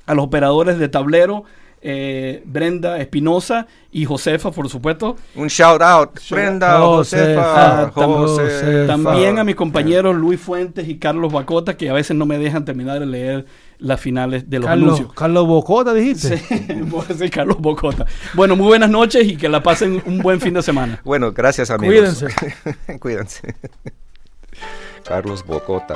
a 0.06 0.14
los 0.14 0.26
operadores 0.26 0.78
de 0.80 0.90
tablero, 0.90 1.46
eh, 1.88 2.42
Brenda 2.46 2.98
Espinosa 3.00 3.68
y 3.92 4.06
Josefa, 4.06 4.50
por 4.50 4.68
supuesto. 4.70 5.16
Un 5.36 5.48
shout 5.50 5.82
out, 5.84 6.20
Brenda, 6.32 6.80
Josefa, 6.80 7.92
Josefa, 7.92 7.92
tam- 7.94 8.14
Josefa. 8.16 8.88
También 8.88 9.38
a 9.38 9.44
mis 9.44 9.56
compañeros 9.56 10.16
Luis 10.16 10.40
Fuentes 10.40 10.88
y 10.90 10.98
Carlos 10.98 11.32
Bacota, 11.32 11.78
que 11.78 11.88
a 11.90 11.94
veces 11.94 12.18
no 12.18 12.26
me 12.26 12.40
dejan 12.40 12.66
terminar 12.66 13.00
de 13.00 13.06
leer 13.06 13.46
las 13.78 14.02
finales 14.02 14.50
de 14.50 14.58
los 14.58 14.66
Carlos, 14.68 14.88
anuncios. 14.96 15.14
Carlos 15.14 15.46
Bocota, 15.46 15.94
dijiste. 15.94 16.38
Sí, 16.40 16.66
voy 16.86 17.04
a 17.06 17.14
decir 17.14 17.30
Carlos 17.30 17.58
Bocota. 17.60 18.08
Bueno, 18.34 18.56
muy 18.56 18.66
buenas 18.66 18.90
noches 18.90 19.28
y 19.28 19.38
que 19.38 19.48
la 19.48 19.62
pasen 19.62 20.02
un 20.08 20.20
buen 20.24 20.42
fin 20.42 20.56
de 20.56 20.64
semana. 20.64 21.00
Bueno, 21.04 21.32
gracias 21.34 21.70
amigos. 21.70 22.24
Cuídense. 22.24 23.00
Cuídense. 23.00 23.56
Carlos 25.04 25.44
Bocota. 25.48 25.96